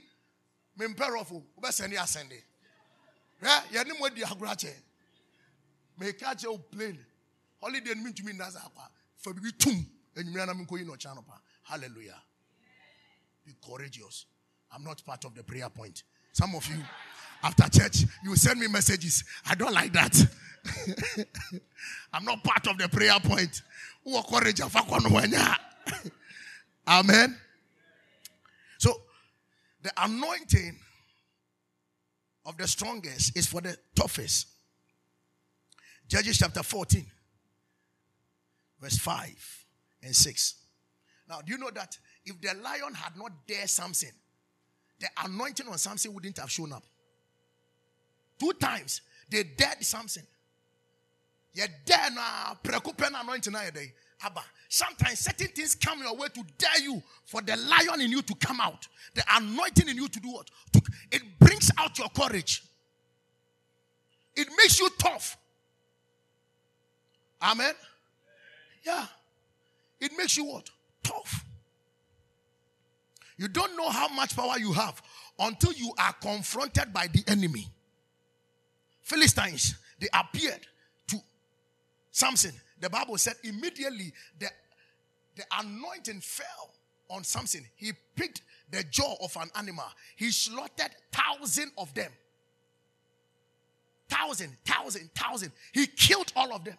me 0.76 0.86
mperofo, 0.86 1.32
wo 1.32 1.42
be 1.60 1.70
send 1.70 1.92
asende. 1.92 2.40
Yeah, 3.42 3.60
ya 3.72 3.82
ni 3.82 3.98
mo 3.98 4.08
di 4.08 4.22
agora 4.22 4.56
che. 4.56 4.74
Me 5.98 6.12
ka 6.12 6.34
che 6.34 6.46
o 6.46 6.58
plane. 6.58 6.98
Holiday 7.60 7.94
ni 7.94 8.12
ntumi 8.12 8.32
ndaza 8.32 8.60
akwa. 8.64 8.88
Fa 9.16 9.32
bibi 9.32 9.52
tum. 9.52 9.86
Enyimira 10.16 10.46
na 10.46 10.54
mko 10.54 10.78
yi 10.78 10.84
no 10.84 10.96
channel 10.96 11.22
pa. 11.22 11.40
Hallelujah. 11.62 12.20
Be 13.44 13.52
courageous. 13.64 14.26
I'm 14.74 14.84
not 14.84 15.04
part 15.04 15.24
of 15.24 15.34
the 15.34 15.42
prayer 15.42 15.68
point. 15.68 16.02
Some 16.32 16.54
of 16.54 16.66
you, 16.66 16.82
after 17.42 17.68
church, 17.68 18.04
you 18.22 18.36
send 18.36 18.60
me 18.60 18.68
messages. 18.68 19.24
I 19.46 19.54
don't 19.54 19.72
like 19.72 19.92
that. 19.92 20.16
I'm 22.12 22.24
not 22.24 22.44
part 22.44 22.66
of 22.68 22.78
the 22.78 22.88
prayer 22.88 23.18
point. 23.20 23.62
Amen. 26.88 27.36
So, 28.78 28.92
the 29.82 29.92
anointing 29.96 30.78
of 32.46 32.56
the 32.56 32.66
strongest 32.66 33.36
is 33.36 33.46
for 33.46 33.60
the 33.60 33.76
toughest. 33.94 34.48
Judges 36.08 36.38
chapter 36.38 36.62
14, 36.62 37.06
verse 38.80 38.98
5 38.98 39.64
and 40.02 40.14
6. 40.14 40.54
Now, 41.28 41.40
do 41.40 41.52
you 41.52 41.58
know 41.58 41.70
that 41.74 41.96
if 42.24 42.40
the 42.40 42.54
lion 42.62 42.94
had 42.94 43.16
not 43.16 43.32
dared 43.46 43.70
Samson, 43.70 44.10
the 45.00 45.08
anointing 45.24 45.66
on 45.66 45.78
Samson 45.78 46.12
wouldn't 46.14 46.38
have 46.38 46.50
shown 46.50 46.72
up. 46.72 46.84
Two 48.42 48.52
times 48.54 49.02
they 49.30 49.44
dared 49.44 49.84
Samson. 49.84 50.24
You 51.54 51.64
dare 51.84 52.10
na 52.10 52.54
preoccupant 52.60 53.14
anointing 53.22 53.52
day. 53.72 53.92
Abba. 54.20 54.42
Sometimes 54.68 55.20
certain 55.20 55.46
things 55.48 55.76
come 55.76 56.00
your 56.02 56.16
way 56.16 56.26
to 56.34 56.42
dare 56.58 56.82
you 56.82 57.00
for 57.24 57.40
the 57.40 57.56
lion 57.56 58.00
in 58.00 58.10
you 58.10 58.20
to 58.22 58.34
come 58.34 58.60
out. 58.60 58.88
The 59.14 59.22
anointing 59.30 59.88
in 59.88 59.96
you 59.96 60.08
to 60.08 60.18
do 60.18 60.28
what? 60.30 60.50
To, 60.72 60.82
it 61.12 61.22
brings 61.38 61.70
out 61.78 61.96
your 61.98 62.08
courage. 62.08 62.64
It 64.34 64.48
makes 64.56 64.80
you 64.80 64.88
tough. 64.98 65.36
Amen. 67.42 67.74
Yeah. 68.84 69.06
It 70.00 70.10
makes 70.18 70.36
you 70.36 70.46
what? 70.46 70.68
Tough. 71.04 71.44
You 73.36 73.46
don't 73.46 73.76
know 73.76 73.88
how 73.88 74.08
much 74.08 74.34
power 74.34 74.58
you 74.58 74.72
have 74.72 75.00
until 75.38 75.72
you 75.74 75.92
are 75.96 76.14
confronted 76.14 76.92
by 76.92 77.06
the 77.06 77.22
enemy. 77.28 77.68
Philistines, 79.02 79.74
they 79.98 80.08
appeared 80.12 80.60
to 81.08 81.16
Samson. 82.10 82.52
The 82.80 82.88
Bible 82.88 83.18
said 83.18 83.34
immediately 83.44 84.12
the, 84.38 84.48
the 85.36 85.44
anointing 85.58 86.20
fell 86.20 86.70
on 87.10 87.24
Samson. 87.24 87.64
He 87.76 87.92
picked 88.16 88.42
the 88.70 88.84
jaw 88.84 89.14
of 89.22 89.36
an 89.36 89.50
animal. 89.56 89.84
He 90.16 90.30
slaughtered 90.30 90.94
thousand 91.12 91.72
of 91.76 91.92
them. 91.94 92.10
Thousand, 94.08 94.56
thousand, 94.64 95.10
thousand. 95.14 95.52
He 95.72 95.86
killed 95.86 96.32
all 96.36 96.52
of 96.52 96.64
them 96.64 96.78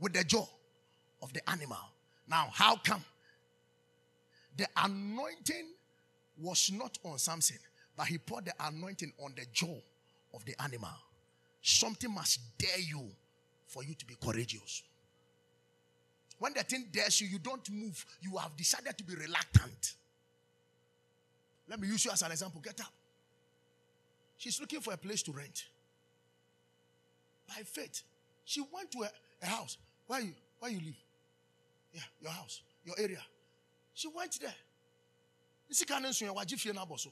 with 0.00 0.12
the 0.12 0.24
jaw 0.24 0.46
of 1.22 1.32
the 1.32 1.48
animal. 1.48 1.78
Now, 2.28 2.48
how 2.52 2.76
come? 2.76 3.04
The 4.56 4.66
anointing 4.76 5.68
was 6.38 6.70
not 6.72 6.98
on 7.04 7.18
Samson, 7.18 7.58
but 7.96 8.06
he 8.06 8.18
poured 8.18 8.46
the 8.46 8.54
anointing 8.60 9.12
on 9.22 9.34
the 9.36 9.46
jaw 9.52 9.76
of 10.32 10.44
the 10.44 10.60
animal. 10.62 10.90
Something 11.66 12.12
must 12.12 12.40
dare 12.58 12.78
you 12.78 13.08
for 13.66 13.82
you 13.82 13.94
to 13.94 14.04
be 14.04 14.14
courageous. 14.22 14.82
When 16.38 16.52
the 16.52 16.62
thing 16.62 16.88
dares 16.92 17.22
you, 17.22 17.26
you 17.26 17.38
don't 17.38 17.68
move. 17.70 18.04
You 18.20 18.36
have 18.36 18.54
decided 18.54 18.98
to 18.98 19.02
be 19.02 19.14
reluctant. 19.14 19.94
Let 21.66 21.80
me 21.80 21.88
use 21.88 22.04
you 22.04 22.10
as 22.10 22.20
an 22.20 22.32
example. 22.32 22.60
Get 22.62 22.78
up. 22.80 22.92
She's 24.36 24.60
looking 24.60 24.80
for 24.80 24.92
a 24.92 24.98
place 24.98 25.22
to 25.22 25.32
rent. 25.32 25.64
By 27.48 27.62
faith, 27.64 28.02
she 28.44 28.60
went 28.60 28.90
to 28.90 29.04
a, 29.04 29.08
a 29.42 29.46
house. 29.46 29.78
Where 30.06 30.20
you 30.20 30.34
where 30.58 30.70
you 30.70 30.80
live? 30.80 31.02
Yeah, 31.94 32.02
your 32.20 32.32
house, 32.32 32.60
your 32.84 32.96
area. 32.98 33.20
She 33.94 34.08
went 34.14 34.38
there. 34.38 34.54
sika 35.70 35.98
ne 35.98 36.08
nso 36.08 36.26
yɛ 36.26 36.34
wagye 36.34 36.58
fie 36.58 36.72
no 36.72 36.82
abɔ 36.84 36.98
so 37.00 37.10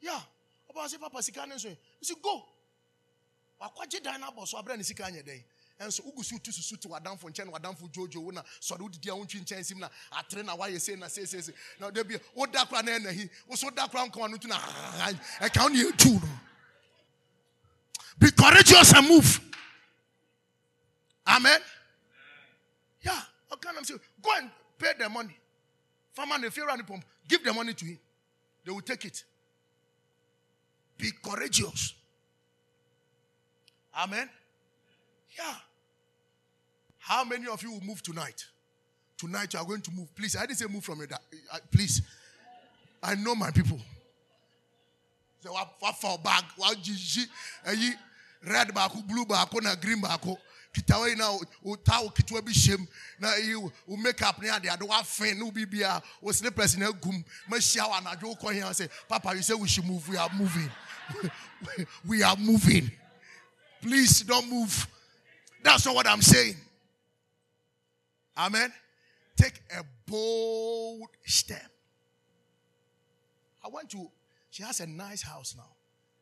ya 0.00 0.20
ɔba 0.70 0.84
sɛ 0.84 1.00
papa 1.00 1.22
go 2.22 2.57
wakɔgye 3.60 4.02
dan 4.02 4.20
no 4.20 4.28
abɔ 4.30 4.46
so 4.46 4.58
abrɛ 4.58 4.76
ne 4.76 4.82
sika 4.82 5.04
anyɛ 5.04 5.22
dɛn? 5.24 5.44
Ɛnso 5.80 6.00
wogu 6.04 6.24
so 6.24 6.36
tu 6.38 6.50
susu 6.50 6.76
te 6.80 6.88
wadamfo 6.88 7.30
nkyɛn 7.30 7.46
na 7.46 7.52
wadamfo 7.52 7.88
dwoodwo 7.92 8.20
wo 8.22 8.30
na 8.30 8.42
sɔre 8.60 8.80
wodidi 8.80 9.08
a 9.08 9.14
wontwi 9.14 9.40
nkyɛn 9.44 9.64
sim 9.64 9.78
na 9.78 9.88
atere 10.12 10.44
na 10.44 10.56
wayɛ 10.56 10.80
sei 10.80 10.96
na 10.96 11.06
seesese 11.06 11.52
na 11.78 11.90
da 11.90 12.02
bia 12.02 12.18
woda 12.34 12.66
kora 12.66 12.82
na 12.82 12.92
ɛnahi 12.98 13.30
wo 13.46 13.54
so 13.54 13.66
woda 13.68 13.88
kora 13.88 14.08
nkama 14.08 14.30
no 14.30 14.36
tu 14.38 14.48
na 14.48 14.58
ɛka 14.58 15.62
wo 15.62 15.68
ne 15.68 15.84
yɛtu 15.84 16.20
no. 16.22 16.28
Be 18.18 18.32
courageous 18.32 18.92
and 18.94 19.06
move. 19.08 19.40
Amen? 21.28 21.60
Yeah 23.02 23.20
what 23.46 23.60
kind 23.60 23.78
of 23.78 23.86
say 23.86 23.94
go 24.20 24.30
and 24.36 24.50
pay 24.78 24.92
the 24.98 25.08
money. 25.08 25.36
Farmer 26.12 26.44
if 26.44 26.56
you 26.56 26.66
run 26.66 26.78
the 26.78 26.84
pump 26.84 27.04
give 27.28 27.44
the 27.44 27.52
money 27.52 27.74
to 27.74 27.84
him. 27.84 27.98
They 28.64 28.72
will 28.72 28.80
take 28.80 29.04
it. 29.04 29.22
Be 30.96 31.12
courageous 31.22 31.94
amen 33.98 34.28
yeah 35.36 35.54
how 37.08 37.24
many 37.24 37.46
of 37.46 37.62
you 37.62 37.72
will 37.72 37.80
move 37.80 38.02
tonight? 38.02 38.44
Tonight 39.16 39.54
you 39.54 39.58
are 39.58 39.64
going 39.64 39.80
to 39.80 39.90
move. 39.90 40.14
Please, 40.14 40.36
I 40.36 40.42
didn't 40.42 40.58
say 40.58 40.66
move 40.66 40.84
from 40.84 40.98
your 40.98 41.06
dad. 41.06 41.20
Please. 41.72 42.02
I 43.02 43.14
know 43.14 43.34
my 43.34 43.50
people. 43.50 43.80
So 45.40 45.52
what 45.52 45.96
for 45.96 46.18
bag? 46.18 46.44
What 46.58 46.76
gigi? 46.82 47.22
Red 48.46 48.68
baako, 48.68 49.08
blue 49.08 49.24
baako, 49.24 49.62
na 49.62 49.74
green 49.74 50.02
baako. 50.02 50.36
Kitawa 50.74 51.16
na 51.16 51.30
o 51.64 51.76
ta 51.76 52.00
o 52.02 52.10
kitwa 52.10 52.44
bi 52.44 52.52
shem 52.52 52.86
na 53.18 53.34
you 53.36 53.72
o 53.90 53.96
makeup 53.96 54.42
ne 54.42 54.50
ade 54.50 54.68
ade 54.68 54.82
wa 54.86 55.02
fen 55.02 55.38
no 55.38 55.50
bibia 55.50 56.02
o 56.22 56.30
slippers 56.30 56.76
na 56.76 56.92
gum 56.92 57.24
ma 57.48 57.56
shia 57.56 57.88
wa 57.88 58.00
na 58.00 58.14
jo 58.16 58.34
ko 58.34 58.48
here 58.48 58.70
say 58.74 58.86
papa 59.08 59.34
you 59.34 59.40
say 59.40 59.54
we 59.54 59.66
should 59.66 59.86
move 59.86 60.06
we 60.10 60.18
are 60.18 60.28
moving 60.38 60.70
we 62.06 62.22
are 62.22 62.36
moving 62.36 62.90
please 63.80 64.20
don't 64.22 64.48
move 64.50 64.86
that's 65.62 65.86
not 65.86 65.94
what 65.94 66.06
i'm 66.06 66.22
saying 66.22 66.54
Amen. 68.38 68.72
Take 69.36 69.60
a 69.76 69.82
bold 70.06 71.08
step. 71.26 71.70
I 73.64 73.68
want 73.68 73.90
to, 73.90 74.08
she 74.50 74.62
has 74.62 74.80
a 74.80 74.86
nice 74.86 75.22
house 75.22 75.54
now. 75.56 75.68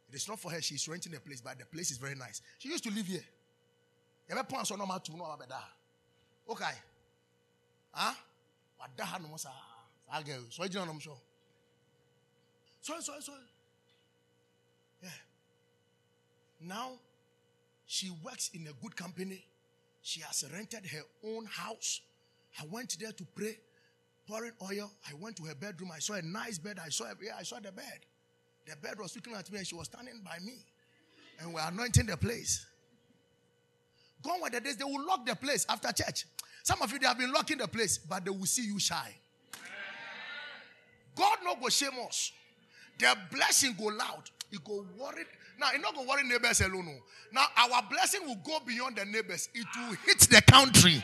It 0.08 0.16
is 0.16 0.28
not 0.28 0.40
for 0.40 0.50
her, 0.50 0.60
she's 0.62 0.88
renting 0.88 1.14
a 1.14 1.20
place, 1.20 1.40
but 1.40 1.58
the 1.58 1.66
place 1.66 1.90
is 1.90 1.98
very 1.98 2.14
nice. 2.14 2.40
She 2.58 2.70
used 2.70 2.84
to 2.84 2.90
live 2.90 3.06
here. 3.06 3.24
Ever 4.30 4.42
point 4.44 4.70
on 4.72 4.78
no 4.78 4.98
to 4.98 5.16
know 5.16 5.24
about 5.24 5.48
that? 5.48 5.62
Okay. 6.50 6.64
Huh? 7.92 8.14
The 8.96 9.04
hell 9.04 9.20
was 9.30 9.46
I 10.10 10.22
go. 10.22 10.32
So 10.50 10.62
I 10.62 10.68
don't 10.68 10.86
know. 10.86 10.98
So, 12.80 12.94
so, 13.00 13.12
so. 13.20 13.32
Yeah. 15.02 15.08
Now, 16.60 16.92
she 17.86 18.10
works 18.22 18.50
in 18.52 18.66
a 18.66 18.72
good 18.82 18.96
company. 18.96 19.44
She 20.02 20.20
has 20.20 20.44
rented 20.52 20.86
her 20.86 21.02
own 21.24 21.46
house. 21.46 22.00
I 22.60 22.64
went 22.70 22.96
there 23.00 23.12
to 23.12 23.24
pray, 23.34 23.58
pouring 24.28 24.52
oil. 24.62 24.90
I 25.08 25.14
went 25.14 25.36
to 25.36 25.44
her 25.44 25.54
bedroom. 25.54 25.90
I 25.94 26.00
saw 26.00 26.14
a 26.14 26.22
nice 26.22 26.58
bed. 26.58 26.78
I 26.84 26.88
saw, 26.88 27.06
yeah, 27.22 27.32
I 27.38 27.42
saw 27.42 27.56
the 27.60 27.72
bed. 27.72 28.00
The 28.66 28.76
bed 28.76 28.98
was 28.98 29.14
looking 29.14 29.34
at 29.34 29.50
me 29.50 29.58
and 29.58 29.66
she 29.66 29.74
was 29.74 29.86
standing 29.86 30.20
by 30.24 30.38
me. 30.44 30.54
And 31.40 31.54
we're 31.54 31.60
anointing 31.66 32.06
the 32.06 32.16
place. 32.16 32.66
Gone 34.22 34.40
were 34.40 34.50
the 34.50 34.60
days, 34.60 34.76
they 34.76 34.84
will 34.84 35.06
lock 35.06 35.24
the 35.24 35.36
place 35.36 35.66
after 35.68 35.92
church. 35.92 36.26
Some 36.62 36.82
of 36.82 36.90
you, 36.92 36.98
they 36.98 37.06
have 37.06 37.18
been 37.18 37.32
locking 37.32 37.58
the 37.58 37.68
place, 37.68 37.98
but 37.98 38.24
they 38.24 38.30
will 38.30 38.46
see 38.46 38.66
you 38.66 38.80
shy. 38.80 39.14
God 41.14 41.38
no 41.44 41.54
go 41.56 41.68
shame 41.68 41.90
us. 42.06 42.32
The 42.98 43.16
blessing 43.30 43.76
go 43.78 43.84
loud. 43.86 44.30
It 44.52 44.62
go 44.64 44.84
worry. 44.98 45.24
Now, 45.58 45.68
it 45.74 45.80
not 45.80 45.94
go 45.94 46.02
worry 46.04 46.22
neighbors 46.22 46.60
alone. 46.60 46.88
Oh. 46.88 47.02
Now, 47.32 47.46
our 47.56 47.82
blessing 47.90 48.20
will 48.26 48.38
go 48.44 48.58
beyond 48.66 48.96
the 48.96 49.04
neighbors. 49.04 49.48
It 49.54 49.66
will 49.76 49.96
hit 50.06 50.20
the 50.20 50.42
country. 50.42 51.02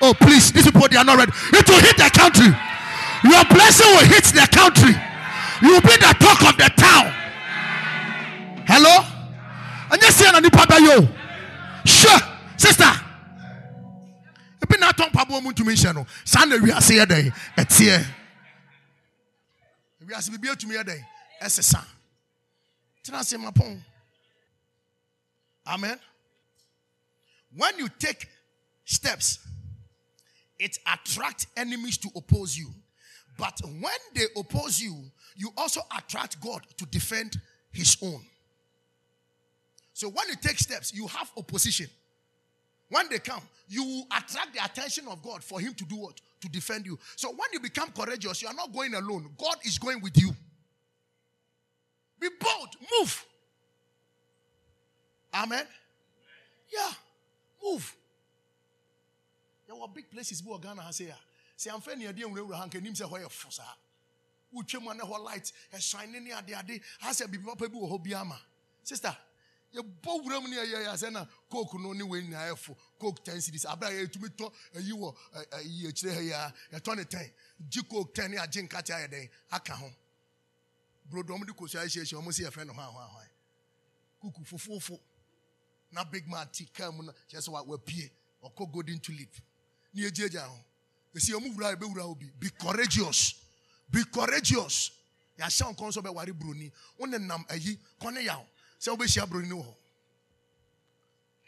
Oh, 0.00 0.14
please, 0.14 0.52
these 0.52 0.64
people 0.64 0.88
they 0.88 0.96
are 0.96 1.04
not 1.04 1.18
ready. 1.18 1.32
It 1.52 1.68
will 1.68 1.80
hit 1.80 1.96
the 1.96 2.10
country. 2.12 2.48
Your 3.24 3.44
blessing 3.46 3.86
will 3.88 4.06
hit 4.06 4.24
the 4.24 4.48
country. 4.52 4.94
You 5.62 5.74
will 5.74 5.80
be 5.80 5.96
the 5.96 6.14
talk 6.20 6.42
of 6.44 6.56
the 6.56 6.70
town. 6.76 7.12
Hello? 8.66 9.04
And 9.90 10.02
you 10.02 10.10
see 10.10 10.50
papa 10.50 10.80
yo. 10.80 11.08
Sure, 11.84 12.18
sister. 12.56 12.92
Ebi 14.60 14.80
na 14.80 14.90
atɔn 14.90 15.10
mpaboa 15.10 15.42
mu 15.42 15.50
ntumi 15.52 15.74
nhyɛ 15.74 15.94
no 15.94 16.06
saa 16.24 16.44
na 16.44 16.56
wiase 16.56 16.94
yɛ 16.96 17.06
dɛn 17.06 17.32
ɛteɛ 17.56 18.06
wiase 20.08 20.30
bibi 20.30 20.48
etumi 20.48 20.74
yɛ 20.74 20.82
dɛn 20.82 21.04
ɛsesa 21.42 21.84
tena 23.02 23.20
ase 23.20 23.36
ma 23.38 23.50
pɔn 23.50 23.82
amen 25.66 25.98
when 27.54 27.78
you 27.78 27.88
take 27.98 28.28
steps 28.84 29.38
it 30.58 30.78
attracts 30.92 31.46
enemies 31.56 31.98
to 31.98 32.08
oppose 32.16 32.56
you 32.56 32.72
but 33.38 33.60
when 33.80 34.00
they 34.14 34.26
oppose 34.36 34.80
you 34.80 35.10
you 35.36 35.52
also 35.56 35.80
attract 35.96 36.40
god 36.40 36.62
to 36.76 36.86
defend 36.86 37.40
his 37.72 37.96
own 38.02 38.24
so 39.92 40.08
when 40.08 40.28
you 40.28 40.36
take 40.36 40.58
steps 40.58 40.92
you 40.94 41.06
have 41.06 41.30
opposition 41.36 41.88
when 42.88 43.08
they 43.08 43.18
come, 43.18 43.42
you 43.68 44.04
attract 44.16 44.54
the 44.54 44.64
attention 44.64 45.08
of 45.08 45.22
God 45.22 45.42
for 45.42 45.60
Him 45.60 45.74
to 45.74 45.84
do 45.84 45.96
what? 45.96 46.20
To 46.40 46.48
defend 46.48 46.86
you. 46.86 46.98
So 47.16 47.30
when 47.30 47.48
you 47.52 47.60
become 47.60 47.90
courageous, 47.90 48.42
you 48.42 48.48
are 48.48 48.54
not 48.54 48.72
going 48.72 48.94
alone. 48.94 49.30
God 49.36 49.56
is 49.64 49.78
going 49.78 50.00
with 50.00 50.16
you. 50.20 50.30
Be 52.20 52.28
bold. 52.40 52.76
Move. 52.98 53.24
Amen. 55.34 55.66
Yeah. 56.72 56.92
Move. 57.62 57.96
There 59.66 59.76
were 59.76 59.88
big 59.88 60.10
places 60.10 60.42
where 60.44 60.58
Ghana 60.58 60.82
has 60.82 60.98
here. 60.98 61.14
Say, 61.56 61.70
I'm 61.72 61.80
fairly 61.80 62.06
idea 62.06 62.28
when 62.28 62.46
we're 62.48 62.54
hanking 62.54 62.84
him 62.84 62.94
say, 62.94 63.04
where 63.04 63.22
you 63.22 63.28
fossa. 63.28 63.62
Uche 64.54 64.82
man, 64.84 64.98
whole 65.00 65.24
light, 65.24 65.52
a 65.72 65.80
shining 65.80 66.24
near 66.24 66.36
the 66.46 66.54
ade, 66.58 66.80
has 67.00 67.20
a 67.20 67.28
people 67.28 67.88
who 67.88 67.98
be 67.98 68.14
ama. 68.14 68.38
Sister, 68.82 69.14
yɛbɔ 69.74 70.22
wura 70.22 70.40
mu 70.40 70.48
ne 70.48 70.56
yɛyɛ 70.56 70.94
yɛ 70.96 71.12
na 71.12 71.26
coke 71.50 71.74
no 71.78 71.92
ne 71.92 72.02
wei 72.02 72.22
nyinaa 72.22 72.52
yɛfo 72.52 72.76
coke 72.98 73.24
ten 73.24 73.40
series 73.40 73.64
abira 73.64 73.90
yɛtumi 73.90 74.28
tɔ 74.36 74.52
ayi 74.76 74.92
wɔ 74.92 75.14
ayi 75.52 75.88
akyire 75.88 76.14
ha 76.14 76.20
yi 76.20 76.30
a 76.30 76.54
yɛtɔ 76.72 76.96
ne 76.96 77.04
ten 77.04 77.30
gye 77.68 77.82
coke 77.82 78.14
ten 78.14 78.30
ne 78.30 78.36
agye 78.38 78.62
nkate 78.62 78.94
ayɛ 78.94 79.08
dɛn 79.10 79.30
aka 79.52 79.74
ho 79.74 79.90
brodo 81.10 81.34
ɔmo 81.34 81.46
de 81.46 81.52
kosua 81.52 81.80
ahyiahyia 81.82 82.18
ɔmo 82.18 82.32
si 82.32 82.42
yɛfrɛ 82.42 82.66
no 82.66 82.72
hwan 82.72 82.92
hwan 82.92 83.08
hwan 83.08 83.28
kuku 84.20 84.44
fofofo 84.44 84.98
na 85.92 86.04
big 86.04 86.26
man 86.28 86.48
ti 86.52 86.66
kaa 86.66 86.90
mu 86.90 87.02
na 87.02 87.12
kyerɛ 87.28 87.40
sɛ 87.42 87.66
wapie 87.66 88.10
ɔkɔ 88.42 88.72
golden 88.72 88.98
tulip. 89.00 89.34
Ne 89.94 90.02
yɛgyinagyina 90.02 90.46
ho. 90.48 90.64
Esi 91.14 91.32
ɔmo 91.32 91.54
wura 91.54 91.74
yɛbɛwura 91.74 92.02
hɔ 92.02 92.18
bi 92.18 92.26
be 92.38 92.50
courageous. 92.50 93.34
Be 93.90 94.04
courageous. 94.04 94.90
Yɛahyɛ 95.38 95.74
nkɔn 95.74 95.92
so 95.92 96.02
bɛware 96.02 96.32
buroni 96.32 96.70
wo 96.98 97.06
ne 97.06 97.18
nam 97.18 97.44
ayi 97.48 97.78
kɔne 98.00 98.24
yaw 98.24 98.44
sɛ 98.80 98.96
wobɛhyia 98.96 99.26
buroni 99.28 99.50
wɔ 99.50 99.64
hɔ 99.64 99.74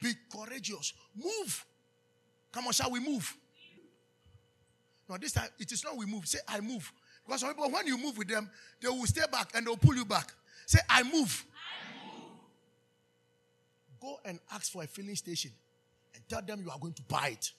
be 0.01 0.15
courageous. 0.31 0.93
Move. 1.15 1.67
Come 2.53 2.69
on 2.69 2.73
shall 2.73 2.91
we 2.91 3.01
move? 3.01 3.37
No 5.09 5.17
this 5.19 5.33
time 5.33 5.51
it 5.59 5.71
is 5.73 5.83
not 5.85 5.97
we 5.97 6.07
move. 6.07 6.27
Say 6.27 6.39
i 6.49 6.61
move 6.61 6.93
because 7.29 7.43
some 7.43 7.51
people 7.51 7.71
when 7.71 7.87
you 7.87 7.99
move 7.99 8.17
with 8.17 8.29
them 8.29 8.51
they 8.81 8.89
will 8.89 9.07
stay 9.07 9.23
back 9.31 9.51
and 9.55 9.67
they 9.67 9.69
will 9.69 9.77
pull 9.77 9.95
you 9.95 10.05
back 10.05 10.33
say 10.67 10.81
i 10.89 11.03
move, 11.03 11.45
go 14.01 14.19
and 14.25 14.41
ask 14.53 14.73
for 14.73 14.83
a 14.83 14.87
filling 14.87 15.15
station 15.15 15.53
and 16.15 16.29
tell 16.29 16.43
them 16.43 16.61
you 16.65 16.71
are 16.71 16.79
going 16.79 16.95
to 16.95 17.03
buy 17.03 17.29
it 17.29 17.53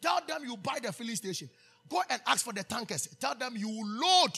tell 0.00 0.20
them 0.26 0.42
you 0.44 0.56
buy 0.56 0.78
the 0.82 0.92
filling 0.92 1.16
station 1.16 1.48
go 1.88 2.02
and 2.10 2.20
ask 2.26 2.44
for 2.44 2.52
the 2.52 2.64
tankers 2.64 3.06
tell 3.20 3.34
them 3.34 3.54
you 3.56 3.68
load 3.84 4.32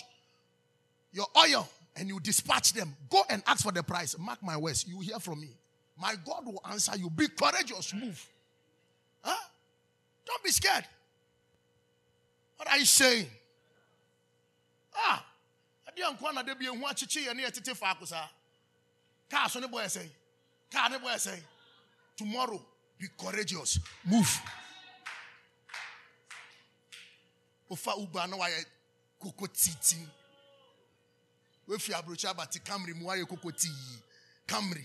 your 1.12 1.26
oil 1.36 1.68
and 1.96 2.08
you 2.08 2.20
dispatch 2.20 2.72
them. 2.72 2.94
Go 3.08 3.22
and 3.28 3.42
ask 3.46 3.62
for 3.62 3.72
the 3.72 3.82
price. 3.82 4.16
Mark 4.18 4.42
my 4.42 4.56
words. 4.56 4.86
You 4.86 5.00
hear 5.00 5.18
from 5.18 5.40
me. 5.40 5.50
My 6.00 6.14
God 6.24 6.46
will 6.46 6.62
answer 6.70 6.96
you. 6.96 7.10
Be 7.10 7.28
courageous. 7.28 7.92
Move. 7.94 8.26
Huh? 9.22 9.36
Don't 10.24 10.42
be 10.42 10.50
scared. 10.50 10.84
What 12.56 12.70
are 12.70 12.78
you 12.78 12.84
saying? 12.84 13.26
Ah. 14.94 15.24
Adi 15.88 16.02
ankwana 16.02 16.42
de 16.44 16.54
bi 16.54 16.66
ehu 16.66 16.88
achichi 16.88 17.24
ye 17.26 17.34
ne 17.34 17.42
yetete 17.42 17.74
fa 17.74 17.94
akosa. 17.94 18.28
Car 19.28 19.48
so 19.48 19.60
ne 19.60 19.66
boy 19.66 19.86
say. 19.88 20.10
Car 20.70 20.90
ne 20.90 20.98
boy 20.98 21.16
say. 21.16 21.42
Tomorrow 22.16 22.60
be 22.98 23.06
courageous. 23.16 23.78
Move. 24.04 24.40
Ofa 27.70 27.96
uba 27.96 28.26
na 28.26 28.36
waye 28.36 28.64
koko 29.20 29.46
titi 29.46 29.96
wefi 31.70 31.94
aburokyi 31.94 32.28
abate 32.28 32.58
camry 32.64 32.94
mu 32.94 33.06
ayɛ 33.10 33.26
koko 33.28 33.50
tii 33.50 34.02
camry 34.46 34.84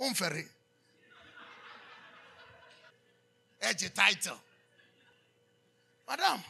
omfɛre 0.00 0.48
ɛgye 3.60 3.94
title 3.94 4.40
madam 6.06 6.42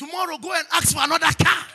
tomorrow 0.00 0.38
go 0.38 0.52
and 0.54 0.66
ask 0.72 0.94
for 0.96 1.04
another 1.04 1.30
car 1.44 1.66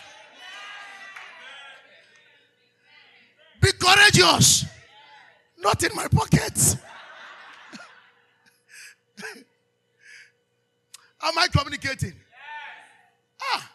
Be 3.61 3.71
courageous. 3.71 4.65
Not 5.57 5.81
in 5.83 5.89
my 5.95 6.07
pockets. 6.07 6.75
Am 11.23 11.37
I 11.39 11.47
communicating? 11.47 12.13
Ah. 13.41 13.71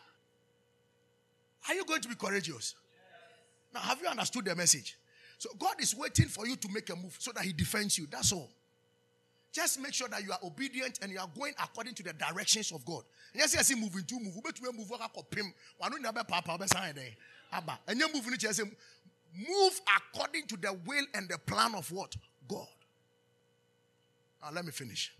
Are 1.68 1.74
you 1.74 1.84
going 1.84 2.02
to 2.02 2.08
be 2.08 2.14
courageous? 2.14 2.76
Now, 3.74 3.80
have 3.80 4.00
you 4.00 4.06
understood 4.06 4.44
the 4.44 4.54
message? 4.54 4.96
So, 5.38 5.50
God 5.58 5.74
is 5.80 5.96
waiting 5.96 6.26
for 6.26 6.46
you 6.46 6.54
to 6.54 6.68
make 6.72 6.88
a 6.90 6.94
move 6.94 7.16
so 7.18 7.32
that 7.32 7.42
He 7.42 7.52
defends 7.52 7.98
you. 7.98 8.06
That's 8.08 8.30
all. 8.32 8.50
Just 9.52 9.80
make 9.80 9.92
sure 9.92 10.08
that 10.08 10.22
you 10.22 10.30
are 10.30 10.38
obedient 10.44 11.00
and 11.02 11.10
you 11.10 11.18
are 11.18 11.28
going 11.36 11.52
according 11.62 11.94
to 11.94 12.02
the 12.02 12.12
directions 12.12 12.70
of 12.70 12.84
God. 12.84 13.02
Yes, 13.34 13.54
yes, 13.54 13.74
moving 13.76 14.04
to 14.04 14.20
move. 14.20 14.38
But 14.44 14.60
we 14.60 14.70
move 14.76 14.90
pim. 15.30 15.52
One 15.78 16.00
never 16.00 16.22
papa 16.24 16.58
Abba. 17.52 17.78
And 17.88 17.98
you 17.98 18.12
move 18.12 18.38
just 18.38 18.60
move 18.62 19.80
according 19.96 20.46
to 20.46 20.56
the 20.56 20.72
will 20.86 21.04
and 21.14 21.28
the 21.28 21.38
plan 21.38 21.74
of 21.74 21.90
what? 21.90 22.14
God. 22.48 22.66
Now 24.42 24.50
let 24.52 24.64
me 24.64 24.70
finish. 24.70 25.12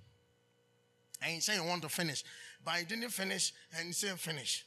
I 1.23 1.31
ain't 1.31 1.43
saying 1.43 1.61
you 1.61 1.69
want 1.69 1.83
to 1.83 1.89
finish, 1.89 2.25
but 2.65 2.73
I 2.73 2.83
didn't 2.85 3.11
finish 3.11 3.53
and 3.77 3.89
you 3.89 3.93
say 3.93 4.09
finish. 4.17 4.65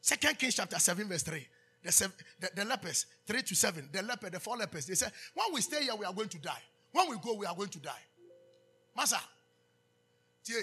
Second 0.00 0.38
Kings 0.38 0.54
chapter 0.54 0.78
7, 0.78 1.08
verse 1.08 1.22
3. 1.24 1.46
The, 1.82 1.92
seven, 1.92 2.14
the, 2.40 2.50
the 2.54 2.64
lepers, 2.64 3.06
3 3.26 3.42
to 3.42 3.54
7, 3.54 3.88
the 3.92 4.02
leper, 4.02 4.30
the 4.30 4.40
four 4.40 4.56
lepers, 4.56 4.86
they 4.86 4.94
said, 4.94 5.12
When 5.34 5.46
we 5.52 5.60
stay 5.60 5.84
here, 5.84 5.94
we 5.94 6.04
are 6.04 6.12
going 6.12 6.28
to 6.28 6.38
die. 6.38 6.62
When 6.92 7.08
we 7.10 7.16
go, 7.22 7.34
we 7.34 7.46
are 7.46 7.54
going 7.54 7.68
to 7.68 7.78
die. 7.78 8.02
Masa, 8.96 9.20
tie, 10.42 10.62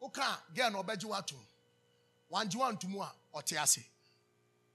oka 0.00 0.42
girl 0.54 0.70
no 0.72 0.82
beji 0.82 1.06
watu. 1.06 1.36
Wanji 2.30 2.56
wantu 2.56 2.88
mu 2.88 3.02
a 3.02 3.12
ɔte 3.34 3.56
ase. 3.62 3.84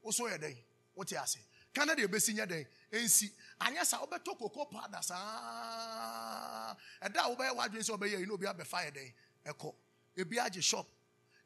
Woso 0.03 0.23
yɛ 0.29 0.37
dɛn? 0.37 0.57
Wote 0.95 1.13
ase. 1.17 1.39
Kana 1.73 1.95
de 1.95 2.03
ebesi 2.07 2.33
nyɛ 2.33 2.45
dɛn? 2.47 2.67
Ensi. 2.91 3.31
Anya 3.59 3.83
sa 3.85 3.99
wobɛtɔ 3.99 4.37
koko 4.37 4.65
powder 4.65 5.01
saa. 5.01 6.75
Ɛda 7.01 7.19
a 7.25 7.35
wobɛyɛ 7.35 7.55
wadwene 7.55 7.83
sɛ 7.83 7.97
wobɛyɛ 7.97 8.19
yi 8.19 8.25
na 8.25 8.33
obi 8.33 8.45
abɛfa 8.45 8.85
yɛ 8.85 8.91
dɛn? 8.93 9.13
Ɛkɔ. 9.45 9.75
Ebi 10.17 10.37
agye 10.39 10.61
shop. 10.61 10.87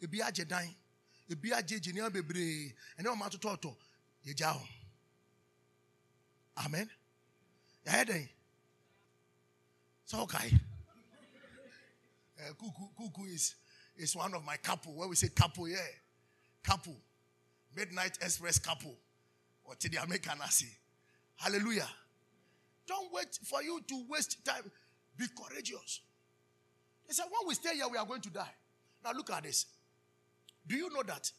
Ebi 0.01 0.19
agye 0.21 0.45
dan. 0.47 0.75
Ebi 1.29 1.51
agye 1.51 1.79
gye 1.79 1.91
nneɛma 1.93 2.11
bebree. 2.11 2.75
Ɛnɛ 2.99 3.07
wɔn 3.07 3.29
atotɔɔtɔ. 3.29 3.75
Yɛgya 4.25 4.53
hɔ. 4.53 4.67
Amen. 6.57 6.89
Yɛayɛ 7.85 8.05
dɛn? 8.05 8.29
Sɛ 10.07 10.27
ɔkae. 10.27 10.59
Uh, 12.39 12.53
Kuku, 12.53 12.89
Kuku 12.97 13.27
is, 13.27 13.55
is 13.97 14.15
one 14.15 14.33
of 14.33 14.45
my 14.45 14.55
couple. 14.57 14.93
Where 14.93 15.07
we 15.07 15.15
say 15.15 15.29
couple, 15.29 15.67
yeah. 15.67 15.77
Couple. 16.63 16.95
Midnight 17.75 18.17
Express 18.21 18.59
couple. 18.59 18.95
Or 19.65 19.75
to 19.75 19.89
the 19.89 20.01
American 20.01 20.39
Asi. 20.41 20.67
Hallelujah. 21.35 21.87
Don't 22.87 23.11
wait 23.13 23.37
for 23.43 23.61
you 23.61 23.81
to 23.87 24.03
waste 24.09 24.43
time. 24.45 24.63
Be 25.17 25.25
courageous. 25.37 26.01
They 27.07 27.13
said, 27.13 27.25
when 27.25 27.47
we 27.47 27.53
stay 27.55 27.75
here, 27.75 27.85
we 27.91 27.97
are 27.97 28.05
going 28.05 28.21
to 28.21 28.29
die. 28.29 28.53
Now 29.03 29.11
look 29.13 29.31
at 29.31 29.43
this. 29.43 29.65
Do 30.65 30.75
you 30.75 30.89
know 30.93 31.03
that? 31.03 31.31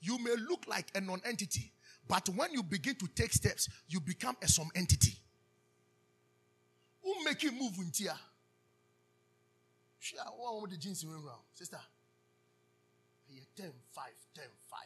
You 0.00 0.18
may 0.18 0.34
look 0.48 0.66
like 0.68 0.86
a 0.94 1.00
non 1.00 1.20
entity, 1.24 1.72
but 2.06 2.28
when 2.30 2.52
you 2.52 2.62
begin 2.62 2.94
to 2.96 3.08
take 3.14 3.32
steps, 3.32 3.68
you 3.88 4.00
become 4.00 4.36
a 4.42 4.48
some 4.48 4.68
entity. 4.74 5.16
Who 7.02 7.24
make 7.24 7.42
you 7.42 7.52
move 7.52 7.74
in 7.78 7.90
here? 7.94 8.12
Share 9.98 10.20
one 10.36 10.62
with 10.62 10.70
the 10.70 10.76
jeans 10.76 11.02
in 11.02 11.10
round. 11.10 11.42
Sister. 11.54 11.80
Here 13.26 13.42
10, 13.56 13.72
5, 13.92 14.04
10, 14.34 14.44
5. 14.70 14.78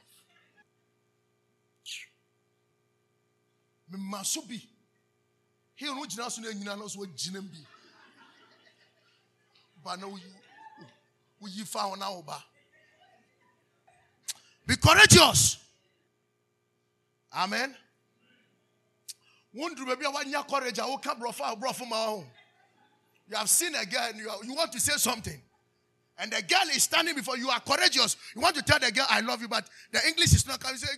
Mmaso 3.92 4.48
bi. 4.48 4.60
Here 5.74 5.94
no 5.94 6.04
gyina 6.04 6.30
so 6.30 6.40
na 6.40 6.48
nyina 6.48 6.76
no 6.78 6.86
so 6.88 7.00
gyina 7.00 7.40
bi. 7.40 7.58
Na 9.84 10.06
fa 11.66 11.86
ona 11.86 12.10
oba. 12.10 12.44
Be 14.66 14.76
courageous. 14.76 15.58
Amen. 17.34 17.74
Wondru 19.54 19.86
baby 19.86 20.06
a 20.06 20.10
wanya 20.10 20.48
courage 20.48 20.78
a 20.78 20.86
wo 20.86 20.98
ka 20.98 21.14
brofa 21.14 21.54
brofo 21.60 21.86
ma 21.88 21.96
ho. 21.96 22.24
You 23.28 23.36
have 23.36 23.48
seen 23.48 23.74
a 23.74 23.86
girl 23.86 24.06
and 24.08 24.18
you, 24.18 24.28
are, 24.28 24.44
you 24.44 24.54
want 24.54 24.72
to 24.72 24.80
say 24.80 24.92
something. 24.96 25.40
And 26.18 26.30
the 26.30 26.42
girl 26.42 26.68
is 26.74 26.82
standing 26.82 27.14
before 27.14 27.36
you, 27.36 27.48
are 27.48 27.60
courageous. 27.60 28.16
You 28.34 28.42
want 28.42 28.54
to 28.56 28.62
tell 28.62 28.78
the 28.78 28.92
girl, 28.92 29.06
I 29.08 29.20
love 29.20 29.40
you, 29.40 29.48
but 29.48 29.68
the 29.92 30.00
English 30.06 30.32
is 30.34 30.46
not 30.46 30.60
coming. 30.60 30.78
You 30.80 30.86
say, 30.86 30.94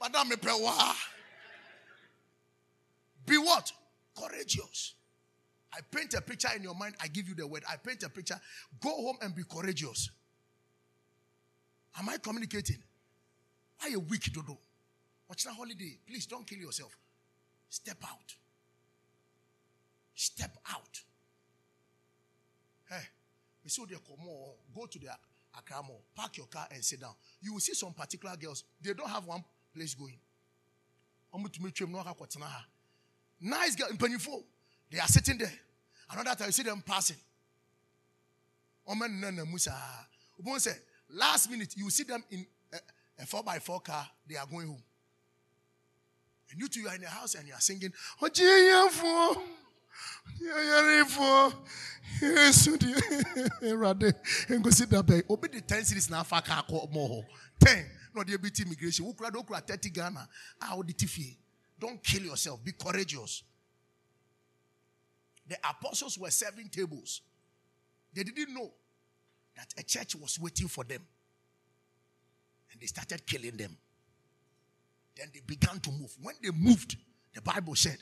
Madame 0.00 0.36
Pewa. 0.38 0.94
Be 3.26 3.36
what? 3.36 3.70
Courageous. 4.18 4.94
I 5.72 5.80
paint 5.90 6.14
a 6.14 6.20
picture 6.20 6.48
in 6.56 6.62
your 6.62 6.74
mind, 6.74 6.94
I 7.00 7.08
give 7.08 7.28
you 7.28 7.34
the 7.34 7.46
word. 7.46 7.62
I 7.70 7.76
paint 7.76 8.02
a 8.02 8.08
picture. 8.08 8.40
Go 8.80 8.90
home 8.90 9.18
and 9.20 9.34
be 9.34 9.42
courageous. 9.44 10.10
Am 11.98 12.08
I 12.08 12.16
communicating? 12.16 12.78
Why 13.80 13.92
a 13.94 13.98
week, 13.98 14.32
Dodo? 14.32 14.58
Watch 15.28 15.44
that 15.44 15.54
holiday. 15.54 15.98
Please 16.06 16.26
don't 16.26 16.46
kill 16.46 16.58
yourself. 16.58 16.96
Step 17.68 17.98
out. 18.04 18.34
Step 20.20 20.50
out. 20.68 21.00
Hey, 22.90 23.04
we 23.62 23.70
saw 23.70 23.86
the 23.86 23.94
Komo, 23.94 24.54
go 24.74 24.86
to 24.86 24.98
the 24.98 25.06
Akramo, 25.56 25.92
park 26.12 26.38
your 26.38 26.46
car 26.46 26.66
and 26.72 26.84
sit 26.84 27.00
down. 27.00 27.12
You 27.40 27.52
will 27.52 27.60
see 27.60 27.72
some 27.72 27.92
particular 27.92 28.34
girls, 28.36 28.64
they 28.82 28.92
don't 28.94 29.08
have 29.08 29.24
one 29.26 29.44
place 29.72 29.94
going. 29.94 30.18
Nice 33.40 33.76
girl, 33.76 33.88
in 33.90 34.18
they 34.90 34.98
are 34.98 35.06
sitting 35.06 35.38
there. 35.38 35.52
Another 36.10 36.34
time 36.34 36.46
you 36.48 36.52
see 36.52 36.64
them 36.64 36.82
passing. 36.84 37.16
Ah. 39.70 40.06
Last 41.10 41.48
minute, 41.48 41.74
you 41.76 41.90
see 41.90 42.02
them 42.02 42.24
in 42.32 42.44
a, 42.72 43.22
a 43.22 43.24
4x4 43.24 43.84
car, 43.84 44.08
they 44.28 44.34
are 44.34 44.46
going 44.46 44.66
home. 44.66 44.82
And 46.50 46.60
you 46.60 46.66
two 46.66 46.88
are 46.88 46.94
in 46.96 47.02
the 47.02 47.08
house 47.08 47.36
and 47.36 47.46
you 47.46 47.54
are 47.54 47.60
singing, 47.60 47.92
Oh, 48.20 49.44
yɛyɛrefo 50.40 51.66
yesu 52.20 52.76
deɛ 52.76 53.48
awurade 53.70 54.12
nkosi 54.48 54.88
da 54.88 55.02
bɛn 55.02 55.22
obi 55.28 55.48
de 55.48 55.60
ten 55.60 55.84
series 55.84 56.10
na 56.10 56.20
afa 56.20 56.42
ka 56.42 56.62
akɔ 56.62 56.90
mɔ 56.92 57.08
hɔ 57.10 57.26
ten. 57.58 57.90
Na 58.14 58.22
ɔde 58.22 58.34
ebi 58.34 58.50
ti 58.50 58.62
immigration. 58.62 59.06
Wokura 59.06 59.30
de 59.30 59.38
okura 59.38 59.60
thirty 59.66 59.90
ghana. 59.90 60.28
Ah, 60.60 60.74
a 60.74 60.76
ɔde 60.76 60.96
ti 60.96 61.06
fie 61.06 61.36
don't 61.78 62.02
kill 62.02 62.22
yourself. 62.22 62.62
Be 62.64 62.72
courageous. 62.72 63.42
The 65.46 65.56
apostles 65.68 66.18
were 66.18 66.30
serving 66.30 66.68
tables. 66.68 67.22
They 68.12 68.24
didn't 68.24 68.52
know 68.52 68.70
that 69.56 69.72
a 69.78 69.82
church 69.82 70.16
was 70.16 70.38
waiting 70.38 70.68
for 70.68 70.84
them. 70.84 71.06
And 72.72 72.80
they 72.80 72.86
started 72.86 73.26
killing 73.26 73.56
them. 73.56 73.76
Then 75.16 75.30
they 75.32 75.40
began 75.40 75.80
to 75.80 75.90
move. 75.90 76.14
When 76.20 76.34
they 76.42 76.50
moved 76.50 76.96
the 77.34 77.42
bible 77.42 77.74
said 77.74 77.98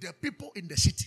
the 0.00 0.12
people 0.12 0.50
in 0.54 0.68
the 0.68 0.76
city 0.76 1.06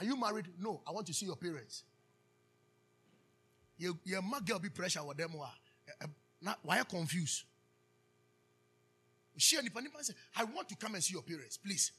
Are 0.00 0.04
you 0.04 0.16
married? 0.16 0.48
No. 0.60 0.80
I 0.86 0.92
want 0.92 1.06
to 1.06 1.14
see 1.14 1.26
your 1.26 1.36
parents. 1.36 1.84
Your, 3.78 3.94
your 4.04 4.22
girl 4.44 4.58
be 4.58 4.68
pressure 4.68 5.04
with 5.04 5.16
them. 5.16 5.32
Eh, 5.36 5.92
eh, 6.02 6.52
why 6.62 6.76
are 6.76 6.78
you 6.78 6.84
confused? 6.84 7.44
She 9.36 9.56
and 9.56 9.66
the 9.66 10.04
say, 10.04 10.14
I 10.36 10.44
want 10.44 10.68
to 10.68 10.76
come 10.76 10.94
and 10.94 11.02
see 11.02 11.14
your 11.14 11.22
parents. 11.22 11.56
Please. 11.56 11.92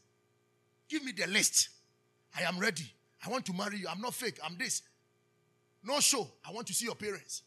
Give 0.88 1.04
me 1.04 1.12
the 1.12 1.28
list. 1.28 1.70
I 2.38 2.44
am 2.44 2.60
ready. 2.60 2.86
I 3.26 3.30
want 3.30 3.46
to 3.46 3.54
marry 3.54 3.78
you. 3.78 3.88
I'm 3.90 4.02
not 4.02 4.14
fake. 4.14 4.40
I'm 4.44 4.58
this. 4.58 4.82
No 5.84 6.00
show. 6.00 6.28
I 6.48 6.52
want 6.52 6.68
to 6.68 6.74
see 6.74 6.86
your 6.86 6.96
parents. 6.96 7.42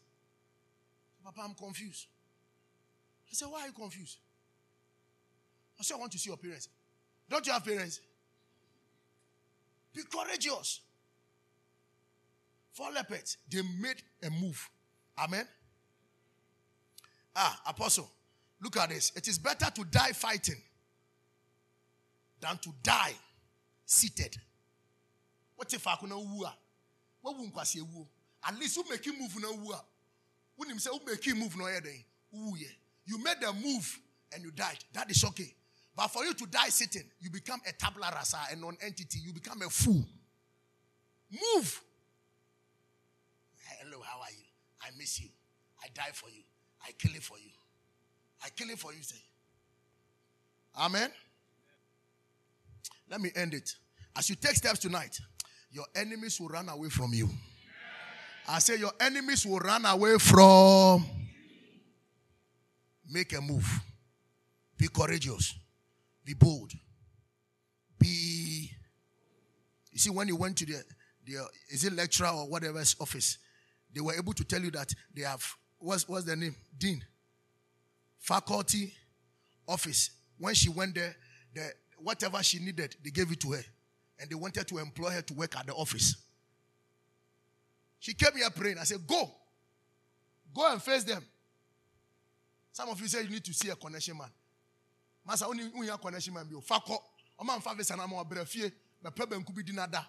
Papa, 1.23 1.41
I'm 1.43 1.53
confused. 1.53 2.07
I 3.29 3.33
said, 3.33 3.47
Why 3.49 3.61
are 3.61 3.67
you 3.67 3.73
confused? 3.73 4.17
I 5.79 5.83
said, 5.83 5.95
I 5.95 5.99
want 5.99 6.11
to 6.13 6.19
see 6.19 6.29
your 6.29 6.37
parents. 6.37 6.69
Don't 7.29 7.45
you 7.45 7.53
have 7.53 7.65
parents? 7.65 7.99
Be 9.93 10.01
courageous. 10.03 10.81
Four 12.73 12.91
leopards, 12.91 13.37
they 13.49 13.61
made 13.81 14.01
a 14.23 14.29
move. 14.29 14.69
Amen. 15.17 15.47
Ah, 17.35 17.61
apostle, 17.67 18.09
look 18.61 18.77
at 18.77 18.89
this. 18.89 19.11
It 19.15 19.27
is 19.27 19.39
better 19.39 19.69
to 19.71 19.83
die 19.85 20.11
fighting 20.11 20.61
than 22.39 22.57
to 22.59 22.69
die 22.83 23.13
seated. 23.85 24.37
What 25.55 25.73
if 25.73 25.87
I 25.87 25.95
could 25.95 26.09
who 26.09 26.45
What 27.21 27.35
you? 27.75 27.87
At 28.47 28.59
least 28.59 28.75
who 28.75 28.83
make 28.89 29.05
you 29.05 29.17
move 29.19 29.35
no 29.41 29.53
who 29.55 29.73
When 30.55 30.69
him 30.69 30.79
make 31.05 31.25
you 31.25 31.35
move 31.35 31.57
no. 31.57 31.67
You 33.05 33.17
made 33.23 33.37
the 33.41 33.53
move 33.53 33.99
and 34.33 34.43
you 34.43 34.51
died. 34.51 34.77
That 34.93 35.09
is 35.09 35.23
okay. 35.23 35.53
But 35.97 36.09
for 36.09 36.23
you 36.23 36.35
to 36.35 36.45
die 36.45 36.69
sitting, 36.69 37.01
you 37.19 37.31
become 37.31 37.59
a 37.67 37.73
tabula 37.73 38.11
rasa, 38.13 38.37
a 38.51 38.55
non-entity. 38.55 39.17
You 39.17 39.33
become 39.33 39.63
a 39.63 39.69
fool. 39.69 40.05
Move. 41.31 41.81
Hello, 43.79 43.99
how 44.03 44.19
are 44.21 44.29
you? 44.29 44.45
I 44.83 44.89
miss 44.95 45.19
you. 45.19 45.29
I 45.83 45.87
die 45.95 46.11
for 46.13 46.29
you. 46.29 46.43
I 46.87 46.91
kill 46.91 47.15
it 47.15 47.23
for 47.23 47.39
you. 47.39 47.49
I 48.45 48.49
kill 48.49 48.69
it 48.69 48.77
for 48.77 48.93
you, 48.93 49.01
say. 49.01 49.17
Amen. 50.77 51.09
Let 53.09 53.19
me 53.19 53.31
end 53.35 53.55
it. 53.55 53.73
As 54.15 54.29
you 54.29 54.35
take 54.35 54.55
steps 54.55 54.77
tonight, 54.77 55.19
your 55.71 55.85
enemies 55.95 56.39
will 56.39 56.49
run 56.49 56.69
away 56.69 56.89
from 56.89 57.11
you. 57.15 57.27
I 58.47 58.59
say 58.59 58.77
your 58.77 58.93
enemies 58.99 59.47
will 59.47 59.59
run 59.59 59.83
away 59.83 60.19
from. 60.19 61.05
Make 63.09 63.33
a 63.33 63.41
move. 63.41 63.67
Be 64.77 64.89
courageous. 64.89 65.55
Be 66.27 66.33
bold. 66.33 66.73
Be. 67.97 68.69
You 69.91 69.97
see, 69.97 70.09
when 70.09 70.27
you 70.27 70.35
went 70.35 70.57
to 70.57 70.65
the, 70.65 70.83
the 71.25 71.37
is 71.69 71.85
it 71.85 71.93
lecturer 71.93 72.27
or 72.27 72.49
whatever's 72.49 72.97
office, 72.99 73.37
they 73.95 74.01
were 74.01 74.13
able 74.13 74.33
to 74.33 74.43
tell 74.43 74.61
you 74.61 74.69
that 74.71 74.93
they 75.15 75.21
have 75.21 75.41
what's 75.79 76.05
what's 76.09 76.25
the 76.25 76.35
name? 76.35 76.53
Dean. 76.77 77.01
Faculty 78.19 78.93
office. 79.69 80.09
When 80.37 80.53
she 80.53 80.67
went 80.67 80.95
there, 80.95 81.15
the 81.55 81.71
whatever 81.97 82.43
she 82.43 82.59
needed, 82.59 82.97
they 83.01 83.09
gave 83.09 83.31
it 83.31 83.39
to 83.39 83.53
her. 83.53 83.63
And 84.19 84.29
they 84.29 84.35
wanted 84.35 84.67
to 84.67 84.79
employ 84.79 85.11
her 85.11 85.21
to 85.21 85.33
work 85.33 85.55
at 85.57 85.65
the 85.65 85.73
office. 85.73 86.17
She 87.99 88.13
came 88.13 88.35
here 88.35 88.49
praying. 88.49 88.79
I 88.79 88.83
said, 88.83 89.07
Go. 89.07 89.31
Go 90.53 90.73
and 90.73 90.83
face 90.83 91.05
them. 91.05 91.23
Some 92.73 92.89
of 92.89 92.99
you 92.99 93.07
say 93.07 93.23
you 93.23 93.29
need 93.29 93.45
to 93.45 93.53
see 93.53 93.69
a 93.69 93.75
connection 93.75 94.17
man. 94.17 94.29
Only 95.45 95.65
when 95.65 95.87
you 95.87 95.97
connection 95.97 96.33
man, 96.33 96.45
fako. 96.45 96.97
O 97.39 97.59
fa 97.59 97.75
visa 97.75 97.95
na 97.95 98.07
mo 98.07 98.23
brefie, 98.23 98.71
me 99.03 99.09
pe 99.11 99.25
banku 99.25 99.53
bi 99.53 99.61
dinada. 99.61 100.05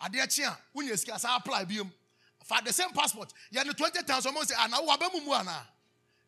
Ade 0.00 0.20
achi 0.20 0.42
a, 0.42 0.56
when 0.72 0.86
you 0.86 0.96
sika 0.96 1.18
sa 1.18 1.36
apply 1.36 1.64
bi 1.64 1.80
um. 1.80 1.90
For 2.44 2.58
the 2.64 2.72
same 2.72 2.90
passport, 2.90 3.32
you 3.50 3.58
have 3.58 3.76
20,000 3.76 4.22
someone 4.22 4.46
say, 4.46 4.54
"Ana 4.58 4.76
wa 4.80 4.96
be 4.96 5.06
mu 5.24 5.32
ana." 5.32 5.66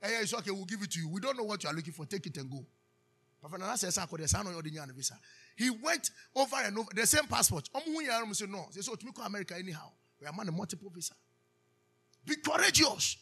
Eh, 0.02 0.20
it's 0.22 0.34
okay, 0.34 0.50
we'll 0.50 0.64
give 0.64 0.82
it 0.82 0.90
to 0.90 0.98
you. 0.98 1.08
We 1.08 1.20
don't 1.20 1.36
know 1.36 1.44
what 1.44 1.62
you 1.62 1.70
are 1.70 1.74
looking 1.74 1.92
for. 1.92 2.06
Take 2.06 2.26
it 2.26 2.36
and 2.38 2.50
go. 2.50 2.64
He 5.56 5.70
went 5.70 6.10
over 6.34 6.56
and 6.56 6.78
over 6.78 6.88
the 6.94 7.06
same 7.06 7.24
passport. 7.24 7.68
Say 8.32 8.46
no. 8.46 8.66
Say 8.70 8.80
so 8.80 8.94
to 8.94 9.06
me 9.06 9.12
America 9.24 9.54
anyhow. 9.58 9.90
We 10.20 10.26
are 10.26 10.32
man 10.32 10.48
a 10.48 10.52
multiple 10.52 10.90
visa. 10.94 11.14
Be 12.26 12.36
courageous. 12.36 13.16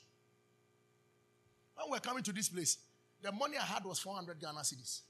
When 1.74 1.90
we're 1.90 2.00
coming 2.00 2.24
to 2.24 2.32
this 2.32 2.48
place, 2.48 2.78
the 3.22 3.32
money 3.32 3.56
I 3.56 3.64
had 3.64 3.84
was 3.84 3.98
400 3.98 4.40
Ghana 4.40 4.60
cedis. 4.60 5.00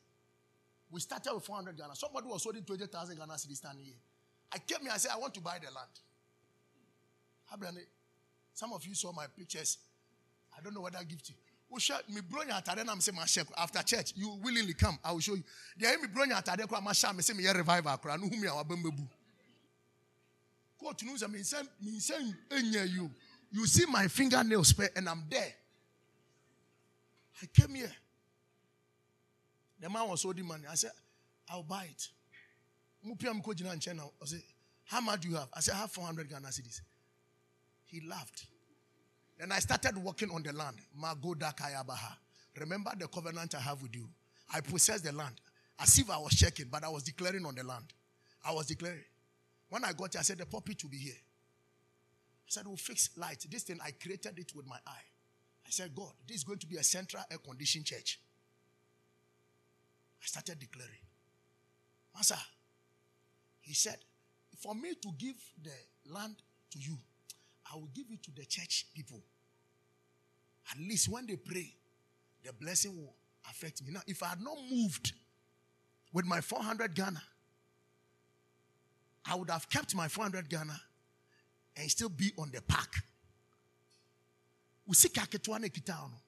We 0.90 1.00
started 1.00 1.34
with 1.34 1.44
400 1.44 1.76
Ghana. 1.76 1.94
Somebody 1.94 2.26
was 2.26 2.42
holding 2.44 2.64
20,000 2.64 3.16
Ghana 3.16 3.32
cedis 3.34 3.56
standing 3.56 3.84
here. 3.84 3.94
I 4.52 4.58
came 4.58 4.80
here 4.82 4.90
and 4.92 5.00
said, 5.00 5.10
I 5.12 5.18
want 5.18 5.34
to 5.34 5.40
buy 5.40 5.58
the 5.58 5.70
land. 5.70 5.90
Some 8.54 8.72
of 8.72 8.84
you 8.86 8.94
saw 8.94 9.12
my 9.12 9.26
pictures. 9.36 9.78
I 10.56 10.62
don't 10.62 10.74
know 10.74 10.80
what 10.80 10.96
I 10.96 11.04
give 11.04 11.22
to 11.22 11.32
you 11.32 11.38
me 12.08 12.20
bro 12.20 12.42
nya 12.42 12.56
atade 12.62 12.84
na 12.84 12.94
say 12.98 13.12
my 13.12 13.24
after 13.56 13.82
church 13.82 14.12
you 14.16 14.38
willingly 14.42 14.74
come 14.74 14.98
i 15.04 15.12
will 15.12 15.20
show 15.20 15.34
you 15.34 15.44
there 15.78 15.98
me 15.98 16.08
bro 16.08 16.24
nya 16.24 16.42
atade 16.42 16.66
kra 16.66 16.82
ma 16.82 16.92
sha 16.92 17.12
me 17.12 17.22
say 17.22 17.34
me 17.34 17.46
revival 17.48 17.96
kra 17.98 18.18
no 18.18 18.26
hu 18.28 18.36
me 18.36 18.48
awabam 18.48 18.82
bebu 18.82 19.06
court 20.78 21.02
no 21.04 21.16
say 21.16 21.26
me 21.26 21.42
say 21.42 21.58
me 21.82 21.98
say 21.98 22.14
enya 22.50 22.90
you 22.90 23.10
you 23.52 23.66
see 23.66 23.84
my 23.86 24.08
fingernails 24.08 24.74
and 24.96 25.08
i'm 25.08 25.24
there 25.28 25.52
i 27.42 27.46
came 27.46 27.74
here 27.74 27.92
the 29.80 29.88
man 29.88 30.08
was 30.08 30.22
holding 30.22 30.46
money 30.46 30.64
i 30.70 30.74
said 30.74 30.90
i'll 31.50 31.62
buy 31.62 31.84
it 31.90 32.08
i 34.22 34.26
said 34.26 34.42
how 34.84 35.00
much 35.00 35.20
do 35.20 35.28
you 35.28 35.34
have 35.34 35.48
i 35.54 35.60
said 35.60 35.74
i 35.74 35.78
have 35.78 35.90
400 35.90 36.28
ghana 36.28 36.48
cedis 36.48 36.80
he 37.86 38.00
laughed 38.06 38.46
then 39.38 39.52
I 39.52 39.60
started 39.60 39.96
working 39.96 40.30
on 40.30 40.42
the 40.42 40.52
land. 40.52 40.76
Magoda 41.00 41.54
Kayabaha. 41.56 42.16
Remember 42.58 42.90
the 42.98 43.06
covenant 43.06 43.54
I 43.54 43.60
have 43.60 43.80
with 43.80 43.94
you. 43.94 44.08
I 44.52 44.60
possessed 44.60 45.04
the 45.04 45.12
land 45.12 45.40
as 45.78 45.96
if 45.98 46.10
I 46.10 46.18
was 46.18 46.32
checking, 46.34 46.66
but 46.68 46.82
I 46.82 46.88
was 46.88 47.04
declaring 47.04 47.46
on 47.46 47.54
the 47.54 47.62
land. 47.62 47.84
I 48.44 48.52
was 48.52 48.66
declaring. 48.66 49.04
When 49.68 49.84
I 49.84 49.92
got 49.92 50.14
here, 50.14 50.20
I 50.20 50.22
said, 50.22 50.38
The 50.38 50.46
puppet 50.46 50.82
will 50.82 50.90
be 50.90 50.96
here. 50.96 51.12
I 51.14 52.48
said, 52.48 52.66
We'll 52.66 52.76
fix 52.76 53.10
light. 53.16 53.46
This 53.48 53.62
thing, 53.62 53.78
I 53.84 53.92
created 53.92 54.38
it 54.38 54.52
with 54.56 54.66
my 54.66 54.78
eye. 54.86 55.06
I 55.68 55.70
said, 55.70 55.94
God, 55.94 56.12
this 56.26 56.38
is 56.38 56.44
going 56.44 56.58
to 56.60 56.66
be 56.66 56.76
a 56.76 56.82
central 56.82 57.22
air 57.30 57.36
conditioned 57.36 57.84
church. 57.84 58.18
I 60.22 60.26
started 60.26 60.58
declaring. 60.58 60.90
Master, 62.14 62.38
he 63.60 63.74
said, 63.74 63.98
For 64.58 64.74
me 64.74 64.94
to 64.94 65.10
give 65.18 65.36
the 65.62 66.10
land 66.10 66.36
to 66.70 66.78
you, 66.78 66.96
I 67.70 67.76
will 67.76 67.90
give 67.94 68.06
it 68.10 68.22
to 68.24 68.30
the 68.34 68.46
church 68.46 68.86
people. 68.94 69.20
At 70.72 70.78
least 70.78 71.10
when 71.10 71.26
they 71.26 71.36
pray, 71.36 71.70
the 72.42 72.52
blessing 72.54 72.96
will 72.96 73.14
affect 73.48 73.84
me. 73.84 73.92
Now, 73.92 74.00
if 74.06 74.22
I 74.22 74.28
had 74.28 74.40
not 74.40 74.56
moved 74.70 75.12
with 76.14 76.24
my 76.24 76.40
400 76.40 76.94
Ghana, 76.94 77.22
I 79.26 79.34
would 79.34 79.50
have 79.50 79.68
kept 79.68 79.94
my 79.94 80.08
400 80.08 80.48
Ghana 80.48 80.80
and 81.76 81.90
still 81.90 82.08
be 82.08 82.32
on 82.38 82.50
the 82.52 82.62
park. 82.62 82.94
We 84.88 84.94
see 84.94 85.10
kaketua 85.10 85.60
ne 85.60 85.68
kita 85.68 85.92
no. 86.10 86.18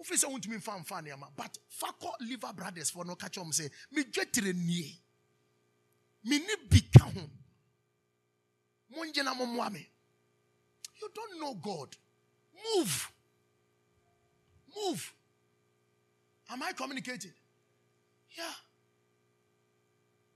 Ofi 0.00 0.16
say 0.16 0.28
want 0.28 0.48
me 0.48 0.58
fan 0.58 0.84
fan 0.84 1.04
yama, 1.06 1.26
but 1.36 1.58
fako 1.82 2.12
liver 2.20 2.52
brothers 2.54 2.90
for 2.90 3.04
no 3.04 3.16
catch 3.16 3.38
on 3.38 3.52
say 3.52 3.68
me 3.90 4.04
dwetire 4.04 4.54
nie. 4.54 4.96
Me 6.24 6.38
ni 6.38 6.54
bi 6.70 6.80
ka 6.96 7.04
ho. 7.04 7.20
Na 9.22 9.34
mo 9.34 9.46
me. 9.70 9.88
You 11.00 11.10
don't 11.12 11.40
know 11.40 11.54
God. 11.54 11.96
Move. 12.76 13.12
Move. 14.76 15.12
Am 16.50 16.62
I 16.62 16.72
communicating? 16.72 17.32
Yeah. 18.36 18.44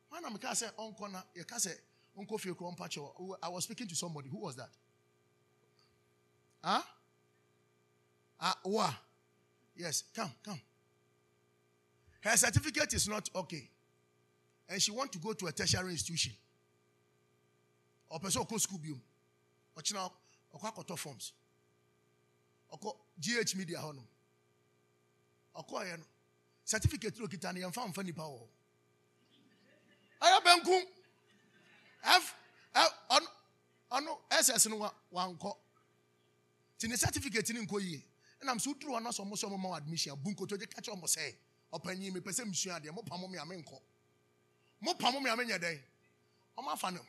When 0.08 0.24
I'm 0.24 0.54
say 0.54 0.66
uncle 0.78 1.08
na 1.08 1.22
I 3.42 3.48
was 3.48 3.64
speaking 3.64 3.86
to 3.86 3.94
somebody. 3.94 4.28
Who 4.28 4.38
was 4.38 4.56
that? 4.56 4.70
Huh? 6.64 6.82
Ah, 8.40 8.52
uh, 8.64 8.68
what? 8.68 8.94
Yes, 9.76 10.04
come, 10.14 10.30
come. 10.44 10.60
Her 12.20 12.36
certificate 12.36 12.94
is 12.94 13.08
not 13.08 13.28
okay. 13.34 13.68
And 14.68 14.80
she 14.82 14.90
want 14.90 15.12
to 15.12 15.18
go 15.18 15.32
to 15.32 15.46
a 15.46 15.52
tertiary 15.52 15.92
institution. 15.92 16.32
Or 18.10 18.18
person 18.18 18.44
school 18.58 18.78
biom. 18.78 19.00
Or 19.76 19.82
ɔkɔ 20.54 20.66
akɔtɔ 20.72 20.98
forms 20.98 21.32
ɔkɔ 22.72 22.96
gh 23.20 23.54
media 23.56 23.78
ɔkɔɔyɛ 25.54 25.98
no 25.98 26.04
certificate 26.64 27.16
okita 27.20 27.52
no 27.52 27.60
yɛmfa 27.60 27.86
mfa 27.92 28.02
nipa 28.04 28.22
wɔ 28.22 28.48
ɛyɛ 30.20 30.40
bɛnku 30.44 30.86
f 32.02 32.34
ɔno 33.10 33.26
ɔno 33.90 34.18
ss 34.30 34.66
no 34.66 34.90
wankɔ 35.12 35.56
nti 36.78 36.88
ne 36.88 36.96
certificate 36.96 37.50
no 37.54 37.60
nkɔ 37.62 38.02
sɛ 38.40 38.66
woduru 38.66 38.92
hɔ 38.94 39.02
no 39.02 39.10
sɛ 39.10 39.20
ɔmo 39.24 39.34
sɛ 39.36 39.46
ɔmo 39.48 39.58
ma 39.58 39.76
admission 39.76 40.12
abu 40.12 40.30
nkotodwe 40.30 40.66
ka 40.70 40.80
kyerɛ 40.80 40.96
ɔmo 40.96 41.06
sɛ 41.06 41.34
ɔpanyin 41.72 42.12
mepɛ 42.12 42.30
sɛ 42.32 42.44
mesua 42.44 42.76
adeɛ 42.80 42.92
mopamo 42.94 43.28
me 43.28 43.38
a 43.38 43.44
menkɔ 43.44 43.80
mopamo 44.82 45.20
me 45.22 45.30
a 45.30 45.36
menyɛ 45.36 45.58
dɛn 45.58 45.80
ɔmo 46.58 46.72
afa 46.72 46.90
no 46.90 47.00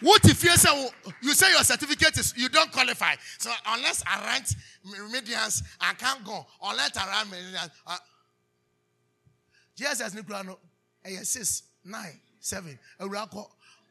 What 0.00 0.22
if 0.26 0.42
you 0.44 0.54
say 0.56 0.90
you 1.22 1.32
say 1.32 1.50
your 1.52 1.64
certificate 1.64 2.18
is 2.18 2.34
you 2.36 2.50
don't 2.50 2.70
qualify? 2.70 3.14
So 3.38 3.50
unless 3.66 4.02
I 4.06 4.26
rank 4.26 4.44
medians, 5.10 5.62
I 5.80 5.94
can't 5.94 6.22
go. 6.22 6.44
Unless 6.62 6.96
I 6.98 7.06
rank 7.06 7.28
medians. 7.28 7.70
Uh, 7.86 7.96
Jesus 9.74 10.14
Nicolano, 10.14 10.58
a 11.04 11.08
eh, 11.08 11.20
six, 11.22 11.62
nine, 11.84 12.20
seven, 12.38 12.78
eh, 13.00 13.04
a 13.04 13.08
rako, 13.08 13.46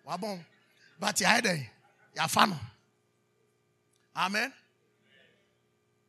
wabon. 0.08 0.40
But 1.00 1.20
you 1.20 1.26
had 1.26 1.46
a 1.46 1.58
ya 2.16 2.28
fan. 2.28 2.54
Amen. 4.16 4.54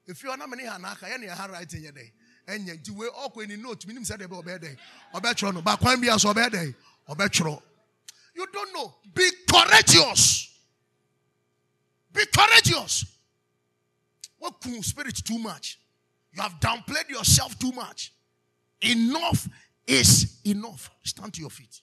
If 0.06 0.22
you 0.22 0.30
are 0.30 0.36
not 0.36 0.50
many 0.50 0.64
hanaka, 0.64 1.10
any 1.12 1.26
handwriting 1.26 1.82
your 1.82 1.92
day. 1.92 2.12
And 2.46 2.66
yet, 2.66 2.86
you 2.86 2.94
will 2.94 3.10
awkward 3.16 3.50
in 3.50 3.62
note, 3.62 3.86
minimum 3.86 4.04
said 4.04 4.20
about 4.20 4.44
bed 4.44 4.60
day. 4.60 4.76
Or 5.14 5.20
better, 5.20 5.50
but 5.52 5.80
when 5.80 6.00
be 6.00 6.10
as 6.10 6.24
or 6.26 6.34
day. 6.34 6.74
Or 7.08 7.16
better. 7.16 7.48
You 8.34 8.46
don't 8.52 8.74
know. 8.74 8.94
Be 9.14 9.28
courageous. 9.48 10.52
Be 12.12 12.22
courageous. 12.26 13.06
What 14.38 14.54
cool 14.62 14.82
spirit 14.82 15.14
too 15.24 15.38
much? 15.38 15.78
You 16.32 16.42
have 16.42 16.60
downplayed 16.60 17.08
yourself 17.08 17.58
too 17.58 17.72
much. 17.72 18.12
Enough 18.82 19.48
is 19.86 20.40
enough. 20.44 20.90
Stand 21.02 21.32
to 21.34 21.40
your 21.40 21.50
feet. 21.50 21.80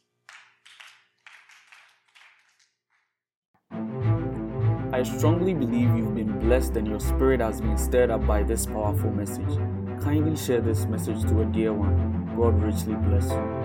I 3.74 5.04
strongly 5.04 5.54
believe 5.54 5.96
you've 5.96 6.14
been 6.14 6.40
blessed 6.40 6.76
and 6.76 6.86
your 6.86 7.00
spirit 7.00 7.40
has 7.40 7.62
been 7.62 7.78
stirred 7.78 8.12
up 8.12 8.28
by 8.28 8.44
this 8.44 8.66
powerful 8.66 9.12
message. 9.12 9.58
Kindly 10.02 10.36
share 10.36 10.62
this 10.62 10.86
message 10.86 11.22
to 11.30 11.42
a 11.42 11.46
dear 11.46 11.72
one. 11.72 12.34
God 12.36 12.62
richly 12.62 12.96
bless 12.96 13.30
you. 13.30 13.61